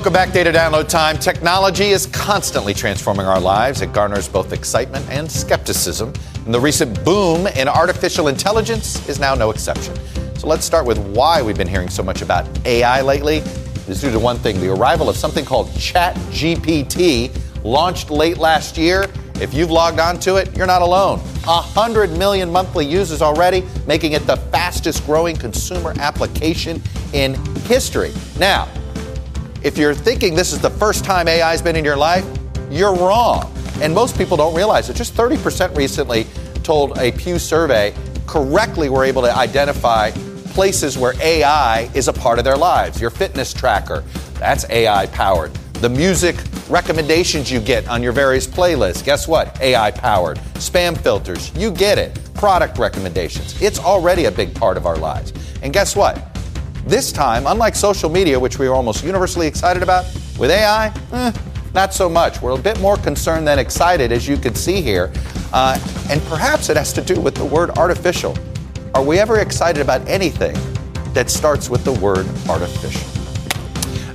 Welcome 0.00 0.14
back, 0.14 0.32
Data 0.32 0.50
Download 0.50 0.88
Time. 0.88 1.18
Technology 1.18 1.90
is 1.90 2.06
constantly 2.06 2.72
transforming 2.72 3.26
our 3.26 3.38
lives. 3.38 3.82
It 3.82 3.92
garners 3.92 4.28
both 4.28 4.54
excitement 4.54 5.06
and 5.10 5.30
skepticism. 5.30 6.14
And 6.46 6.54
the 6.54 6.58
recent 6.58 7.04
boom 7.04 7.46
in 7.48 7.68
artificial 7.68 8.28
intelligence 8.28 9.06
is 9.10 9.20
now 9.20 9.34
no 9.34 9.50
exception. 9.50 9.94
So 10.38 10.46
let's 10.46 10.64
start 10.64 10.86
with 10.86 10.96
why 11.14 11.42
we've 11.42 11.58
been 11.58 11.68
hearing 11.68 11.90
so 11.90 12.02
much 12.02 12.22
about 12.22 12.48
AI 12.66 13.02
lately 13.02 13.42
is 13.88 14.00
due 14.00 14.10
to 14.10 14.18
one 14.18 14.38
thing 14.38 14.58
the 14.58 14.72
arrival 14.72 15.10
of 15.10 15.18
something 15.18 15.44
called 15.44 15.68
ChatGPT, 15.72 17.38
launched 17.62 18.10
late 18.10 18.38
last 18.38 18.78
year. 18.78 19.04
If 19.34 19.52
you've 19.52 19.70
logged 19.70 20.00
on 20.00 20.18
to 20.20 20.36
it, 20.36 20.56
you're 20.56 20.66
not 20.66 20.80
alone. 20.80 21.18
100 21.44 22.12
million 22.12 22.50
monthly 22.50 22.86
users 22.86 23.20
already, 23.20 23.66
making 23.86 24.12
it 24.12 24.26
the 24.26 24.38
fastest 24.50 25.04
growing 25.04 25.36
consumer 25.36 25.92
application 25.98 26.82
in 27.12 27.34
history. 27.66 28.14
Now, 28.38 28.66
if 29.62 29.76
you're 29.76 29.94
thinking 29.94 30.34
this 30.34 30.52
is 30.52 30.58
the 30.58 30.70
first 30.70 31.04
time 31.04 31.28
AI 31.28 31.50
has 31.50 31.60
been 31.60 31.76
in 31.76 31.84
your 31.84 31.96
life, 31.96 32.24
you're 32.70 32.94
wrong. 32.94 33.52
And 33.80 33.94
most 33.94 34.16
people 34.16 34.36
don't 34.36 34.54
realize 34.54 34.88
it. 34.88 34.96
Just 34.96 35.14
30% 35.14 35.76
recently 35.76 36.26
told 36.62 36.96
a 36.98 37.12
Pew 37.12 37.38
survey 37.38 37.94
correctly 38.26 38.88
were 38.88 39.04
able 39.04 39.22
to 39.22 39.36
identify 39.36 40.10
places 40.50 40.96
where 40.96 41.14
AI 41.22 41.90
is 41.94 42.08
a 42.08 42.12
part 42.12 42.38
of 42.38 42.44
their 42.44 42.56
lives. 42.56 43.00
Your 43.00 43.10
fitness 43.10 43.52
tracker, 43.52 44.02
that's 44.34 44.68
AI 44.70 45.06
powered. 45.06 45.52
The 45.74 45.88
music 45.88 46.36
recommendations 46.68 47.50
you 47.50 47.60
get 47.60 47.88
on 47.88 48.02
your 48.02 48.12
various 48.12 48.46
playlists, 48.46 49.04
guess 49.04 49.26
what? 49.26 49.60
AI 49.60 49.90
powered. 49.90 50.38
Spam 50.54 50.96
filters, 50.96 51.54
you 51.56 51.70
get 51.70 51.98
it. 51.98 52.18
Product 52.34 52.78
recommendations, 52.78 53.60
it's 53.60 53.78
already 53.78 54.26
a 54.26 54.30
big 54.30 54.54
part 54.54 54.76
of 54.76 54.86
our 54.86 54.96
lives. 54.96 55.32
And 55.62 55.72
guess 55.72 55.96
what? 55.96 56.29
This 56.86 57.12
time, 57.12 57.46
unlike 57.46 57.74
social 57.74 58.10
media, 58.10 58.38
which 58.38 58.58
we 58.58 58.66
are 58.66 58.74
almost 58.74 59.04
universally 59.04 59.46
excited 59.46 59.82
about, 59.82 60.04
with 60.38 60.50
AI, 60.50 60.92
eh, 61.12 61.32
not 61.74 61.92
so 61.92 62.08
much. 62.08 62.40
We're 62.40 62.58
a 62.58 62.58
bit 62.58 62.80
more 62.80 62.96
concerned 62.96 63.46
than 63.46 63.58
excited, 63.58 64.12
as 64.12 64.26
you 64.26 64.36
can 64.36 64.54
see 64.54 64.80
here. 64.80 65.12
Uh, 65.52 65.78
and 66.08 66.22
perhaps 66.22 66.68
it 66.70 66.76
has 66.76 66.92
to 66.94 67.02
do 67.02 67.20
with 67.20 67.34
the 67.34 67.44
word 67.44 67.70
artificial. 67.78 68.36
Are 68.94 69.04
we 69.04 69.18
ever 69.18 69.38
excited 69.38 69.80
about 69.82 70.06
anything 70.08 70.56
that 71.12 71.30
starts 71.30 71.68
with 71.68 71.84
the 71.84 71.92
word 71.92 72.26
artificial? 72.48 73.08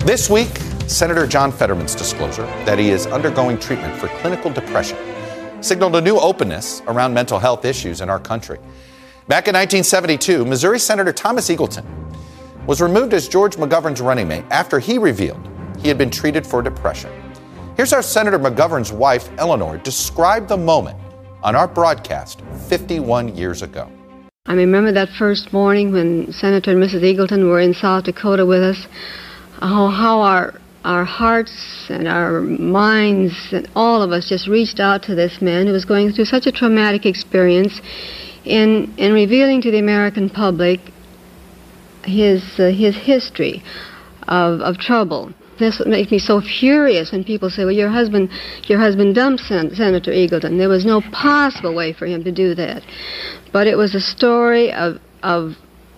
This 0.05 0.29
week, 0.29 0.57
Senator 0.87 1.25
John 1.27 1.51
Fetterman's 1.51 1.95
disclosure 1.95 2.45
that 2.65 2.77
he 2.77 2.89
is 2.89 3.07
undergoing 3.07 3.57
treatment 3.57 3.95
for 3.97 4.07
clinical 4.19 4.51
depression 4.51 4.97
signaled 5.61 5.95
a 5.95 6.01
new 6.01 6.17
openness 6.17 6.81
around 6.87 7.13
mental 7.13 7.39
health 7.39 7.65
issues 7.65 8.01
in 8.01 8.09
our 8.09 8.19
country. 8.19 8.57
Back 9.27 9.47
in 9.47 9.55
1972, 9.55 10.45
Missouri 10.45 10.77
Senator 10.77 11.11
Thomas 11.11 11.49
Eagleton 11.49 11.85
was 12.67 12.81
removed 12.81 13.13
as 13.13 13.27
George 13.27 13.55
McGovern's 13.55 14.01
running 14.01 14.27
mate 14.27 14.45
after 14.49 14.79
he 14.79 14.97
revealed 14.97 15.49
he 15.79 15.87
had 15.87 15.97
been 15.97 16.09
treated 16.09 16.45
for 16.45 16.61
depression. 16.61 17.11
Here's 17.75 17.91
how 17.91 18.01
Senator 18.01 18.39
McGovern's 18.39 18.91
wife, 18.91 19.29
Eleanor, 19.37 19.77
described 19.77 20.47
the 20.47 20.57
moment 20.57 20.97
on 21.43 21.55
our 21.55 21.67
broadcast 21.67 22.41
51 22.67 23.35
years 23.35 23.61
ago. 23.61 23.91
I 24.47 24.53
remember 24.53 24.91
that 24.93 25.09
first 25.09 25.51
morning 25.53 25.91
when 25.91 26.31
Senator 26.31 26.71
and 26.71 26.81
Mrs. 26.81 27.01
Eagleton 27.01 27.49
were 27.49 27.59
in 27.59 27.73
South 27.73 28.05
Dakota 28.05 28.45
with 28.45 28.63
us, 28.63 28.87
how, 29.59 29.87
how 29.87 30.21
our, 30.21 30.53
our 30.83 31.03
hearts 31.03 31.87
and 31.89 32.07
our 32.07 32.41
minds 32.41 33.33
and 33.51 33.69
all 33.75 34.01
of 34.01 34.11
us 34.11 34.29
just 34.29 34.47
reached 34.47 34.79
out 34.79 35.03
to 35.03 35.15
this 35.15 35.41
man 35.41 35.67
who 35.67 35.73
was 35.73 35.85
going 35.85 36.11
through 36.11 36.25
such 36.25 36.45
a 36.45 36.51
traumatic 36.51 37.05
experience 37.05 37.81
in, 38.43 38.93
in 38.97 39.13
revealing 39.13 39.61
to 39.61 39.71
the 39.71 39.79
American 39.79 40.29
public 40.29 40.79
his, 42.05 42.43
uh, 42.59 42.69
his 42.69 42.95
history 42.95 43.63
of, 44.27 44.61
of 44.61 44.77
trouble. 44.77 45.33
This 45.57 45.81
makes 45.85 46.11
me 46.11 46.19
so 46.19 46.41
furious 46.41 47.11
when 47.11 47.23
people 47.23 47.49
say, 47.49 47.63
"Well, 47.63 47.73
your 47.73 47.89
husband, 47.89 48.29
your 48.65 48.79
husband 48.79 49.15
dumped 49.15 49.43
Sen- 49.43 49.73
Senator 49.73 50.11
Eagleton. 50.11 50.57
There 50.57 50.69
was 50.69 50.85
no 50.85 51.01
possible 51.01 51.73
way 51.73 51.93
for 51.93 52.05
him 52.05 52.23
to 52.25 52.31
do 52.31 52.55
that." 52.55 52.83
But 53.53 53.67
it 53.67 53.77
was 53.77 53.95
a 53.95 54.01
story 54.01 54.73
of 54.73 54.99
of 55.23 55.55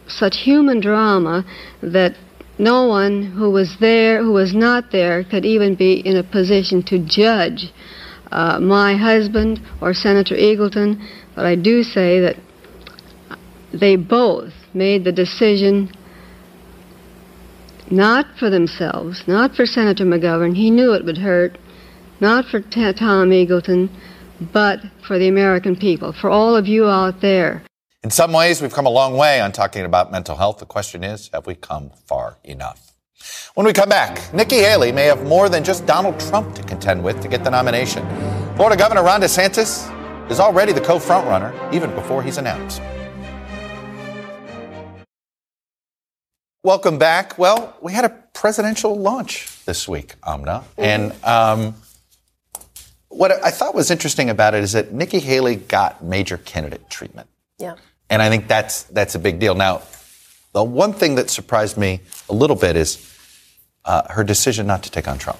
such 0.07 0.37
human 0.37 0.79
drama 0.79 1.43
that 1.81 2.15
no 2.59 2.85
one 2.85 3.23
who 3.23 3.49
was 3.49 3.77
there, 3.79 4.23
who 4.23 4.31
was 4.31 4.53
not 4.53 4.91
there, 4.91 5.23
could 5.23 5.45
even 5.45 5.75
be 5.75 5.93
in 5.93 6.17
a 6.17 6.23
position 6.23 6.81
to 6.83 6.99
judge 6.99 7.71
uh, 8.31 8.59
my 8.59 8.95
husband 8.95 9.59
or 9.81 9.93
Senator 9.93 10.35
Eagleton. 10.35 11.01
But 11.35 11.45
I 11.45 11.55
do 11.55 11.83
say 11.83 12.19
that 12.19 12.35
they 13.73 13.95
both 13.95 14.53
made 14.73 15.03
the 15.03 15.11
decision 15.11 15.91
not 17.91 18.25
for 18.37 18.49
themselves, 18.49 19.23
not 19.27 19.55
for 19.55 19.65
Senator 19.65 20.05
McGovern. 20.05 20.55
He 20.55 20.71
knew 20.71 20.93
it 20.93 21.05
would 21.05 21.17
hurt. 21.17 21.57
Not 22.19 22.45
for 22.45 22.61
T- 22.61 22.93
Tom 22.93 23.29
Eagleton, 23.29 23.89
but 24.51 24.79
for 25.05 25.19
the 25.19 25.27
American 25.27 25.75
people, 25.75 26.13
for 26.13 26.29
all 26.29 26.55
of 26.55 26.67
you 26.67 26.87
out 26.87 27.21
there. 27.21 27.63
In 28.03 28.09
some 28.09 28.33
ways, 28.33 28.61
we've 28.61 28.73
come 28.73 28.87
a 28.87 28.91
long 28.91 29.17
way 29.17 29.39
on 29.39 29.51
talking 29.51 29.85
about 29.85 30.11
mental 30.11 30.35
health. 30.35 30.57
The 30.57 30.65
question 30.65 31.03
is, 31.03 31.29
have 31.33 31.45
we 31.45 31.55
come 31.55 31.91
far 32.05 32.37
enough? 32.43 32.93
When 33.55 33.65
we 33.65 33.73
come 33.73 33.89
back, 33.89 34.33
Nikki 34.33 34.57
Haley 34.57 34.91
may 34.91 35.05
have 35.05 35.25
more 35.25 35.49
than 35.49 35.63
just 35.63 35.85
Donald 35.85 36.19
Trump 36.19 36.55
to 36.55 36.63
contend 36.63 37.03
with 37.03 37.21
to 37.21 37.27
get 37.27 37.43
the 37.43 37.49
nomination. 37.51 38.03
Florida 38.55 38.77
Governor 38.77 39.03
Ron 39.03 39.21
DeSantis 39.21 39.91
is 40.31 40.39
already 40.39 40.71
the 40.71 40.81
co-frontrunner, 40.81 41.73
even 41.73 41.93
before 41.95 42.23
he's 42.23 42.37
announced. 42.37 42.81
Welcome 46.67 46.97
back. 46.97 47.39
Well, 47.39 47.77
we 47.79 47.93
had 47.93 48.03
a 48.03 48.09
presidential 48.09 48.93
launch 48.93 49.63
this 49.63 49.87
week, 49.87 50.15
Amna, 50.21 50.65
and 50.77 51.13
um, 51.23 51.75
what 53.07 53.31
I 53.31 53.51
thought 53.51 53.73
was 53.73 53.89
interesting 53.89 54.29
about 54.29 54.53
it 54.53 54.65
is 54.65 54.73
that 54.73 54.91
Nikki 54.91 55.19
Haley 55.19 55.55
got 55.55 56.03
major 56.03 56.35
candidate 56.35 56.89
treatment. 56.89 57.29
Yeah. 57.57 57.75
And 58.09 58.21
I 58.21 58.27
think 58.27 58.49
that's 58.49 58.83
that's 58.83 59.15
a 59.15 59.19
big 59.19 59.39
deal. 59.39 59.55
Now, 59.55 59.81
the 60.51 60.61
one 60.61 60.91
thing 60.91 61.15
that 61.15 61.29
surprised 61.29 61.77
me 61.77 62.01
a 62.27 62.33
little 62.33 62.57
bit 62.57 62.75
is 62.75 63.17
uh, 63.85 64.01
her 64.09 64.25
decision 64.25 64.67
not 64.67 64.83
to 64.83 64.91
take 64.91 65.07
on 65.07 65.17
Trump. 65.17 65.39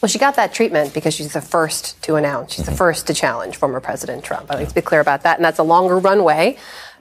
Well, 0.00 0.08
she 0.08 0.20
got 0.20 0.36
that 0.36 0.54
treatment 0.54 0.94
because 0.94 1.14
she's 1.14 1.32
the 1.32 1.42
first 1.42 2.00
to 2.04 2.14
announce. 2.14 2.54
She's 2.54 2.66
the 2.66 2.72
first 2.72 3.08
to 3.08 3.14
challenge 3.14 3.56
former 3.56 3.80
President 3.80 4.22
Trump. 4.22 4.52
I'd 4.52 4.60
like 4.60 4.68
to 4.68 4.74
be 4.74 4.82
clear 4.82 5.00
about 5.00 5.24
that. 5.24 5.36
And 5.36 5.44
that's 5.44 5.58
a 5.58 5.64
longer 5.64 5.98
runway 5.98 6.58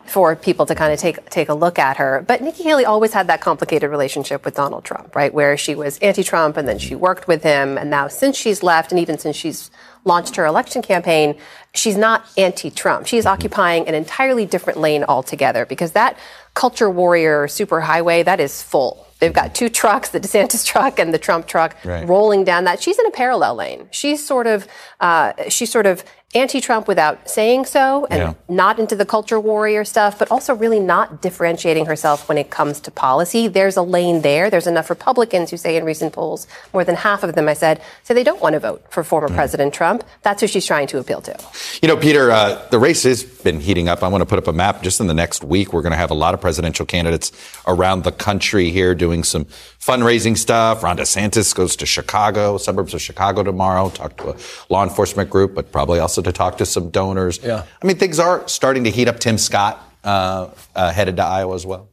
for 0.10 0.36
people 0.36 0.66
to 0.66 0.76
kind 0.76 0.92
of 0.94 1.00
take 1.00 1.30
take 1.30 1.50
a 1.50 1.54
look 1.54 1.78
at 1.80 1.98
her. 1.98 2.24
But 2.28 2.42
Nikki 2.42 2.64
Haley 2.64 2.86
always 2.86 3.14
had 3.14 3.28
that 3.28 3.42
complicated 3.42 3.90
relationship 3.90 4.46
with 4.46 4.56
Donald 4.56 4.84
Trump, 4.84 5.16
right? 5.16 5.34
Where 5.34 5.58
she 5.58 5.76
was 5.76 5.98
anti-Trump 6.00 6.58
and 6.58 6.68
then 6.68 6.80
she 6.80 6.96
worked 6.96 7.28
with 7.28 7.44
him, 7.44 7.78
and 7.78 7.90
now 7.90 8.08
since 8.08 8.36
she's 8.38 8.64
left, 8.64 8.92
and 8.92 9.00
even 9.00 9.18
since 9.18 9.36
she's 9.36 9.72
launched 10.06 10.36
her 10.38 10.46
election 10.46 10.82
campaign, 10.82 11.36
she's 11.74 11.98
not 11.98 12.26
anti-Trump. 12.38 13.06
She 13.06 13.18
is 13.18 13.26
occupying 13.26 13.88
an 13.88 13.94
entirely 13.96 14.46
different 14.46 14.80
lane 14.80 15.04
altogether 15.04 15.66
because 15.66 15.92
that 15.92 16.18
culture 16.54 16.90
warrior 16.90 17.48
superhighway 17.48 18.24
that 18.26 18.40
is 18.40 18.62
full. 18.64 19.06
They've 19.20 19.34
got 19.34 19.54
two 19.54 19.68
trucks, 19.68 20.10
the 20.10 20.20
DeSantis 20.22 20.66
truck 20.72 20.98
and 20.98 21.14
the 21.14 21.20
Trump 21.20 21.46
truck, 21.48 21.76
Right. 21.84 22.08
rolling 22.08 22.46
down 22.46 22.64
that. 22.64 22.82
She's 22.82 22.98
in 22.98 23.06
a 23.06 23.12
parallel 23.12 23.56
lane. 23.56 23.88
She's 23.92 24.26
sort 24.26 24.48
of, 24.48 24.66
uh, 25.02 25.34
she's 25.50 25.70
sort 25.72 25.86
of 25.86 26.04
anti-Trump 26.36 26.88
without 26.88 27.28
saying 27.28 27.66
so, 27.66 28.06
and 28.12 28.20
Yeah. 28.20 28.34
not 28.48 28.78
into 28.78 28.96
the 28.96 29.06
culture 29.06 29.40
warrior 29.40 29.84
stuff, 29.84 30.20
but 30.20 30.30
also 30.30 30.54
really 30.54 30.80
not 30.80 31.22
differentiating 31.22 31.88
herself 31.88 32.30
when 32.30 32.38
it 32.38 32.52
comes 32.52 32.80
to 32.82 32.92
policy. 32.92 33.48
There's 33.48 33.78
a 33.78 33.82
lane 33.82 34.22
there. 34.22 34.52
There's 34.52 34.68
enough 34.68 34.92
Republicans 34.92 35.50
who 35.50 35.58
say 35.58 35.76
in 35.76 35.84
recent 35.86 36.14
polls, 36.14 36.46
more 36.72 36.84
than 36.84 36.96
half 36.96 37.24
of 37.24 37.34
them, 37.34 37.50
I 37.50 37.54
said, 37.54 37.82
say 38.04 38.14
they 38.14 38.24
don't 38.24 38.42
want 38.42 38.54
to 38.54 38.60
vote 38.60 38.84
for 38.90 39.04
former 39.04 39.30
President 39.30 39.74
Trump. 39.74 40.04
That's 40.22 40.42
who 40.42 40.48
she's 40.48 40.68
trying 40.68 40.86
to 40.88 41.00
appeal 41.00 41.22
to. 41.22 41.36
You 41.82 41.88
know, 41.88 41.98
Peter, 41.98 42.30
uh, 42.30 42.62
the 42.70 42.78
race 42.78 43.02
has 43.04 43.24
been 43.24 43.60
heating 43.60 43.90
up. 43.90 44.04
I 44.04 44.08
want 44.08 44.22
to 44.22 44.28
put 44.28 44.38
up 44.38 44.48
a 44.48 44.54
map. 44.54 44.84
Just 44.84 45.00
in 45.00 45.08
the 45.08 45.14
next 45.16 45.44
week, 45.44 45.74
we're 45.74 45.82
going 45.82 45.92
to 45.94 45.98
have 45.98 46.12
a 46.12 46.16
lot 46.16 46.36
of 46.36 46.42
presidential 46.42 46.86
candidates 46.86 47.32
around 47.66 48.04
the 48.04 48.12
country 48.12 48.70
here 48.70 48.94
doing 48.94 49.24
some 49.24 49.48
fundraising 49.80 50.38
stuff. 50.38 50.84
Ron 50.84 50.98
DeSantis 50.98 51.56
goes 51.56 51.76
to 51.78 51.86
Chicago, 51.86 52.58
suburbs 52.58 52.94
of 52.94 53.02
Chicago 53.02 53.44
tomorrow, 53.44 53.90
talk 53.90 54.18
to 54.18 54.32
a 54.32 54.36
law 54.70 54.84
enforcement 54.84 55.30
group, 55.30 55.56
but 55.56 55.72
probably 55.72 56.00
also 56.00 56.22
to 56.22 56.32
talk 56.32 56.58
to 56.58 56.66
some 56.66 56.90
donors. 56.90 57.40
Yeah. 57.42 57.66
I 57.82 57.86
mean, 57.86 57.98
things 57.98 58.20
are 58.20 58.48
starting 58.48 58.84
to 58.84 58.92
heat 58.92 59.08
up. 59.08 59.20
Tim 59.20 59.38
Scott 59.38 59.84
uh, 60.04 60.50
uh, 60.76 60.92
headed 60.92 61.18
to 61.18 61.24
Iowa 61.24 61.56
as 61.56 61.66
well. 61.66 61.89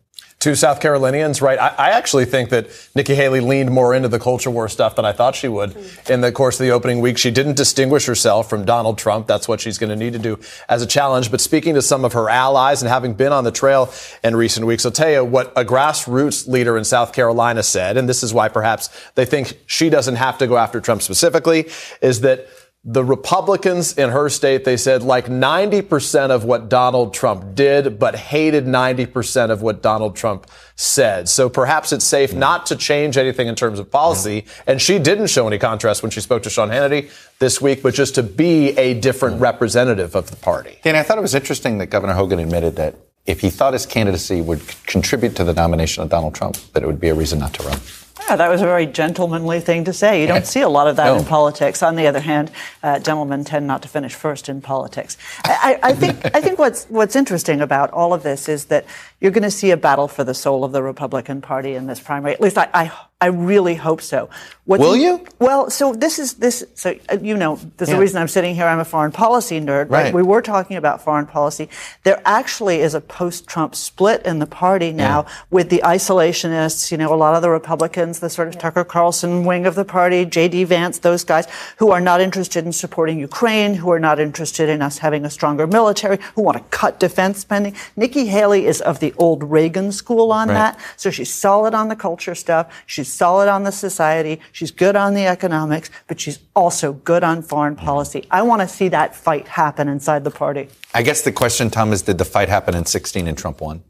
Two 0.47 0.55
South 0.55 0.79
Carolinians, 0.79 1.43
right? 1.43 1.59
I, 1.59 1.75
I 1.77 1.91
actually 1.91 2.25
think 2.25 2.51
that 2.51 2.69
Nikki 2.95 3.17
Haley 3.17 3.41
leaned 3.41 3.73
more 3.73 3.93
into 3.93 4.07
the 4.07 4.21
culture 4.21 4.49
war 4.49 4.69
stuff 4.69 4.95
than 4.95 5.05
I 5.05 5.11
thought 5.11 5.35
she 5.35 5.49
would 5.49 5.71
mm. 5.71 6.09
in 6.09 6.21
the 6.21 6.31
course 6.31 6.61
of 6.61 6.65
the 6.65 6.71
opening 6.71 7.01
week. 7.01 7.19
She 7.19 7.33
didn't 7.33 7.57
distinguish 7.57 8.07
herself 8.07 8.49
from 8.49 8.65
Donald 8.65 8.97
Trump. 8.97 9.27
That's 9.27 9.49
what 9.49 9.61
she's 9.61 9.77
going 9.77 9.91
to 9.91 9.97
need 9.97 10.13
to 10.13 10.21
do 10.21 10.39
as 10.69 10.83
a 10.83 10.87
challenge. 10.87 11.33
But 11.33 11.41
speaking 11.41 11.75
to 11.75 11.83
some 11.83 12.05
of 12.05 12.13
her 12.13 12.31
allies 12.31 12.81
and 12.81 12.89
having 12.89 13.15
been 13.15 13.33
on 13.33 13.43
the 13.43 13.51
trail 13.51 13.93
in 14.23 14.37
recent 14.37 14.69
weeks, 14.69 14.87
I'll 14.87 14.93
tell 14.93 15.11
you 15.11 15.25
what 15.25 15.53
a 15.57 15.65
grassroots 15.65 16.47
leader 16.47 16.79
in 16.79 16.85
South 16.85 17.13
Carolina 17.13 17.65
said, 17.65 17.97
and 17.97 18.09
this 18.09 18.23
is 18.23 18.33
why 18.33 18.49
perhaps 18.49 18.89
they 19.17 19.25
think 19.25 19.59
she 19.67 19.91
doesn't 19.91 20.15
have 20.15 20.39
to 20.39 20.47
go 20.47 20.57
after 20.57 20.81
Trump 20.81 21.03
specifically, 21.03 21.69
is 22.01 22.21
that 22.21 22.47
the 22.89 23.03
Republicans 23.03 23.99
in 23.99 24.11
her 24.11 24.29
state, 24.29 24.65
they 24.65 24.77
said, 24.77 25.03
like 25.03 25.27
90% 25.27 26.31
of 26.31 26.45
what 26.45 26.69
Donald 26.69 27.13
Trump 27.13 27.57
did, 27.57 27.99
but 27.99 28.15
hated 28.15 28.65
90% 28.65 29.51
of 29.51 29.61
what 29.61 29.83
Donald 29.83 30.15
Trump 30.15 30.47
said. 30.77 31.29
So 31.29 31.49
perhaps 31.49 31.93
it's 31.93 32.05
safe 32.05 32.33
not 32.33 32.65
to 32.67 32.77
change 32.77 33.19
anything 33.19 33.49
in 33.49 33.57
terms 33.57 33.81
of 33.81 33.91
policy. 33.91 34.45
And 34.69 34.81
she 34.81 35.01
didn't 35.01 35.27
show 35.27 35.49
any 35.49 35.59
contrast 35.59 36.05
when 36.05 36.13
she 36.13 36.21
spoke 36.21 36.45
to 36.45 36.51
Sean 36.51 36.69
Hannity 36.69 37.11
this 37.41 37.61
week, 37.61 37.83
but 37.83 37.93
just 37.93 38.15
to 38.15 38.23
be 38.23 38.69
a 38.79 38.95
different 38.95 39.41
representative 39.41 40.15
of 40.15 40.31
the 40.31 40.37
party. 40.37 40.79
And 40.85 40.97
I 40.97 41.03
thought 41.03 41.19
it 41.19 41.23
was 41.23 41.35
interesting 41.35 41.79
that 41.79 41.87
Governor 41.87 42.15
Hogan 42.15 42.39
admitted 42.39 42.77
that 42.77 42.95
if 43.27 43.41
he 43.41 43.51
thought 43.51 43.73
his 43.73 43.85
candidacy 43.85 44.41
would 44.41 44.63
contribute 44.85 45.35
to 45.35 45.43
the 45.43 45.55
nomination 45.55 46.05
of 46.05 46.09
Donald 46.09 46.37
Trump, 46.37 46.57
that 46.73 46.85
it 46.85 46.87
would 46.87 47.01
be 47.01 47.09
a 47.09 47.15
reason 47.15 47.41
not 47.41 47.53
to 47.55 47.65
run. 47.65 47.81
Yeah, 48.29 48.37
that 48.37 48.49
was 48.49 48.61
a 48.61 48.65
very 48.65 48.87
gentlemanly 48.87 49.61
thing 49.61 49.85
to 49.85 49.93
say. 49.93 50.21
You 50.21 50.27
don't 50.27 50.47
see 50.55 50.61
a 50.61 50.69
lot 50.69 50.89
of 50.89 50.97
that 50.97 51.07
No. 51.07 51.17
in 51.19 51.25
politics. 51.25 51.83
On 51.83 51.95
the 51.97 52.07
other 52.07 52.21
hand, 52.21 52.51
uh, 52.83 52.99
gentlemen 52.99 53.45
tend 53.45 53.67
not 53.67 53.83
to 53.83 53.89
finish 53.89 54.15
first 54.15 54.49
in 54.49 54.61
politics. 54.61 55.17
I, 55.45 55.79
I 55.83 55.93
think 55.95 56.19
I 56.35 56.41
think 56.41 56.59
what's 56.59 56.87
what's 56.87 57.15
interesting 57.17 57.61
about 57.61 57.91
all 57.93 58.13
of 58.13 58.23
this 58.23 58.49
is 58.49 58.67
that 58.67 58.85
you're 59.21 59.31
going 59.31 59.43
to 59.45 59.51
see 59.51 59.71
a 59.71 59.77
battle 59.77 60.09
for 60.09 60.25
the 60.25 60.35
soul 60.35 60.65
of 60.65 60.73
the 60.73 60.83
Republican 60.83 61.41
Party 61.41 61.75
in 61.75 61.87
this 61.87 62.01
primary. 62.01 62.35
At 62.35 62.41
least 62.41 62.59
I 62.59 62.69
I, 62.75 62.93
I 63.19 63.29
really 63.29 63.77
hope 63.77 64.03
so. 64.03 64.29
What's 64.67 64.83
Will 64.83 64.93
in- 64.93 65.01
you? 65.01 65.25
Well, 65.39 65.71
so 65.71 65.95
this 65.95 66.19
is 66.19 66.35
this. 66.35 66.63
So 66.75 66.95
uh, 67.11 67.17
you 67.23 67.35
know, 67.35 67.59
there's 67.79 67.89
Yeah. 67.89 67.97
a 67.97 68.01
reason 68.01 68.21
I'm 68.21 68.29
sitting 68.29 68.55
here. 68.55 68.67
I'm 68.67 68.79
a 68.79 68.85
foreign 68.85 69.11
policy 69.13 69.59
nerd. 69.59 69.89
Right. 69.91 70.05
Right. 70.07 70.15
We 70.15 70.23
were 70.23 70.43
talking 70.43 70.77
about 70.77 71.01
foreign 71.03 71.25
policy. 71.25 71.71
There 72.05 72.21
actually 72.27 72.81
is 72.81 72.93
a 72.95 73.01
post-Trump 73.01 73.75
split 73.75 74.27
in 74.27 74.39
the 74.39 74.47
party 74.47 74.93
now 74.93 75.25
with 75.51 75.71
the 75.71 75.81
isolationists. 75.83 76.91
You 76.93 76.99
know, 76.99 77.15
a 77.15 77.17
lot 77.17 77.35
of 77.35 77.41
the 77.41 77.49
Republicans, 77.49 78.21
the 78.21 78.29
sort 78.29 78.49
of 78.49 78.59
Tucker 78.59 78.85
Carlson 78.85 79.45
wing 79.47 79.65
of 79.67 79.77
the 79.77 79.85
party, 79.87 80.27
J.D. 80.27 80.65
Vance, 80.65 80.99
those 80.99 81.25
guys 81.25 81.47
who 81.79 81.91
are 81.93 82.01
not 82.03 82.21
interested 82.21 82.67
in 82.67 82.73
supporting 82.73 83.19
Ukraine, 83.19 83.75
who 83.75 83.91
are 83.93 84.01
not 84.01 84.21
interested 84.21 84.69
in 84.69 84.83
us 84.83 84.99
having 84.99 85.25
a 85.25 85.31
stronger 85.31 85.67
military, 85.67 86.19
who 86.35 86.43
want 86.43 86.59
to 86.59 86.65
cut 86.65 87.01
defense 87.01 87.39
spending. 87.39 87.75
Nikki 87.97 88.27
Haley 88.27 88.67
is 88.67 88.83
of 88.83 89.01
the 89.01 89.15
old 89.17 89.43
Reagan 89.43 89.91
school 89.91 90.33
on 90.33 90.49
Right. 90.49 90.55
that. 90.55 90.79
So 90.99 91.11
she's 91.11 91.33
solid 91.33 91.73
on 91.73 91.89
the 91.89 91.97
culture 91.97 92.35
stuff. 92.35 92.67
She's 92.85 93.06
solid 93.09 93.49
on 93.49 93.65
the 93.65 93.73
society. 93.73 94.41
She's 94.53 94.71
good 94.71 94.97
on 94.97 95.15
the 95.15 95.27
economics, 95.27 95.91
but 96.09 96.21
she's 96.21 96.39
also 96.55 96.93
good 96.93 97.23
on 97.25 97.43
foreign 97.43 97.77
policy. 97.77 98.27
I 98.31 98.43
want 98.43 98.63
to 98.63 98.69
see 98.69 98.89
that 98.89 99.15
fight 99.15 99.49
happen 99.49 99.89
inside 99.89 100.25
the 100.25 100.31
party. 100.31 100.69
I 100.95 101.03
guess 101.03 101.23
the 101.23 101.33
question, 101.33 101.71
Tom, 101.71 101.93
is 101.93 102.03
did 102.03 102.19
the 102.19 102.25
fight 102.25 102.49
happen 102.49 102.75
in 102.75 102.87
16 102.87 103.27
and 103.29 103.37
Trump 103.37 103.61
won? 103.61 103.83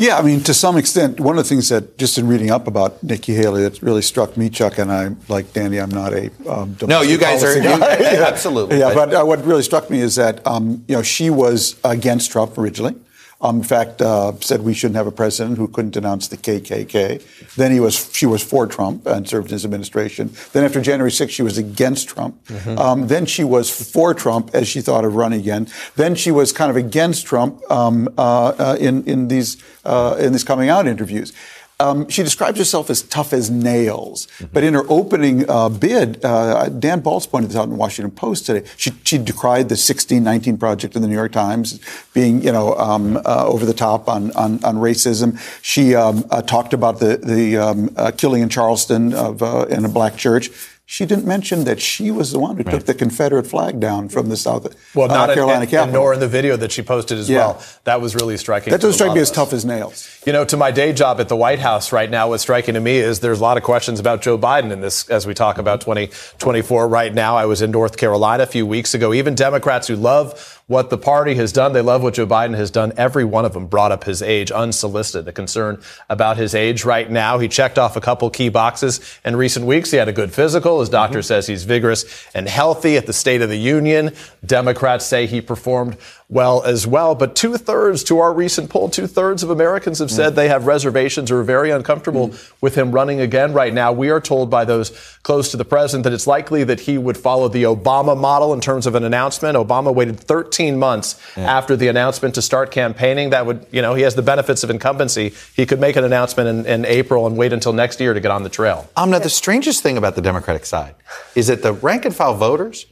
Yeah, 0.00 0.16
I 0.16 0.22
mean, 0.22 0.40
to 0.44 0.54
some 0.54 0.76
extent, 0.76 1.18
one 1.18 1.36
of 1.36 1.42
the 1.44 1.48
things 1.48 1.70
that 1.70 1.98
just 1.98 2.18
in 2.18 2.28
reading 2.28 2.52
up 2.52 2.68
about 2.68 3.02
Nikki 3.02 3.34
Haley 3.34 3.62
that 3.64 3.82
really 3.82 4.00
struck 4.02 4.36
me, 4.36 4.48
Chuck, 4.48 4.78
and 4.78 4.92
I, 4.92 5.10
like 5.28 5.52
Danny, 5.52 5.78
I'm 5.78 5.90
not 5.90 6.12
a 6.12 6.30
um, 6.48 6.76
No, 6.86 7.02
you 7.02 7.18
guys 7.18 7.42
are- 7.42 7.46
policy 7.60 7.68
you- 7.68 7.78
guy. 7.80 8.26
absolutely, 8.28 8.78
Yeah, 8.78 8.94
but- 8.94 9.10
but 9.10 9.22
uh, 9.22 9.24
what 9.24 9.44
really 9.44 9.64
struck 9.64 9.90
me 9.90 9.98
is 10.00 10.14
that 10.14 10.46
um, 10.46 10.84
you 10.86 10.94
know 10.94 11.02
she 11.02 11.30
was 11.30 11.80
against 11.82 12.30
Trump 12.30 12.56
originally. 12.56 12.94
Um, 13.40 13.58
in 13.58 13.62
fact, 13.62 14.02
uh, 14.02 14.32
said 14.40 14.62
we 14.62 14.74
shouldn't 14.74 14.96
have 14.96 15.06
a 15.06 15.12
president 15.12 15.58
who 15.58 15.68
couldn't 15.68 15.92
denounce 15.92 16.26
the 16.26 16.36
KKK. 16.36 17.54
Then 17.54 17.70
he 17.70 17.78
was, 17.78 18.10
she 18.12 18.26
was 18.26 18.42
for 18.42 18.66
Trump 18.66 19.06
and 19.06 19.28
served 19.28 19.48
in 19.48 19.52
his 19.52 19.64
administration. 19.64 20.32
Then 20.52 20.64
after 20.64 20.80
January 20.80 21.10
6th, 21.10 21.30
she 21.30 21.42
was 21.42 21.56
against 21.56 22.08
Trump. 22.08 22.44
Mm-hmm. 22.46 22.78
Um, 22.78 23.06
then 23.06 23.26
she 23.26 23.44
was 23.44 23.70
for 23.70 24.12
Trump 24.12 24.50
as 24.54 24.66
she 24.66 24.80
thought 24.80 25.04
of 25.04 25.14
running 25.14 25.40
again. 25.40 25.68
Then 25.94 26.16
she 26.16 26.32
was 26.32 26.52
kind 26.52 26.68
of 26.68 26.76
against 26.76 27.26
Trump 27.26 27.62
um, 27.70 28.08
uh, 28.18 28.48
uh, 28.58 28.76
in 28.80 29.04
in 29.04 29.28
these 29.28 29.62
uh, 29.84 30.16
in 30.18 30.32
these 30.32 30.44
coming 30.44 30.68
out 30.68 30.88
interviews. 30.88 31.32
Um, 31.80 32.08
she 32.08 32.24
describes 32.24 32.58
herself 32.58 32.90
as 32.90 33.02
tough 33.02 33.32
as 33.32 33.50
nails, 33.50 34.26
but 34.52 34.64
in 34.64 34.74
her 34.74 34.82
opening 34.88 35.48
uh, 35.48 35.68
bid, 35.68 36.24
uh, 36.24 36.68
Dan 36.70 37.02
Balz 37.02 37.30
pointed 37.30 37.50
this 37.50 37.56
out 37.56 37.64
in 37.64 37.70
the 37.70 37.76
Washington 37.76 38.10
Post 38.10 38.46
today. 38.46 38.68
She, 38.76 38.90
she 39.04 39.16
decried 39.16 39.68
the 39.68 39.74
1619 39.74 40.58
project 40.58 40.96
in 40.96 41.02
the 41.02 41.08
New 41.08 41.14
York 41.14 41.30
Times 41.30 41.78
being, 42.14 42.42
you 42.42 42.50
know, 42.50 42.74
um, 42.74 43.16
uh, 43.18 43.46
over 43.46 43.64
the 43.64 43.74
top 43.74 44.08
on 44.08 44.32
on, 44.32 44.64
on 44.64 44.74
racism. 44.78 45.38
She 45.62 45.94
um, 45.94 46.24
uh, 46.32 46.42
talked 46.42 46.72
about 46.72 46.98
the 46.98 47.16
the 47.16 47.56
um, 47.58 47.94
uh, 47.96 48.10
killing 48.10 48.42
in 48.42 48.48
Charleston 48.48 49.14
of 49.14 49.40
uh, 49.40 49.66
in 49.70 49.84
a 49.84 49.88
black 49.88 50.16
church. 50.16 50.50
She 50.90 51.04
didn't 51.04 51.26
mention 51.26 51.64
that 51.64 51.82
she 51.82 52.10
was 52.10 52.32
the 52.32 52.38
one 52.38 52.56
who 52.56 52.64
took 52.64 52.86
the 52.86 52.94
Confederate 52.94 53.46
flag 53.46 53.78
down 53.78 54.08
from 54.08 54.30
the 54.30 54.38
South 54.38 54.74
Well, 54.94 55.06
not 55.08 55.28
uh, 55.28 55.32
in- 55.32 55.36
Carolina 55.36 55.60
and, 55.60 55.68
Capitol. 55.70 55.84
and 55.84 55.92
nor 55.92 56.14
in 56.14 56.18
the 56.20 56.28
video 56.28 56.56
that 56.56 56.72
she 56.72 56.80
posted 56.80 57.18
as 57.18 57.28
Yeah. 57.28 57.36
well. 57.40 57.62
That 57.84 58.00
was 58.00 58.14
really 58.14 58.38
striking. 58.38 58.70
that 58.70 58.80
doesn't 58.80 58.94
strike 58.94 59.12
me 59.12 59.20
as 59.20 59.28
us. 59.30 59.36
tough 59.36 59.52
as 59.52 59.66
nails. 59.66 60.08
You 60.24 60.32
know, 60.32 60.46
to 60.46 60.56
my 60.56 60.70
day 60.70 60.94
job 60.94 61.20
at 61.20 61.28
the 61.28 61.36
White 61.36 61.58
House 61.58 61.92
right 61.92 62.10
now, 62.10 62.30
what's 62.30 62.42
striking 62.42 62.72
to 62.72 62.80
me 62.80 62.96
is 62.96 63.20
there's 63.20 63.38
a 63.38 63.42
lot 63.42 63.58
of 63.58 63.64
questions 63.64 64.00
about 64.00 64.22
Joe 64.22 64.38
Biden 64.38 64.70
in 64.72 64.80
this 64.80 65.06
as 65.10 65.26
we 65.26 65.34
talk 65.34 65.58
about 65.58 65.82
2024 65.82 66.88
right 66.88 67.12
now. 67.12 67.36
I 67.36 67.44
was 67.44 67.60
in 67.60 67.70
North 67.70 67.98
Carolina 67.98 68.44
a 68.44 68.46
few 68.46 68.64
weeks 68.64 68.94
ago. 68.94 69.12
Even 69.12 69.34
Democrats 69.34 69.88
who 69.88 69.94
love 69.96 70.57
what 70.68 70.90
the 70.90 70.98
party 70.98 71.34
has 71.34 71.50
done, 71.50 71.72
they 71.72 71.80
love 71.80 72.02
what 72.02 72.14
Joe 72.14 72.26
Biden 72.26 72.54
has 72.54 72.70
done. 72.70 72.92
Every 72.98 73.24
one 73.24 73.46
of 73.46 73.54
them 73.54 73.66
brought 73.66 73.90
up 73.90 74.04
his 74.04 74.20
age 74.20 74.52
unsolicited, 74.52 75.24
the 75.24 75.32
concern 75.32 75.80
about 76.10 76.36
his 76.36 76.54
age 76.54 76.84
right 76.84 77.10
now. 77.10 77.38
He 77.38 77.48
checked 77.48 77.78
off 77.78 77.96
a 77.96 78.02
couple 78.02 78.28
key 78.28 78.50
boxes 78.50 79.00
in 79.24 79.34
recent 79.34 79.64
weeks. 79.64 79.90
He 79.90 79.96
had 79.96 80.08
a 80.08 80.12
good 80.12 80.32
physical. 80.32 80.80
His 80.80 80.90
doctor 80.90 81.20
mm-hmm. 81.20 81.24
says 81.24 81.46
he's 81.46 81.64
vigorous 81.64 82.26
and 82.34 82.46
healthy 82.46 82.98
at 82.98 83.06
the 83.06 83.14
State 83.14 83.40
of 83.40 83.48
the 83.48 83.56
Union. 83.56 84.14
Democrats 84.44 85.06
say 85.06 85.26
he 85.26 85.40
performed 85.40 85.96
well 86.30 86.62
as 86.62 86.86
well. 86.86 87.14
But 87.14 87.34
two 87.34 87.56
thirds 87.56 88.04
to 88.04 88.18
our 88.18 88.32
recent 88.34 88.68
poll, 88.68 88.90
two 88.90 89.06
thirds 89.06 89.42
of 89.42 89.48
Americans 89.48 89.98
have 89.98 90.10
said 90.10 90.34
mm. 90.34 90.36
they 90.36 90.48
have 90.48 90.66
reservations 90.66 91.30
or 91.30 91.40
are 91.40 91.44
very 91.44 91.70
uncomfortable 91.70 92.28
mm. 92.28 92.52
with 92.60 92.74
him 92.74 92.92
running 92.92 93.20
again 93.20 93.54
right 93.54 93.72
now. 93.72 93.92
We 93.92 94.10
are 94.10 94.20
told 94.20 94.50
by 94.50 94.66
those 94.66 94.90
close 95.22 95.50
to 95.52 95.56
the 95.56 95.64
president 95.64 96.04
that 96.04 96.12
it's 96.12 96.26
likely 96.26 96.64
that 96.64 96.80
he 96.80 96.98
would 96.98 97.16
follow 97.16 97.48
the 97.48 97.62
Obama 97.62 98.18
model 98.18 98.52
in 98.52 98.60
terms 98.60 98.86
of 98.86 98.94
an 98.94 99.04
announcement. 99.04 99.56
Obama 99.56 99.94
waited 99.94 100.20
13 100.20 100.78
months 100.78 101.18
after 101.36 101.76
the 101.76 101.88
announcement 101.88 102.34
to 102.34 102.42
start 102.42 102.70
campaigning. 102.70 103.30
That 103.30 103.46
would, 103.46 103.66
you 103.70 103.80
know, 103.80 103.94
he 103.94 104.02
has 104.02 104.14
the 104.14 104.22
benefits 104.22 104.62
of 104.62 104.70
incumbency. 104.70 105.32
He 105.56 105.64
could 105.64 105.80
make 105.80 105.96
an 105.96 106.04
announcement 106.04 106.66
in, 106.66 106.66
in 106.66 106.84
April 106.84 107.26
and 107.26 107.38
wait 107.38 107.54
until 107.54 107.72
next 107.72 108.00
year 108.00 108.12
to 108.12 108.20
get 108.20 108.30
on 108.30 108.42
the 108.42 108.50
trail. 108.50 108.88
Amna, 108.96 109.20
the 109.20 109.30
strangest 109.30 109.82
thing 109.82 109.96
about 109.96 110.14
the 110.14 110.22
Democratic 110.22 110.66
side 110.66 110.94
is 111.34 111.46
that 111.46 111.62
the 111.62 111.72
rank 111.72 112.04
and 112.04 112.14
file 112.14 112.34
voters 112.34 112.84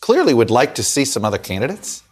clearly 0.00 0.32
would 0.32 0.50
like 0.50 0.74
to 0.76 0.82
see 0.82 1.04
some 1.04 1.24
other 1.24 1.38
candidates, 1.38 2.02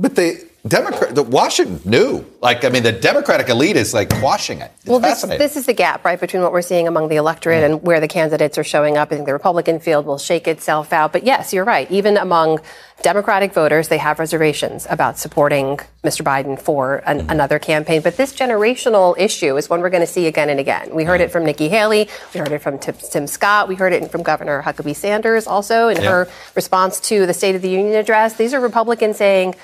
but 0.00 0.16
the 0.16 0.49
Democrat, 0.66 1.14
the 1.14 1.22
Washington 1.22 1.80
knew. 1.90 2.24
Like, 2.42 2.64
I 2.64 2.68
mean, 2.68 2.82
the 2.82 2.92
Democratic 2.92 3.48
elite 3.48 3.76
is 3.76 3.94
like 3.94 4.10
quashing 4.20 4.60
it. 4.60 4.70
It's 4.80 4.86
well, 4.86 4.98
this, 4.98 5.22
this 5.22 5.56
is 5.56 5.64
the 5.66 5.72
gap, 5.72 6.04
right, 6.04 6.20
between 6.20 6.42
what 6.42 6.52
we're 6.52 6.60
seeing 6.62 6.86
among 6.86 7.08
the 7.08 7.16
electorate 7.16 7.64
and 7.64 7.82
where 7.82 7.98
the 8.00 8.08
candidates 8.08 8.58
are 8.58 8.64
showing 8.64 8.96
up. 8.98 9.10
I 9.10 9.14
think 9.14 9.26
the 9.26 9.32
Republican 9.32 9.80
field 9.80 10.04
will 10.04 10.18
shake 10.18 10.46
itself 10.46 10.92
out. 10.92 11.12
But 11.12 11.24
yes, 11.24 11.52
you're 11.54 11.64
right. 11.64 11.90
Even 11.90 12.16
among 12.18 12.60
Democratic 13.02 13.54
voters, 13.54 13.88
they 13.88 13.96
have 13.98 14.18
reservations 14.18 14.86
about 14.90 15.18
supporting 15.18 15.78
Mr. 16.04 16.22
Biden 16.22 16.60
for 16.60 16.96
an, 17.06 17.20
Mm-hmm. 17.20 17.30
another 17.30 17.58
campaign. 17.58 18.02
But 18.02 18.16
this 18.18 18.34
generational 18.34 19.14
issue 19.18 19.56
is 19.56 19.70
one 19.70 19.80
we're 19.80 19.90
going 19.90 20.02
to 20.02 20.06
see 20.06 20.26
again 20.26 20.50
and 20.50 20.60
again. 20.60 20.94
We 20.94 21.04
heard 21.04 21.20
it 21.22 21.30
from 21.30 21.44
Nikki 21.44 21.68
Haley. 21.70 22.08
We 22.34 22.40
heard 22.40 22.52
it 22.52 22.60
from 22.60 22.78
Tim, 22.78 22.94
Tim 22.96 23.26
Scott. 23.26 23.68
We 23.68 23.74
heard 23.76 23.92
it 23.94 24.10
from 24.10 24.22
Governor 24.22 24.62
Huckabee 24.62 24.94
Sanders 24.96 25.46
also 25.46 25.88
in 25.88 26.02
Yeah. 26.02 26.10
her 26.10 26.28
response 26.54 27.00
to 27.08 27.24
the 27.26 27.32
State 27.34 27.54
of 27.54 27.62
the 27.62 27.70
Union 27.70 27.94
address. 27.94 28.34
These 28.34 28.52
are 28.54 28.60
Republicans 28.60 29.16
saying, 29.16 29.54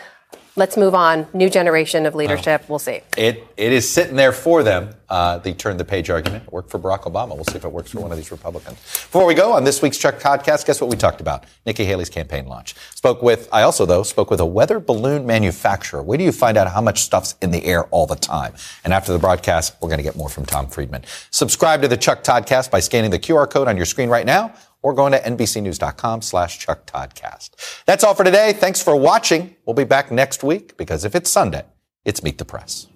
let's 0.57 0.76
move 0.76 0.94
on. 0.94 1.26
New 1.32 1.48
generation 1.48 2.07
of 2.07 2.14
leadership. 2.14 2.64
We'll 2.68 2.78
see. 2.78 3.00
It, 3.16 3.46
it 3.57 3.72
is 3.72 3.88
sitting 3.88 4.16
there 4.16 4.32
for 4.32 4.62
them. 4.62 4.94
Uh, 5.09 5.38
the 5.38 5.52
turn 5.52 5.76
the 5.76 5.84
page 5.84 6.11
argument 6.11 6.42
It 6.44 6.52
worked 6.52 6.68
for 6.68 6.80
Barack 6.80 7.02
Obama. 7.02 7.36
We'll 7.36 7.44
see 7.44 7.54
if 7.54 7.64
it 7.64 7.70
works 7.70 7.92
for 7.92 8.00
one 8.00 8.11
of 8.11 8.16
these 8.16 8.32
Republicans. 8.32 8.76
Before 8.76 9.24
we 9.24 9.34
go 9.34 9.52
on 9.52 9.62
this 9.62 9.80
week's 9.80 9.98
Chuck 9.98 10.18
Toddcast, 10.18 10.66
guess 10.66 10.80
what 10.80 10.90
we 10.90 10.96
talked 10.96 11.20
about? 11.20 11.44
Nikki 11.64 11.84
Haley's 11.84 12.11
campaign 12.11 12.46
launch. 12.46 12.74
Spoke 12.92 13.22
with, 13.22 13.48
I 13.52 13.62
also 13.62 13.86
though 13.86 14.02
spoke 14.02 14.32
with 14.32 14.40
a 14.40 14.46
weather 14.46 14.80
balloon 14.80 15.24
manufacturer. 15.24 16.02
Where 16.02 16.18
do 16.18 16.24
you 16.24 16.32
find 16.32 16.57
out 16.57 16.68
how 16.72 16.80
much 16.80 17.02
stuff's 17.02 17.36
in 17.40 17.52
the 17.52 17.64
air 17.66 17.84
all 17.84 18.07
the 18.07 18.16
time? 18.16 18.54
And 18.82 18.92
after 18.92 19.12
the 19.12 19.18
broadcast, 19.20 19.76
we're 19.80 19.88
going 19.88 19.98
to 19.98 20.04
get 20.04 20.16
more 20.16 20.28
from 20.28 20.44
Tom 20.44 20.66
Friedman. 20.66 21.04
Subscribe 21.30 21.82
to 21.82 21.88
the 21.88 21.96
Chuck 21.96 22.24
Toddcast 22.24 22.72
by 22.72 22.80
scanning 22.80 23.12
the 23.12 23.20
QR 23.20 23.48
code 23.48 23.68
on 23.68 23.76
your 23.76 23.86
screen 23.86 24.09
right 24.09 24.26
now 24.26 24.54
or 24.87 24.95
going 24.95 25.11
to 25.11 25.18
nbcnews.com 25.18 26.22
slash 26.22 26.61
Chuck 26.61 26.87
Toddcast. 26.87 27.82
That's 27.87 28.05
all 28.05 28.14
for 28.14 28.22
today. 28.22 28.53
Thanks 28.53 28.80
for 28.80 28.95
watching. 28.95 29.57
We'll 29.66 29.74
be 29.74 29.82
back 29.82 30.12
next 30.12 30.45
week 30.45 30.76
because 30.76 31.05
if 31.05 31.16
it's 31.16 31.28
Sunday, 31.28 31.64
it's 32.05 32.22
Meet 32.22 32.39
the 32.39 32.45
Press. 32.45 32.87